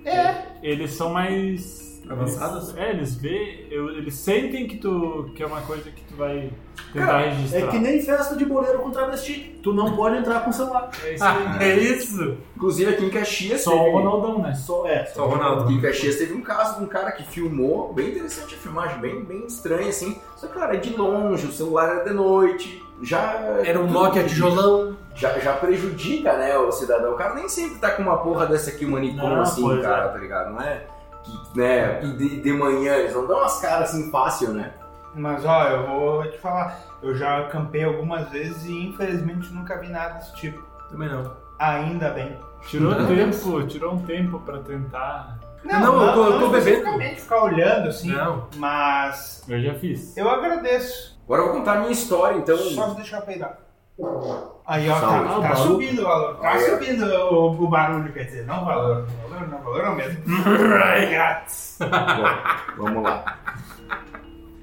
[0.10, 0.68] Ah, pode.
[0.68, 1.88] Eles são mais.
[2.10, 2.70] Avançados?
[2.70, 6.16] Eles, é, eles vê, eu- eles sentem que tu que é uma coisa que tu
[6.16, 6.50] vai
[6.94, 7.60] tentar registrar.
[7.60, 9.60] É que nem festa de boleiro com travesti.
[9.62, 10.90] Tu não pode entrar com celular.
[11.04, 11.46] É isso aí.
[11.46, 12.38] Ah, é isso?
[12.56, 13.90] Inclusive aqui em Caxias Só teve...
[13.90, 14.54] o Ronaldão, né?
[14.54, 15.06] Só é.
[15.08, 15.64] Só o Ronaldo.
[15.66, 19.02] Aqui em Caxias teve um caso de um cara que filmou, bem interessante a filmagem,
[19.02, 20.18] bem, bem estranha assim.
[20.38, 23.34] Só que, cara, é de longe, o celular era de noite, já...
[23.66, 24.96] Era um Nokia tijolão.
[25.18, 27.14] Já, já prejudica, né, o cidadão.
[27.14, 30.52] O cara nem sempre tá com uma porra dessa aqui, Não, assim, cara, tá ligado?
[30.54, 30.84] Não é
[31.24, 34.72] que, né, e de, de manhã eles não dão umas caras assim fácil, né?
[35.16, 39.90] Mas ó, eu vou te falar, eu já acampei algumas vezes e infelizmente nunca vi
[39.90, 40.62] nada desse tipo.
[40.90, 41.36] Também não.
[41.60, 42.38] Ainda bem.
[42.68, 43.04] Tirou Não.
[43.04, 45.40] um tempo, tirou um tempo pra tentar.
[45.64, 46.58] Não, eu tô- eu tô bebendo.
[46.58, 48.48] especificamente ficar olhando assim, Não.
[48.58, 50.16] mas Eu já fiz.
[50.16, 51.18] eu agradeço.
[51.26, 52.56] Agora eu vou contar a minha história, então.
[52.58, 53.58] Só se deixar eu peidar.
[54.66, 55.24] Aí, ó, Saúde.
[55.26, 55.58] tá, Ah, tá barulho.
[55.58, 56.36] subindo o valor.
[56.38, 56.70] Tá Aí, ó.
[56.78, 59.08] subindo o, o barulho, quer dizer, não o valor.
[59.26, 60.24] O valor não, o valor é o mesmo.
[60.96, 61.78] É grátis.
[62.78, 63.24] Bom, vamos lá.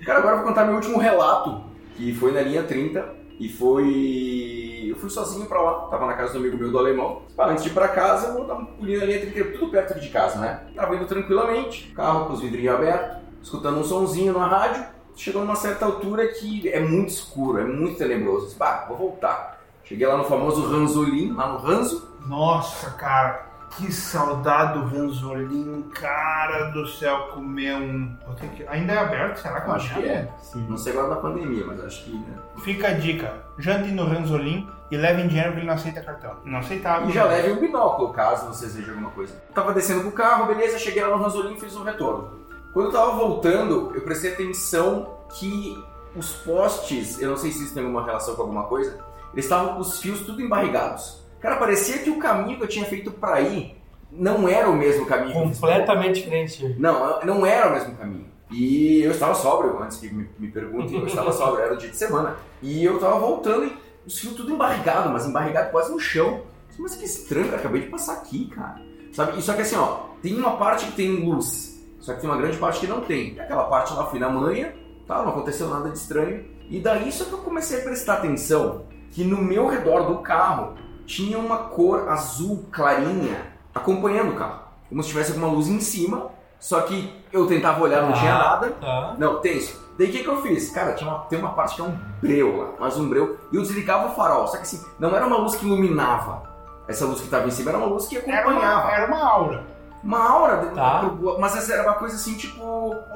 [0.04, 1.62] Cara, agora eu vou contar meu último relato,
[1.96, 3.04] que foi na linha 30
[3.40, 4.88] e foi.
[4.90, 7.22] Eu fui sozinho pra lá, tava na casa do amigo meu do alemão.
[7.36, 9.70] Pá, antes de ir pra casa, eu vou dar um pulinho na linha 30, tudo
[9.70, 10.60] perto de casa, né?
[10.76, 14.84] Tava indo tranquilamente, carro com os vidrinhos abertos, escutando um sonzinho na rádio.
[15.16, 18.46] Chegou numa certa altura que é muito escuro, é muito tenebroso.
[18.46, 19.60] Disse, Bah, vou voltar.
[19.84, 22.08] Cheguei lá no famoso Ranzolim, lá no Ranzo.
[22.26, 23.46] Nossa, cara,
[23.76, 28.16] que saudade do Ranzolim, cara do céu, comer um.
[28.56, 30.28] Que- Ainda é aberto, será que Eu acho que é.
[30.40, 30.66] Sim.
[30.68, 32.36] Não sei agora da pandemia, mas acho que, né?
[32.58, 36.36] Fica a dica: jante no Ranzolim e levem dinheiro porque ele não aceita cartão.
[36.44, 37.06] Não aceitava.
[37.08, 39.34] E já leve um binóculo, caso vocês vejam alguma coisa.
[39.54, 42.43] Tava descendo com o carro, beleza, cheguei lá no Ranzolim e fiz um retorno.
[42.74, 45.80] Quando eu tava voltando, eu prestei atenção que
[46.16, 48.98] os postes, eu não sei se isso tem alguma relação com alguma coisa,
[49.32, 51.22] eles estavam com os fios tudo embarrigados.
[51.40, 53.80] Cara, parecia que o caminho que eu tinha feito pra ir
[54.10, 55.36] não era o mesmo caminho.
[55.36, 55.50] eu.
[55.50, 56.76] Completamente diferente.
[56.76, 58.26] Não, não era o mesmo caminho.
[58.50, 61.90] E eu estava sóbrio, antes que me, me perguntem, eu estava sóbrio, era o dia
[61.90, 62.36] de semana.
[62.60, 66.42] E eu estava voltando e os fios tudo embarrigado, mas embarrigado quase no chão.
[66.76, 68.80] Mas que estranho, cara, acabei de passar aqui, cara.
[69.12, 69.38] Sabe?
[69.38, 71.73] E só que assim, ó, tem uma parte que tem luz,
[72.04, 73.32] só que tem uma grande parte que não tem.
[73.34, 74.72] E aquela parte lá fui na manhã,
[75.06, 76.44] tá, não aconteceu nada de estranho.
[76.68, 80.74] E daí só que eu comecei a prestar atenção que no meu redor do carro
[81.06, 83.36] tinha uma cor azul clarinha
[83.74, 84.60] acompanhando o carro.
[84.88, 88.70] Como se tivesse alguma luz em cima, só que eu tentava olhar, não tinha nada.
[88.80, 89.14] Tá.
[89.18, 89.82] Não, tem isso.
[89.98, 90.70] Daí o que, que eu fiz?
[90.70, 93.38] Cara, tinha uma- tem uma parte que é um breu lá, mas um breu.
[93.52, 96.42] E eu desligava o farol, só que assim, não era uma luz que iluminava.
[96.88, 98.82] Essa luz que estava em cima era uma luz que Era acompanhava.
[98.88, 99.64] uma, era uma aura.
[100.04, 101.10] Uma aura, de- Tá.
[101.40, 102.62] mas essa era uma coisa assim, tipo.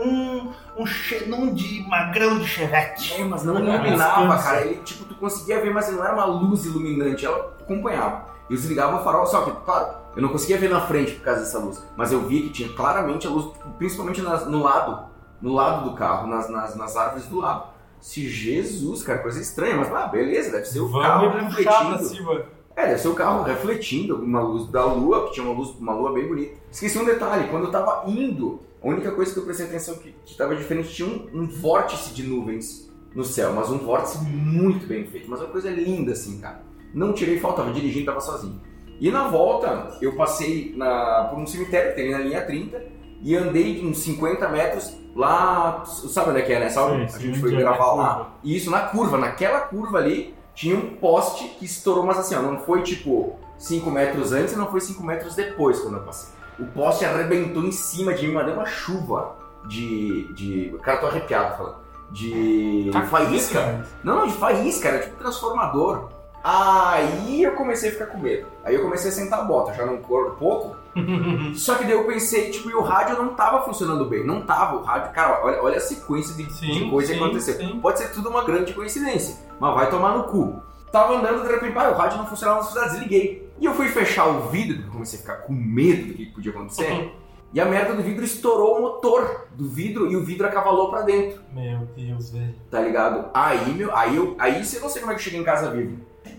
[0.00, 3.20] Um, um xenão de magrão de chevette.
[3.20, 4.42] É, mas não iluminava, descansa.
[4.42, 4.60] cara.
[4.66, 8.26] Ele, tipo, tu conseguia ver, mas não era uma luz iluminante, ela acompanhava.
[8.48, 11.40] Eu desligava o farol, só que, claro, eu não conseguia ver na frente por causa
[11.40, 15.04] dessa luz, mas eu via que tinha claramente a luz, principalmente nas- no lado,
[15.42, 17.64] no lado do carro, nas, nas, nas árvores do lado.
[18.00, 22.46] Se Jesus, cara, coisa estranha, mas ah, beleza, deve ser o carro Vamos pra refletindo.
[22.78, 25.92] É, deve ser o carro refletindo uma luz da lua, que tinha uma luz, uma
[25.92, 26.54] lua bem bonita.
[26.70, 30.14] Esqueci um detalhe, quando eu tava indo, a única coisa que eu prestei atenção que,
[30.24, 34.86] que tava diferente, tinha um, um vórtice de nuvens no céu, mas um vórtice muito
[34.86, 36.62] bem feito, mas uma coisa linda assim, cara.
[36.94, 38.60] Não tirei foto, tava dirigindo, tava sozinho.
[39.00, 42.80] E na volta, eu passei na, por um cemitério que tem na linha 30
[43.22, 46.68] e andei de uns 50 metros lá, sabe onde é que é, né?
[46.68, 46.96] Sabe?
[46.96, 48.38] Sim, a sim, gente foi é gravar lá.
[48.44, 52.42] E isso na curva, naquela curva ali, tinha um poste que estourou, mas assim, ó,
[52.42, 56.30] não foi tipo 5 metros antes e não foi 5 metros depois quando eu passei.
[56.58, 59.36] O poste arrebentou em cima de mim, mas deu uma chuva
[59.68, 60.32] de.
[60.34, 60.76] de.
[60.82, 61.76] Cara, tô arrepiado falando.
[62.10, 62.90] De.
[62.92, 63.86] Tá faísca.
[64.02, 66.08] Não, não, de faísca, era tipo transformador.
[66.42, 68.48] Aí eu comecei a ficar com medo.
[68.64, 70.76] Aí eu comecei a sentar a bota, já não corro pouco.
[71.54, 74.24] Só que daí eu pensei, tipo, e o rádio não tava funcionando bem.
[74.26, 74.76] Não tava.
[74.76, 77.54] O rádio, cara, olha, olha a sequência de, Sim, de coisa que sim, aconteceu.
[77.56, 77.80] sim.
[77.80, 80.62] Pode ser tudo uma grande coincidência, mas vai tomar no cu.
[80.92, 83.46] Tava andando, de repente, ah, o rádio não funcionava, não desliguei.
[83.60, 86.50] E eu fui fechar o vidro, porque comecei a ficar com medo do que podia
[86.50, 86.90] acontecer.
[86.90, 87.10] Uhum.
[87.52, 91.00] E a merda do vidro estourou o motor do vidro e o vidro acavalou pra
[91.02, 92.54] dentro, Meu Deus, velho.
[92.70, 93.30] tá ligado?
[93.32, 95.70] Aí, meu, aí eu, aí eu não sei como é que eu cheguei em casa
[95.70, 95.98] vivo.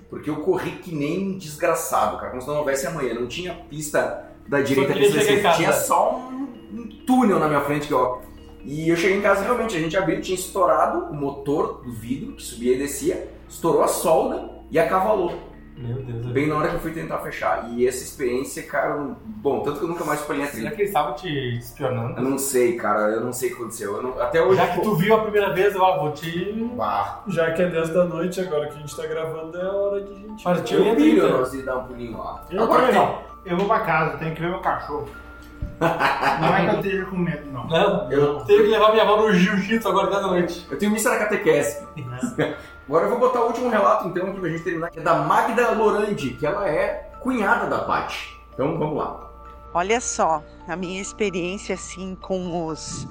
[0.10, 3.14] Porque eu corri que nem um desgraçado, cara, como se não houvesse amanhã.
[3.16, 7.88] Não tinha pista da direita, em esquerda, tinha só um, um túnel na minha frente
[7.88, 8.18] que ó.
[8.64, 12.34] E eu cheguei em casa realmente, a gente abriu, tinha estourado o motor do vidro,
[12.34, 15.34] que subia e descia, estourou a solda e acavalou.
[15.78, 16.34] Meu Deus, velho.
[16.34, 17.70] Bem na hora que eu fui tentar fechar.
[17.72, 20.72] E essa experiência, cara, bom, tanto que eu nunca mais falei a Será trilha.
[20.72, 22.22] que eles estavam te Eu espionando?
[22.22, 23.96] não sei, cara, eu não sei o que aconteceu.
[23.96, 24.58] Eu não- até hoje.
[24.58, 26.70] Já que tu viu a primeira vez, eu ah, vou te.
[26.82, 29.72] Ah, Já que é 10 da noite, agora que a gente tá gravando, é a
[29.72, 30.44] hora de a gente.
[30.44, 30.84] Partiu.
[30.86, 32.44] eu pilho nós de dar um pulinho lá.
[32.52, 33.29] Eu Agora também tem- não.
[33.46, 35.10] Eu vou pra casa, tenho que ver meu cachorro.
[35.80, 37.66] Não é que eu esteja com medo, não.
[37.68, 40.68] Não, Eu- tenho que levar minha avó no jiu-jitsu agora 10 da noite.
[40.70, 41.86] Eu tenho missa na catequese.
[42.88, 45.14] Agora eu vou botar o último relato, então, aqui pra gente terminar, que é da
[45.20, 48.36] Magda Lorandi, que ela é cunhada da Paty.
[48.54, 49.29] Então vamos lá.
[49.74, 53.08] Olha só, a minha experiência assim com os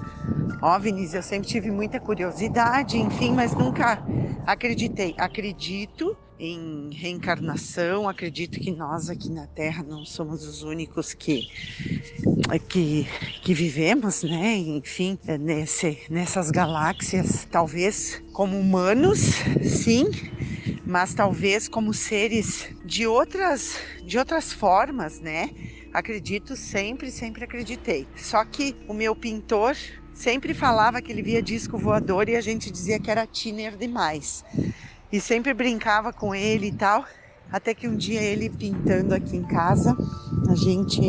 [0.60, 4.02] OVNIs, eu sempre tive muita curiosidade, enfim, mas nunca
[4.44, 5.14] acreditei.
[5.18, 11.46] Acredito em reencarnação, acredito que nós aqui na Terra não somos os únicos que
[12.68, 13.06] que,
[13.42, 14.56] que vivemos, né?
[14.56, 19.18] Enfim, é nesse, nessas galáxias, talvez como humanos,
[19.62, 20.06] sim,
[20.86, 25.50] mas talvez como seres de outras de outras formas, né?
[25.92, 28.06] Acredito sempre, sempre acreditei.
[28.16, 29.76] Só que o meu pintor
[30.14, 34.44] sempre falava que ele via disco voador e a gente dizia que era tiner demais.
[35.10, 37.04] E sempre brincava com ele e tal.
[37.50, 39.96] Até que um dia ele pintando aqui em casa,
[40.50, 41.00] a gente.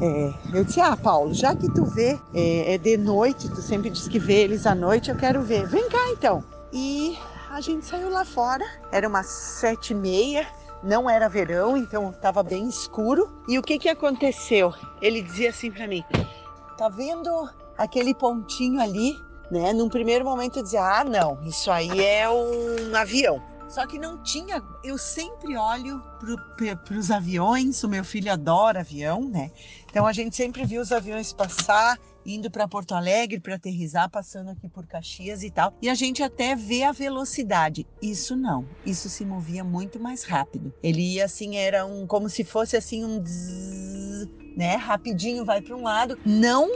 [0.00, 3.90] é, eu disse: Ah, Paulo, já que tu vê, é, é de noite, tu sempre
[3.90, 5.66] diz que vê eles à noite, eu quero ver.
[5.66, 6.44] Vem cá então.
[6.72, 7.18] E
[7.50, 10.46] a gente saiu lá fora, era umas sete e meia,
[10.82, 13.42] não era verão, então estava bem escuro.
[13.48, 14.72] E o que que aconteceu?
[15.00, 16.04] Ele dizia assim para mim:
[16.76, 17.30] Tá vendo
[17.76, 19.16] aquele pontinho ali?
[19.50, 19.72] Né?
[19.72, 23.42] Num primeiro momento eu dizia: Ah, não, isso aí é um avião.
[23.68, 24.62] Só que não tinha.
[24.82, 26.02] Eu sempre olho
[26.56, 27.84] para os aviões.
[27.84, 29.50] O meu filho adora avião, né?
[29.90, 31.98] Então a gente sempre viu os aviões passar,
[32.28, 35.72] indo para Porto Alegre para aterrissar, passando aqui por Caxias e tal.
[35.80, 37.86] E a gente até vê a velocidade.
[38.02, 38.68] Isso não.
[38.84, 40.72] Isso se movia muito mais rápido.
[40.82, 44.76] Ele ia assim, era um como se fosse assim um zzz, né?
[44.76, 46.68] Rapidinho vai para um lado, não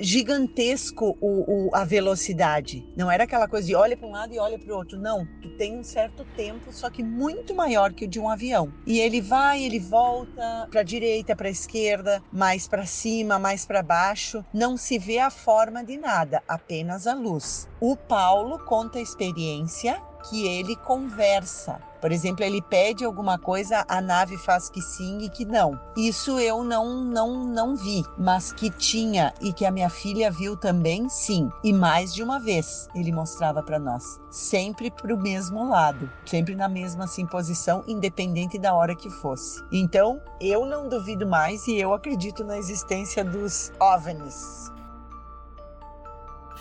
[0.00, 2.84] gigantesco o, o- a velocidade.
[2.96, 4.98] Não era aquela coisa de olha para um lado e olha para o outro.
[4.98, 8.72] Não, tu tem um certo tempo, só que muito maior que o de um avião.
[8.86, 14.44] E ele vai, ele volta para direita, para esquerda, mais para cima, mais para baixo.
[14.52, 17.68] Não se vê a forma de nada, apenas a luz.
[17.80, 21.80] O Paulo conta a experiência que ele conversa.
[22.00, 25.78] Por exemplo, ele pede alguma coisa, a nave faz que sim e que não.
[25.96, 30.56] Isso eu não não não vi, mas que tinha e que a minha filha viu
[30.56, 31.50] também, sim.
[31.62, 36.54] E mais de uma vez ele mostrava para nós, sempre para o mesmo lado, sempre
[36.54, 39.62] na mesma assim posição, independente da hora que fosse.
[39.70, 44.70] Então, eu não duvido mais e eu acredito na existência dos OVNIs.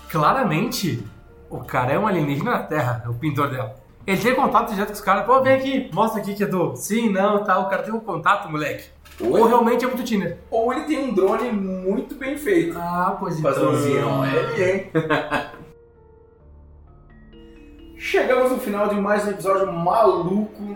[0.10, 1.08] Claramente,
[1.50, 3.89] o cara é um alienígena na Terra, é o pintor dela.
[4.10, 5.24] Ele tem contato direto com os caras.
[5.24, 6.76] Pô, vem aqui, mostra aqui que é do.
[6.76, 7.60] Sim, não, tá.
[7.60, 8.86] O cara tem um contato, moleque.
[9.22, 10.40] Ou, Ou realmente é muito tiner.
[10.50, 12.76] ou ele tem um drone muito bem feito.
[12.76, 13.52] Ah, pois então.
[13.52, 14.92] Patrãozinho, ele, hein?
[18.00, 20.76] Chegamos no final de mais um episódio maluco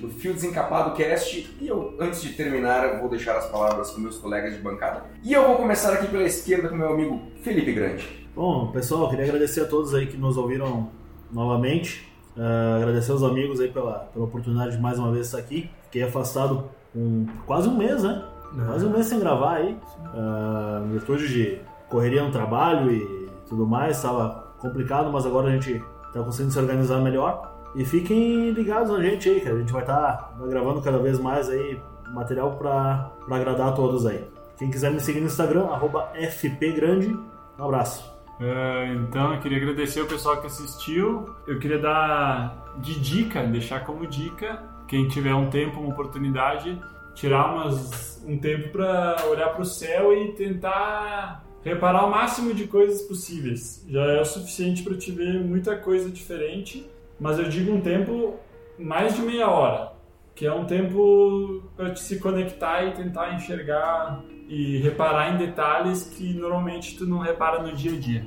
[0.00, 1.56] do Fio Desencapado Cast.
[1.60, 5.04] E eu, antes de terminar, eu vou deixar as palavras com meus colegas de bancada.
[5.22, 8.28] E eu vou começar aqui pela esquerda com meu amigo Felipe Grande.
[8.34, 10.90] Bom, pessoal, queria agradecer a todos aí que nos ouviram
[11.30, 12.10] novamente.
[12.36, 15.70] Ah, agradecer aos amigos aí pela, pela oportunidade de mais uma vez estar aqui.
[15.84, 16.64] Fiquei afastado
[16.94, 18.24] um, quase um mês, né?
[18.66, 19.76] Quase um mês sem gravar aí.
[20.14, 25.52] Ah, em virtude de correria no trabalho e tudo mais, estava complicado, mas agora a
[25.52, 27.50] gente está conseguindo se organizar melhor.
[27.74, 31.48] E fiquem ligados na gente aí, que a gente vai estar gravando cada vez mais
[31.48, 31.80] aí
[32.12, 34.26] material para agradar a todos aí.
[34.58, 37.18] Quem quiser me seguir no Instagram, arroba fpgrande.
[37.58, 38.11] Um abraço.
[38.42, 41.32] É, então, eu queria agradecer o pessoal que assistiu.
[41.46, 46.76] Eu queria dar de dica, deixar como dica, quem tiver um tempo, uma oportunidade,
[47.14, 52.66] tirar umas, um tempo para olhar para o céu e tentar reparar o máximo de
[52.66, 53.84] coisas possíveis.
[53.88, 56.86] Já é o suficiente para te ver muita coisa diferente,
[57.20, 58.34] mas eu digo um tempo
[58.78, 59.92] mais de meia hora,
[60.34, 66.04] que é um tempo para te se conectar e tentar enxergar e reparar em detalhes
[66.16, 68.26] que normalmente tu não repara no dia a dia.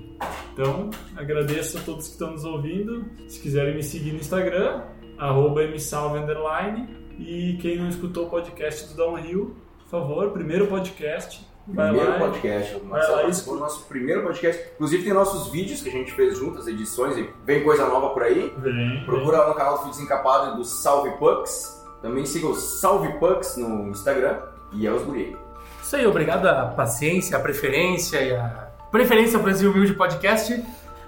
[0.54, 3.06] Então, agradeço a todos que estão nos ouvindo.
[3.28, 4.82] Se quiserem me seguir no Instagram,
[5.18, 6.88] arroba msalve, underline.
[7.20, 12.20] E quem não escutou o podcast do Downhill, por favor, primeiro podcast, vai Primeiro lá.
[12.20, 14.62] podcast, o vai lá participou do nosso primeiro podcast.
[14.76, 18.24] Inclusive tem nossos vídeos que a gente fez juntas, edições, e vem coisa nova por
[18.24, 18.54] aí.
[18.58, 21.86] Vem, Procura lá no canal do Fio Desencapado e do Salve Pucks.
[22.02, 24.40] Também siga o Salve Pucks no Instagram
[24.74, 25.36] e é os guri.
[25.86, 30.64] Isso aí, obrigado à paciência, à preferência e à preferência por esse humilde podcast.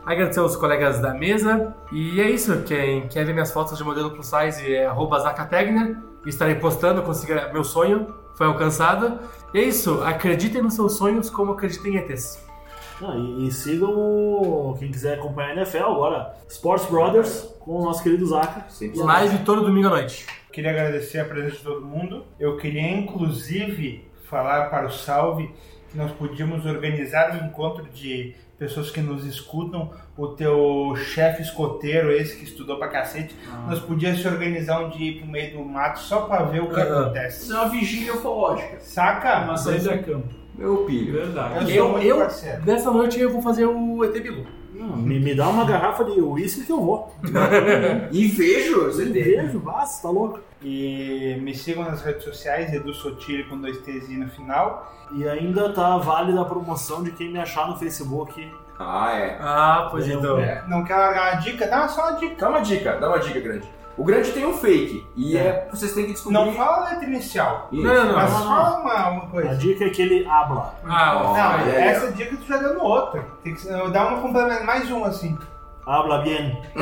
[0.05, 1.75] Agradecer aos colegas da mesa.
[1.91, 5.97] E é isso, quem quer ver minhas fotos de modelo plus size é arroba Zacategner.
[6.27, 9.19] Estarei postando, consegui, meu sonho foi alcançado.
[9.51, 12.45] E é isso, acreditem nos seus sonhos como acreditem em ETs.
[13.01, 17.83] Ah, e, e sigam o- quem quiser acompanhar a NFL agora, Sports Brothers, com o
[17.83, 18.67] nosso querido Zaca.
[18.95, 20.27] Live todo domingo à noite.
[20.51, 22.25] Queria agradecer a presença de todo mundo.
[22.39, 25.51] Eu queria, inclusive, falar para o Salve
[25.89, 29.91] que nós podíamos organizar um encontro de pessoas que nos escutam.
[30.17, 33.35] O teu chefe escoteiro, esse que estudou pra cacete,
[33.67, 36.69] nós podíamos se organizar um dia ir pro meio do mato só pra ver o
[36.69, 37.03] que Aham.
[37.03, 37.43] acontece.
[37.43, 38.79] Isso é uma vigília ufológica.
[38.79, 39.43] Saca?
[39.43, 40.27] uma saída a campo.
[40.57, 41.13] Meu pilho.
[41.13, 41.75] Verdade.
[41.75, 42.27] Eu Eu, eu
[42.65, 44.45] dessa noite eu vou fazer o ET Bilu.
[44.77, 47.13] Não, me, me dá uma garrafa de uísque que eu vou.
[48.11, 50.39] E vejo, você beijo, basta, tá louco.
[50.61, 54.93] E me sigam nas redes sociais, Edu Sotile com dois T's no final.
[55.15, 58.51] E ainda tá válida a promoção de quem me achar no Facebook.
[58.79, 59.37] Ah, é.
[59.39, 60.37] Ah, pois então.
[60.39, 60.63] É.
[60.67, 61.67] Não quer largar uma dica?
[61.67, 62.35] Dá só uma dica.
[62.37, 63.67] Dá uma dica, dá uma dica grande.
[63.97, 65.05] O grande tem um fake.
[65.15, 66.37] E é, vocês têm que descobrir.
[66.37, 67.67] Não fala a letra inicial.
[67.71, 67.83] Isso.
[67.83, 68.13] Não, não, não.
[68.15, 69.55] Mas não, fala uma, uma A coisa.
[69.55, 70.75] dica é que ele habla.
[70.85, 71.87] Ah, Ó, Não, é, é.
[71.87, 73.23] essa dica tu já deu no outro.
[73.43, 75.35] Tem que dar uma complemento, mais uma assim.
[75.85, 76.61] Habla bien.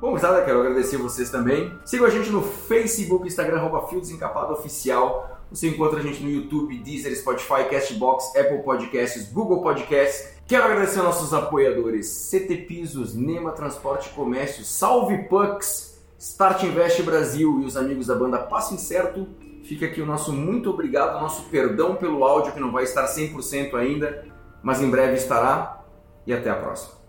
[0.00, 1.72] Bom, gurizada, quero agradecer vocês também.
[1.84, 5.38] Sigam a gente no Facebook, Instagram, arroba Fio Desencapado Oficial.
[5.52, 10.32] Você encontra a gente no YouTube, Deezer, Spotify, Castbox, Apple Podcasts, Google Podcasts.
[10.46, 17.60] Quero agradecer nossos apoiadores CT Pisos, Nema Transporte e Comércio, Salve Pucks, Start Invest Brasil
[17.60, 19.28] e os amigos da banda Passo Incerto.
[19.62, 23.74] Fica aqui o nosso muito obrigado, nosso perdão pelo áudio que não vai estar 100%
[23.74, 24.24] ainda,
[24.62, 25.84] mas em breve estará.
[26.26, 27.01] E até a próxima.